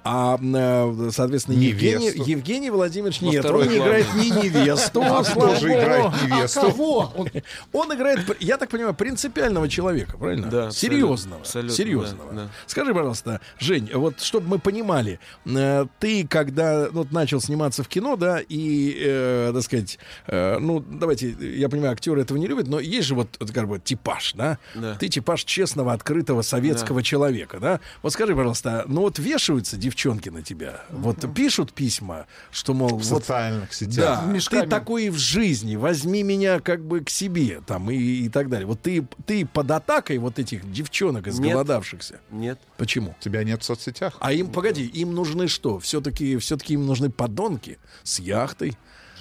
[0.04, 2.30] А, э, соответственно, Евгений, Невесту.
[2.30, 5.54] Евгений Владимирович, Во нет, он не играет ни невесту, А же богу.
[5.54, 6.60] играет невесту?
[6.60, 7.12] А кого?
[7.16, 7.28] Он
[7.72, 10.48] Он играет, я так понимаю, принципиального человека, правильно?
[10.48, 11.40] Да, Серьезного.
[11.40, 12.32] абсолютно, серьезного.
[12.32, 12.48] да, да.
[12.66, 17.88] Скажи, пожалуйста, Жень, вот чтобы мы понимали, э, ты когда ну, вот, начал сниматься в
[17.88, 22.68] кино, да, и, э, так сказать, э, ну, давайте, я понимаю, актеры этого не любят,
[22.68, 24.58] но есть же вот, вот как бы типаж, да?
[24.74, 24.96] Да.
[24.96, 27.80] Ты типаж честного, открытого советского человека, да?
[28.02, 33.02] Вот скажи, пожалуйста, ну вот вешаются девчонки на тебя, вот пишут письма, что, мол, В
[33.04, 34.22] вот социальных сетях.
[34.24, 34.62] да, Мешками.
[34.62, 38.48] ты такой и в жизни, возьми меня как бы к себе, там, и, и так
[38.48, 38.66] далее.
[38.66, 42.20] Вот ты, ты под атакой вот этих девчонок изголодавшихся.
[42.30, 42.58] Нет.
[42.76, 43.14] Почему?
[43.20, 44.16] Тебя нет в соцсетях?
[44.20, 45.78] А им, погоди, им нужны что?
[45.78, 48.76] Все-таки все-таки им нужны подонки с яхтой,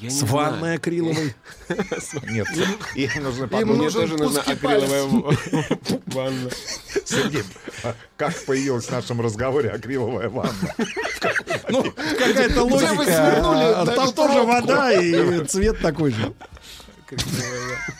[0.09, 1.35] с не ванной акриловой.
[2.29, 2.47] Нет.
[2.95, 3.77] Им нужны подруги.
[3.77, 5.03] Мне тоже нужна акриловая
[6.07, 6.49] ванна.
[7.05, 7.43] Сергей,
[7.83, 10.75] а как появилась в нашем разговоре акриловая ванна?
[11.69, 13.85] Ну, какая-то логика.
[13.95, 16.33] Там тоже вода и цвет такой же.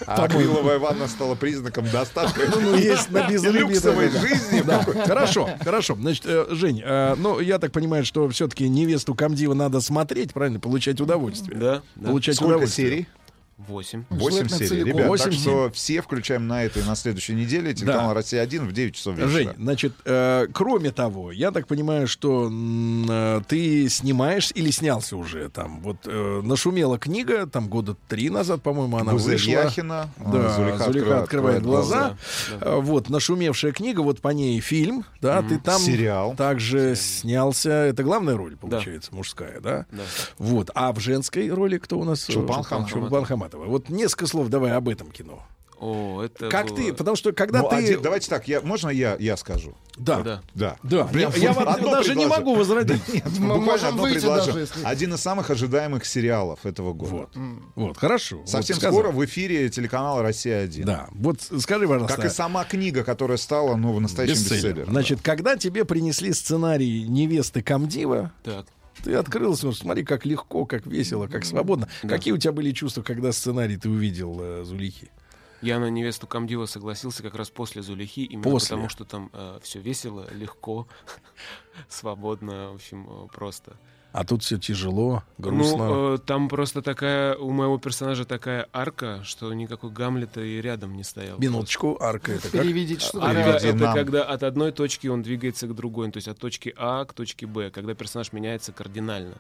[0.06, 2.42] А акриловая ванна стала признаком достатка.
[2.54, 4.20] Ну, ну, есть на безлимитовой, люксовой да.
[4.20, 4.62] жизни.
[4.62, 5.96] Да, хорошо, хорошо.
[6.00, 10.60] Значит, э, Жень, э, ну, я так понимаю, что все-таки невесту Камдива надо смотреть, правильно,
[10.60, 11.58] получать удовольствие.
[11.58, 12.10] Да, да.
[12.10, 12.90] Получать Сколько удовольствие.
[12.90, 13.08] серий?
[13.68, 14.04] Восемь.
[14.10, 14.68] Восемь Желательно серий.
[14.70, 14.94] целиком.
[14.94, 17.74] Ребят, Восемь так что все включаем на этой, на следующей неделе.
[17.74, 19.30] Телеканал «Россия-1» в 9 часов вечера.
[19.30, 25.50] Жень, значит, э, кроме того, я так понимаю, что э, ты снимаешь или снялся уже
[25.50, 25.82] там.
[25.82, 29.52] Вот э, нашумела книга, там года три назад, по-моему, она Гузель вышла.
[29.52, 30.26] Яхина, Да,
[30.56, 32.18] Зулейха Зулейха, открывает открывает глаза.
[32.52, 32.66] Да, да.
[32.68, 36.36] Э, Вот, нашумевшая книга, вот по ней фильм, да, ты там Сериал.
[36.36, 37.70] также снялся.
[37.72, 39.86] Это главная роль, получается, мужская, да?
[39.92, 40.04] Да.
[40.38, 40.70] Вот.
[40.76, 42.26] А в женской роли кто у нас?
[42.26, 42.90] Чулпан Э, Хаматова.
[42.90, 43.66] Чулпан Хаматова.
[43.66, 45.44] Вот несколько слов давай об этом кино.
[45.80, 47.76] О, это Как было- ты, потому что когда Ну, ты...
[47.78, 49.74] один- давайте так, я, можно я, я скажу?
[49.98, 50.20] Да.
[50.22, 50.42] Да.
[50.54, 50.78] Да.
[50.84, 52.30] Да, Прям я, я вам даже не предложу.
[52.30, 53.08] могу возразить.
[53.14, 54.46] Нет, Мы буквально можем одно выйти предложу.
[54.46, 57.12] даже, если- Один из самых ожидаемых сериалов этого года.
[57.12, 57.30] Вот.
[57.76, 58.44] Вот, хорошо.
[58.46, 59.00] Совсем Вот сказал.
[59.00, 60.84] скоро в эфире телеканала «Россия-1».
[60.86, 61.08] Да.
[61.14, 62.16] Вот скажи, пожалуйста.
[62.16, 64.56] Как и сама книга, которая стала ну, настоящим бестселлер.
[64.64, 64.92] бестселлером.
[64.92, 68.68] Значит, когда тебе принесли сценарий невесты Камдива, Так.
[69.04, 71.88] Ты открылся, ну, смотри, как легко, как весело, как свободно.
[72.04, 72.10] Да.
[72.10, 75.10] Какие у тебя были чувства, когда сценарий ты увидел э, Зулихи?
[75.62, 78.70] Я на невесту Камдива согласился как раз после Зулихи, именно После.
[78.70, 79.32] потому что там
[79.62, 80.88] все весело, легко,
[81.90, 83.78] свободно, в общем, э, просто.
[84.12, 85.88] А тут все тяжело, грустно.
[85.88, 90.98] Ну, э, там просто такая, у моего персонажа такая арка, что никакой Гамлета и рядом
[90.98, 91.40] не стоял.
[91.40, 92.62] Минуточку, арка это как?
[92.62, 93.94] переведите, что Арка Переведи это нам.
[93.94, 97.46] когда от одной точки он двигается к другой, то есть от точки А к точке
[97.48, 99.36] Б, когда персонаж меняется кардинально.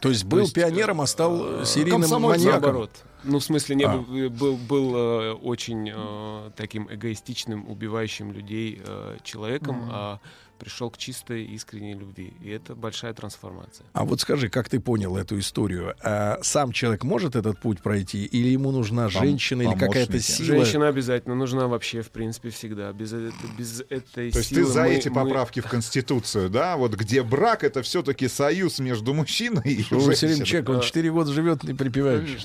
[0.00, 2.62] То есть был есть, пионером, а стал э, серийным маньяком.
[2.62, 2.90] Наоборот.
[3.22, 3.96] Ну, в смысле, не А.
[3.96, 10.20] был, э, был, был, э, очень э, таким эгоистичным, убивающим людей э, человеком, а
[10.56, 12.32] пришел к чистой, искренней любви.
[12.42, 13.86] И это большая трансформация.
[13.92, 15.94] А вот скажи, как ты понял эту историю?
[16.02, 20.46] А сам человек может этот путь пройти, или ему нужна женщина или какая-то сила?
[20.46, 22.92] Женщина обязательно нужна вообще, в принципе, всегда.
[22.92, 26.50] Без, э- без этой То есть силы ты за мы- эти мы- поправки в Конституцию,
[26.50, 26.76] да?
[26.76, 30.44] Вот где брак это все-таки союз между мужчиной и женщиной.
[30.44, 32.38] человек, он 4 года живет не припеваючи.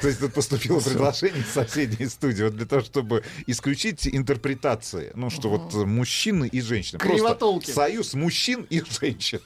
[0.00, 5.12] То есть тут поступило предложение из соседней студии вот для того, чтобы исключить интерпретации.
[5.14, 6.98] Ну, что вот мужчины и женщины.
[6.98, 7.66] Кривотолки.
[7.66, 9.40] Просто союз мужчин и женщин.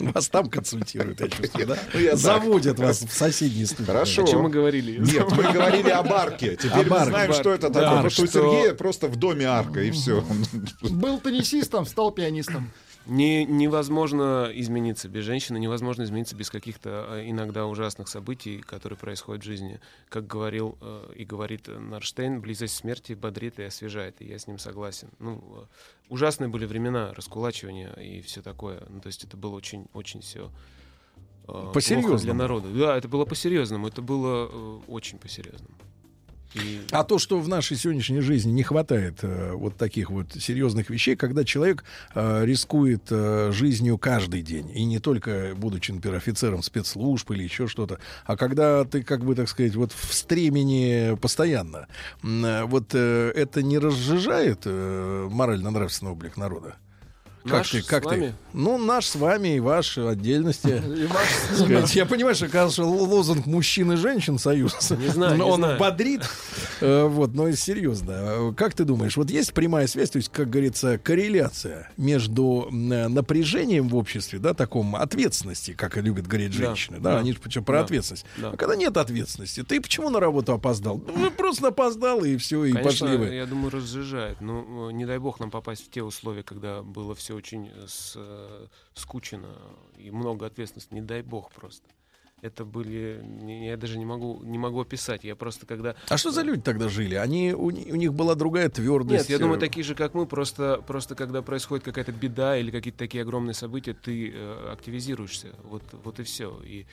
[0.00, 1.78] Вас там консультируют, я чувствую, да?
[1.92, 2.16] Ну.
[2.16, 3.86] Заводят вас в соседние студии.
[3.86, 4.24] Хорошо.
[4.24, 4.98] О чем мы говорили?
[4.98, 6.56] Нет, мы говорили об арке.
[6.56, 7.88] Теперь Об мы знаем, что это да, такое.
[7.88, 10.24] Потому что у Сергея просто в доме арка, и все.
[10.82, 12.70] Был теннисистом, стал пианистом.
[13.06, 19.42] Не, невозможно измениться без женщины, невозможно измениться без каких-то э, иногда ужасных событий, которые происходят
[19.42, 19.78] в жизни.
[20.08, 24.58] Как говорил э, и говорит Нарштейн, близость смерти бодрит и освежает, и я с ним
[24.58, 25.10] согласен.
[25.18, 25.64] Ну, э,
[26.08, 28.82] ужасные были времена раскулачивания и все такое.
[28.88, 30.50] Ну, то есть это было очень, очень все
[31.46, 32.18] По-серьезному.
[32.18, 32.68] для народа.
[32.70, 35.74] Да, это было по-серьезному, это было э, очень по-серьезному.
[36.90, 41.16] А то, что в нашей сегодняшней жизни не хватает э, вот таких вот серьезных вещей,
[41.16, 41.84] когда человек
[42.14, 47.66] э, рискует э, жизнью каждый день, и не только будучи, например, офицером спецслужб или еще
[47.66, 51.88] что-то, а когда ты, как бы, так сказать, вот в стремени постоянно,
[52.22, 56.76] э, вот э, это не разжижает э, морально-нравственный облик народа?
[57.44, 58.34] Как Наш ты, как ты?
[58.54, 60.82] Ну, наш с вами и ваш в отдельности.
[61.02, 61.94] И ваш Так сказать.
[61.94, 64.90] Я понимаю, что, конечно, лозунг мужчин и женщин союз.
[64.92, 65.78] Не знаю, не он знаю.
[65.78, 66.22] бодрит.
[66.80, 68.54] Э, Вот, но серьезно.
[68.56, 73.88] Как ты думаешь, вот есть прямая связь, то есть, как говорится, корреляция между э, напряжением
[73.88, 77.62] в обществе, да, таком ответственности, как и любят говорить женщины, да, да, они же причем
[77.64, 78.24] про да, ответственность.
[78.38, 78.50] да.
[78.50, 81.02] А когда нет ответственности, ты почему на работу опоздал?
[81.14, 83.34] Ну, просто опоздал, и все, и Конечно, пошли вы.
[83.34, 84.40] я думаю, разжижает.
[84.40, 87.86] Но э, не дай бог нам попасть в те условия, когда было все очень э,
[87.88, 89.48] с- э, скучно
[89.96, 90.94] и много ответственности.
[90.94, 91.86] Не дай бог просто.
[92.42, 93.24] Это были...
[93.64, 95.24] Я даже не могу, не могу описать.
[95.24, 95.96] Я просто когда...
[96.10, 97.14] А что за люди тогда жили?
[97.14, 99.30] Они, у, у них была другая твердость.
[99.30, 102.70] Нет, я думаю, э, такие же, как мы, просто, просто когда происходит какая-то беда или
[102.70, 105.54] какие-то такие огромные события, ты э, активизируешься.
[105.62, 106.60] Вот, вот и все.
[106.64, 106.84] И,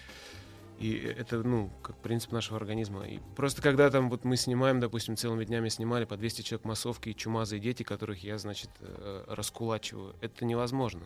[0.82, 3.06] и это, ну, как принцип нашего организма.
[3.08, 7.10] И просто когда там вот мы снимаем, допустим, целыми днями снимали по 200 человек массовки
[7.10, 11.02] и чумазые дети, которых я, значит, э, раскулачиваю, это невозможно.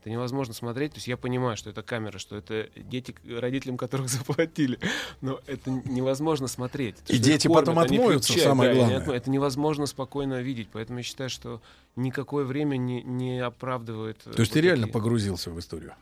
[0.00, 0.92] Это невозможно смотреть.
[0.92, 4.78] То есть я понимаю, что это камера, что это дети, родителям которых заплатили.
[5.22, 6.96] Но это невозможно смотреть.
[7.08, 9.00] И дети кормят, потом отмоются, кричат, самое да, главное.
[9.00, 10.68] отмо- Это невозможно спокойно видеть.
[10.72, 11.62] Поэтому я считаю, что
[11.96, 14.18] никакое время не, не оправдывает.
[14.26, 15.94] э, То есть вот ты реально такие- погрузился в историю?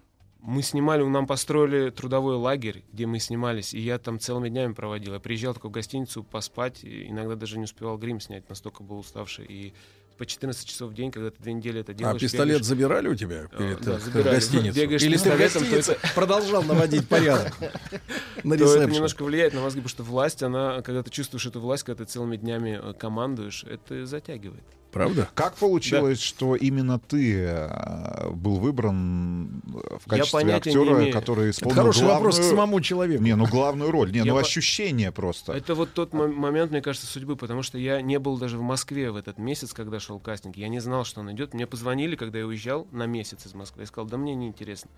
[0.42, 5.14] Мы снимали, нам построили трудовой лагерь, где мы снимались, и я там целыми днями проводил.
[5.14, 8.98] Я приезжал только в гостиницу поспать, и иногда даже не успевал грим снять, настолько был
[8.98, 9.46] уставший.
[9.46, 9.72] И
[10.18, 12.20] по 14 часов в день, когда ты две недели это А делаешь...
[12.20, 14.34] пистолет бегаешь- забирали у тебя перед да, э, забирали.
[14.34, 14.82] гостиницей?
[14.82, 17.56] Бегаешь Или ты в гостинице продолжал наводить порядок
[18.42, 21.60] на то это немножко влияет на мозги, потому что власть, она, когда ты чувствуешь эту
[21.60, 24.64] власть, когда ты целыми днями э, командуешь, это затягивает.
[24.92, 25.28] Правда?
[25.34, 31.12] Как получилось, что именно ты э, был выбран э, в качестве актера, имею.
[31.12, 32.16] который Это исполнил хороший главную...
[32.16, 33.22] вопрос к самому человеку.
[33.22, 34.12] Не, ну главную роль.
[34.12, 35.54] Не, Я ну по- ощущение просто.
[35.54, 38.62] Это вот тот мо- момент, мне кажется, судьбы, потому что я не был даже в
[38.62, 40.56] Москве в этот месяц, когда шел кастинг.
[40.58, 41.54] Я не знал, что он идет.
[41.54, 43.82] Мне позвонили, когда я уезжал на месяц из Москвы.
[43.82, 44.90] Я сказал, да мне не интересно.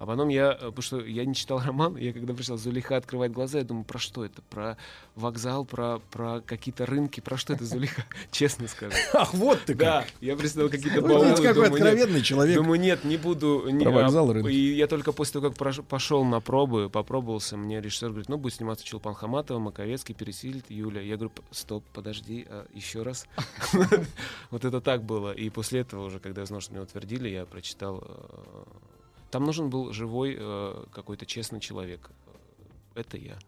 [0.00, 3.32] А потом я, э, потому что я не читал роман, я когда пришел, Зулиха открывает
[3.32, 4.40] глаза, я думаю, про что это?
[4.48, 4.78] Про
[5.14, 8.04] вокзал, про, про какие-то рынки, про что это Зулиха?
[8.30, 8.96] Честно скажу.
[9.12, 10.10] Ах, вот ты Да, как.
[10.22, 11.34] я представил какие-то Вы баулы.
[11.36, 11.80] какой думаю, нет.
[11.82, 12.56] откровенный человек.
[12.56, 13.66] Думаю, нет, не буду.
[13.82, 14.50] Про вокзал, а, рынки.
[14.50, 18.54] И я только после того, как пошел на пробы, попробовался, мне режиссер говорит, ну, будет
[18.54, 21.02] сниматься Чулпан Хаматова, Маковецкий, Пересильд, Юля.
[21.02, 23.26] Я говорю, «П- стоп, подожди, а еще раз.
[24.50, 25.32] Вот это так было.
[25.32, 28.02] И после этого уже, когда я знал, что меня утвердили, я прочитал...
[29.30, 32.10] Там нужен был живой э, какой-то честный человек.
[32.94, 33.38] Это я.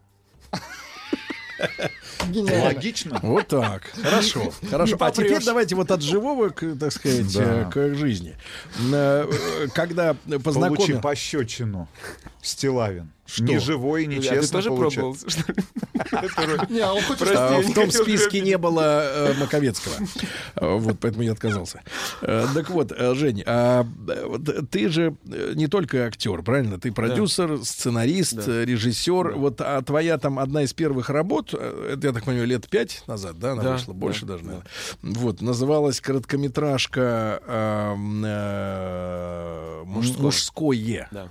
[2.29, 2.63] Гениально.
[2.65, 3.19] Логично.
[3.21, 3.83] Вот так.
[4.01, 4.51] Хорошо.
[4.69, 4.97] Хорошо.
[4.99, 7.67] А теперь давайте вот от живого, к, так сказать, Да.
[7.67, 8.35] э, к жизни.
[8.91, 11.01] Э, э, Когда Получи познакомил...
[11.01, 11.87] пощечину.
[12.41, 13.11] Стилавин.
[13.25, 13.43] Что?
[13.45, 15.15] Ни живой, ни А ты честно тоже пробовал?
[16.69, 16.93] Не, а
[17.61, 19.95] в не том списке не было э, Маковецкого.
[20.55, 21.81] А, Вот, поэтому я отказался.
[22.21, 24.37] Э, Так вот, э, Жень, а э,
[24.69, 26.79] ты же э, не только актер, правильно?
[26.79, 29.33] Ты продюсер, сценарист, э, режиссер.
[29.35, 33.03] Вот, а твоя там одна из первых работ, э, это, я так понимаю, лет пять
[33.07, 34.49] назад, да, она вышла, больше да, даже, да.
[34.49, 34.69] наверное.
[35.01, 40.21] Вот, называлась короткометражка эм, э, Мужское.
[40.23, 41.07] «Мужское».
[41.11, 41.27] Да.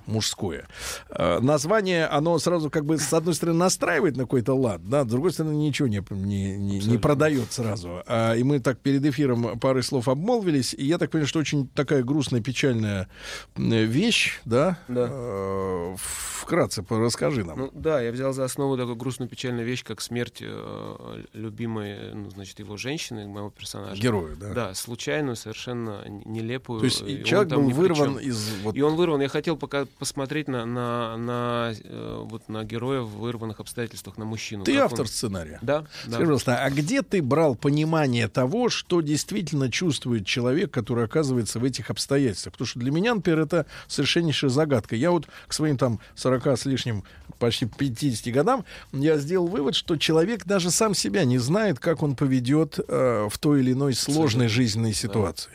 [1.82, 5.32] Название, оно сразу как бы с одной стороны настраивает на какой-то лад, да, с другой
[5.32, 8.02] стороны ничего не, не, не, не продает сразу.
[8.06, 11.66] А, и мы так перед эфиром парой слов обмолвились, и я так понимаю, что очень
[11.66, 13.08] такая грустная, печальная
[13.56, 14.78] вещь, да?
[14.86, 15.08] Да.
[15.10, 15.96] Э,
[16.42, 17.58] Вкратце расскажи нам.
[17.58, 22.30] Ну да, я взял за основу такую грустную печальную вещь, как смерть э, любимой, ну,
[22.30, 24.02] значит, его женщины, моего персонажа.
[24.02, 24.52] Герою, да.
[24.52, 26.80] Да, случайную, совершенно нелепую.
[26.80, 28.54] То есть и человек был вырван из...
[28.62, 29.20] Вот, И он вырван.
[29.20, 34.24] Я хотел пока посмотреть на, на, на, э, вот на героя в вырванных обстоятельствах, на
[34.24, 34.64] мужчину.
[34.64, 35.58] ты автор он- сценария.
[35.62, 35.86] Да, да.
[36.02, 41.64] Скажи, пожалуйста, а где ты брал понимание того, что действительно чувствует человек, который оказывается в
[41.64, 42.52] этих обстоятельствах?
[42.52, 44.96] Потому что для меня, например, это совершеннейшая загадка.
[44.96, 47.04] Я вот к своим там 40 с лишним,
[47.38, 52.16] почти 50 годам, я сделал вывод, что человек даже сам себя не знает, как он
[52.16, 55.52] поведет э, в той или иной сложной жизненной ситуации.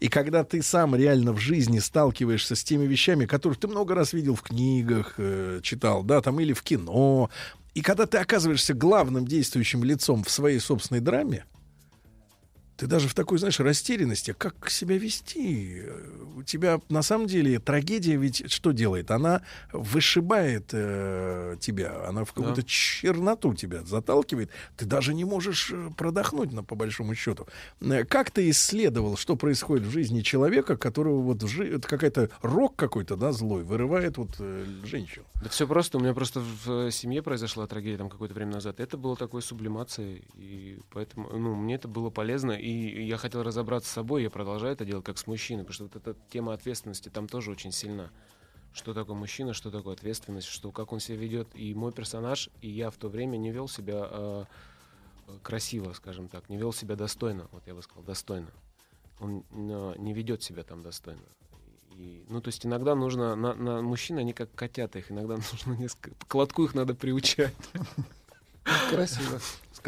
[0.00, 4.12] И когда ты сам реально в жизни сталкиваешься с теми вещами, которых ты много раз
[4.12, 7.30] видел в книгах, э, читал, да, там или в кино,
[7.74, 11.44] и когда ты оказываешься главным действующим лицом в своей собственной драме,
[12.78, 15.82] ты даже в такой, знаешь, растерянности, как себя вести?
[16.36, 19.10] У тебя на самом деле трагедия ведь что делает?
[19.10, 19.42] Она
[19.72, 22.66] вышибает э, тебя, она в какую-то Да.
[22.68, 24.50] черноту тебя заталкивает.
[24.76, 27.48] Ты даже не можешь э, продохнуть, на, по большому счету.
[27.80, 33.16] Э, Как ты исследовал, что происходит в жизни человека, которого вот жи- какая-то рок какой-то,
[33.16, 35.24] да, злой, вырывает вот э, женщину?
[35.42, 35.98] Да все просто.
[35.98, 38.78] У меня просто в э, семье произошла трагедия там какое-то время назад.
[38.78, 43.88] Это было такой сублимацией, и поэтому, ну, мне это было полезно, и я хотел разобраться
[43.88, 47.08] с собой, я продолжаю это делать как с мужчиной, потому что вот эта тема ответственности
[47.08, 48.10] там тоже очень сильна.
[48.72, 51.48] Что такое мужчина, что такое ответственность, что как он себя ведет.
[51.54, 54.44] И мой персонаж, и я в то время не вел себя э,
[55.42, 58.50] красиво, скажем так, не вел себя достойно, вот я бы сказал, достойно.
[59.20, 61.22] Он э, не ведет себя там достойно.
[61.96, 65.72] И, ну, то есть иногда нужно, на, на мужчин, они как котята, их иногда нужно
[65.74, 67.54] несколько, к лотку их надо приучать.
[68.90, 69.40] Красиво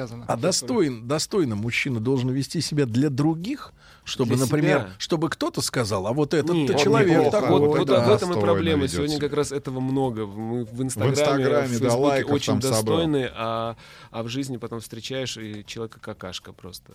[0.06, 0.24] сказано.
[0.28, 3.72] А достоин, достойно мужчина должен вести себя для других,
[4.04, 4.90] чтобы, Для например, себя.
[4.98, 7.30] чтобы кто-то сказал, а вот этот Нет, человек неплохо.
[7.40, 7.60] такой.
[7.60, 8.06] Вот, Вот вот да.
[8.06, 8.82] в этом и проблема.
[8.82, 10.26] ведет Сегодня как раз этого много.
[10.26, 12.72] Мы в Инстаграме, Инстаграме, в да, Фейсбуке лайков очень собрал.
[12.72, 13.76] достойны, а,
[14.10, 16.92] а в жизни потом встречаешь и человека какашка просто.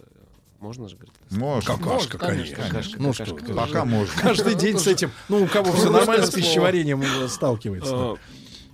[0.60, 1.14] Можно же говорить?
[1.30, 1.78] Можно.
[1.78, 2.56] Какашка, конечно.
[2.56, 3.40] Какашка, Ну какашка.
[3.46, 4.14] что, Пока можно.
[4.22, 8.16] каждый день с этим, ну у кого все нормально с пищеварением э, сталкивается.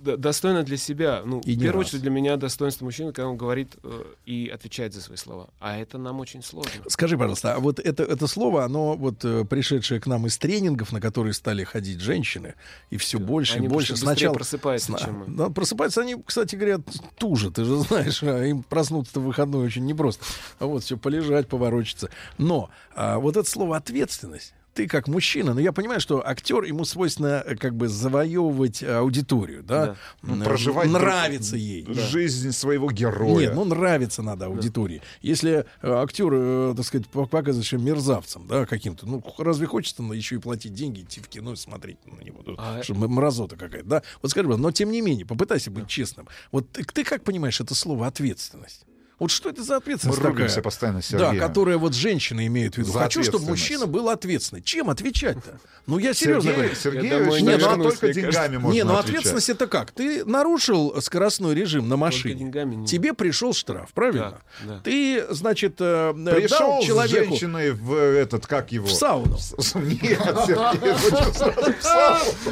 [0.02, 1.22] Достойно для себя.
[1.24, 1.88] Ну, И в первую раз.
[1.88, 5.48] очередь для меня достоинство мужчины, когда он говорит э, и отвечает за свои слова.
[5.60, 6.70] А это нам очень сложно.
[6.88, 10.92] Скажи, пожалуйста, а вот это, это слово, оно вот э, пришедшее к нам из тренингов,
[10.92, 12.54] на которые стали ходить женщины,
[12.90, 14.34] и все больше Они и больше сначала...
[14.34, 15.26] просыпаются, сна- чем мы.
[15.36, 16.78] да, просыпаются они, кстати говоря,
[17.18, 20.24] туже, ты же знаешь, а им проснуться в выходной очень непросто.
[20.58, 22.10] А вот все полежать, поворочиться.
[22.38, 24.54] Но а, вот это слово ответственность.
[24.74, 29.62] Ты как мужчина, но я понимаю, что актер ему свойственно э, как бы завоевывать аудиторию,
[29.62, 29.96] да, Да.
[30.22, 31.84] Ну, проживать нравится ей.
[31.92, 33.48] Жизнь своего героя.
[33.48, 35.02] Нет, ну нравится надо аудитории.
[35.20, 40.02] Если э, актер, э, так сказать, по- показывает себя мерзавцем, да, каким-то, ну разве хочется
[40.04, 42.42] еще и платить деньги, идти в кино и смотреть на него?
[42.58, 44.02] А- что, м- мразота какая-то, да?
[44.22, 46.28] Вот скажи, но тем не менее, попытайся быть честным.
[46.50, 48.86] Вот ты, ты как понимаешь это слово ответственность?
[49.22, 50.62] Вот что это за Мы ответственность рубимся такая?
[50.64, 51.38] постоянно, Да, Сергей.
[51.38, 52.90] которая вот женщина имеет в виду.
[52.90, 54.62] За Хочу, чтобы мужчина был ответственный.
[54.62, 55.60] Чем отвечать-то?
[55.86, 56.74] Ну, я серьезно Сергей, говорю.
[56.74, 58.58] Сергей, Я очень- не ну, а только деньгами кажется.
[58.58, 59.08] можно не, ну отвечать.
[59.10, 59.90] ответственность это как?
[59.92, 62.34] Ты нарушил скоростной режим на машине.
[62.34, 64.40] деньгами не- Тебе пришел штраф, правильно?
[64.64, 64.80] Да, да.
[64.82, 68.86] Ты, значит, э, Пришел дал с человеку женщиной в этот, как его?
[68.88, 69.36] в сауну.
[69.74, 70.92] Нет, Сергей?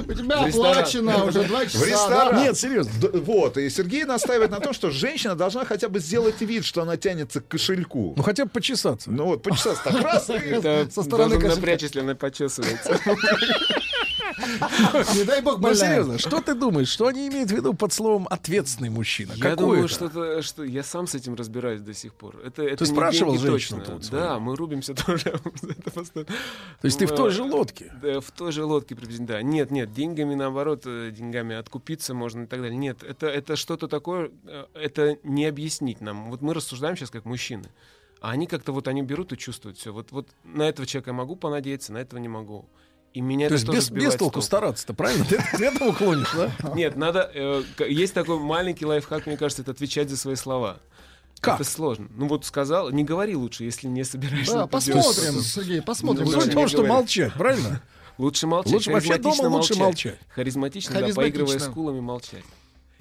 [0.09, 1.79] У тебя оплачено уже два часа.
[1.79, 2.35] В ресторан.
[2.37, 2.43] да?
[2.45, 2.93] Нет, серьезно.
[3.25, 6.97] Вот, и Сергей настаивает на том, что женщина должна хотя бы сделать вид, что она
[6.97, 8.15] тянется к кошельку.
[8.17, 9.11] Ну хотя бы почесаться.
[9.11, 11.57] Ну вот, почесаться так раз, и Со стороны кошелька.
[11.57, 12.99] напрячь, если она почесывается.
[15.15, 15.89] Не дай бог Ну больная.
[15.91, 19.33] серьезно, что ты думаешь, что они имеют в виду под словом ответственный мужчина?
[19.36, 22.36] Я думаю, что, что я сам с этим разбираюсь до сих пор.
[22.44, 23.94] Это, это не спрашивал женщину точно.
[23.99, 24.10] тут?
[24.10, 25.35] Да, мы рубимся тоже.
[26.12, 26.27] То
[26.83, 27.93] есть ты в той же лодке?
[28.02, 29.28] Да, в той же лодке приблизительно.
[29.28, 29.43] Да.
[29.43, 32.77] Нет, нет, деньгами наоборот, э, деньгами откупиться можно и так далее.
[32.77, 36.31] Нет, это, это что-то такое, э, это не объяснить нам.
[36.31, 37.69] Вот мы рассуждаем сейчас как мужчины.
[38.20, 39.93] А они как-то вот они берут и чувствуют все.
[39.93, 42.67] Вот, вот на этого человека я могу понадеяться, на этого не могу.
[43.13, 45.25] И меня То это есть без, без толку стараться-то, правильно?
[45.25, 46.53] Ты к этому клонишь, да?
[46.75, 47.31] Нет, надо.
[47.35, 50.79] э, есть такой маленький лайфхак, мне кажется, это отвечать за свои слова.
[51.41, 51.61] Как?
[51.61, 52.09] Это сложно.
[52.15, 54.53] Ну вот сказал, не говори лучше, если не собираешься.
[54.53, 54.71] Да, делать.
[54.71, 56.27] посмотрим, Сергей, посмотрим.
[56.27, 57.83] Ну, Суть в том, что молчать, правильно?
[58.19, 58.73] Лучше молчать.
[58.75, 60.19] Лучше вообще дома лучше молчать.
[60.29, 62.45] Харизматично, да, поигрывая скулами, молчать.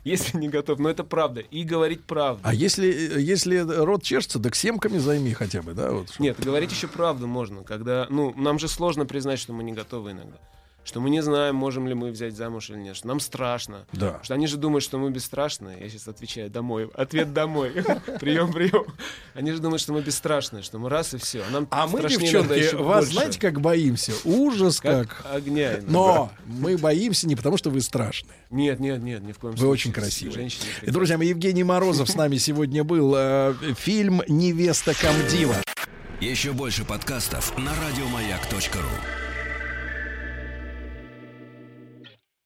[0.04, 1.42] Если не готов, но это правда.
[1.42, 2.42] И говорить правду.
[2.44, 5.92] А если, если рот чешется, так семками займи хотя бы, да?
[5.92, 9.74] Вот, Нет, говорить еще правду можно, когда, ну, нам же сложно признать, что мы не
[9.74, 10.38] готовы иногда.
[10.90, 12.96] Что мы не знаем, можем ли мы взять замуж или нет.
[12.96, 13.86] Что нам страшно.
[13.94, 14.20] Да.
[14.24, 15.80] Что они же думают, что мы бесстрашные.
[15.80, 16.90] Я сейчас отвечаю домой.
[16.96, 17.74] Ответ домой.
[18.20, 18.86] Прием, прием.
[19.36, 21.44] Они же думают, что мы бесстрашные, что мы раз и все.
[21.48, 23.14] А, нам А мы, девчонки, вас больше.
[23.14, 24.14] знаете, как боимся?
[24.24, 25.10] Ужас как.
[25.22, 25.74] Как огня.
[25.74, 25.92] иногда.
[25.92, 28.34] Но мы боимся не потому, что вы страшные.
[28.50, 29.72] Нет, нет, нет, ни в коем Вы случае.
[29.74, 30.34] очень красивые.
[30.34, 33.14] Женщины И, друзья мои, Евгений Морозов с нами сегодня был.
[33.16, 35.56] Э, Фильм «Невеста Камдива».
[36.20, 39.29] Еще больше подкастов на радиомаяк.ру.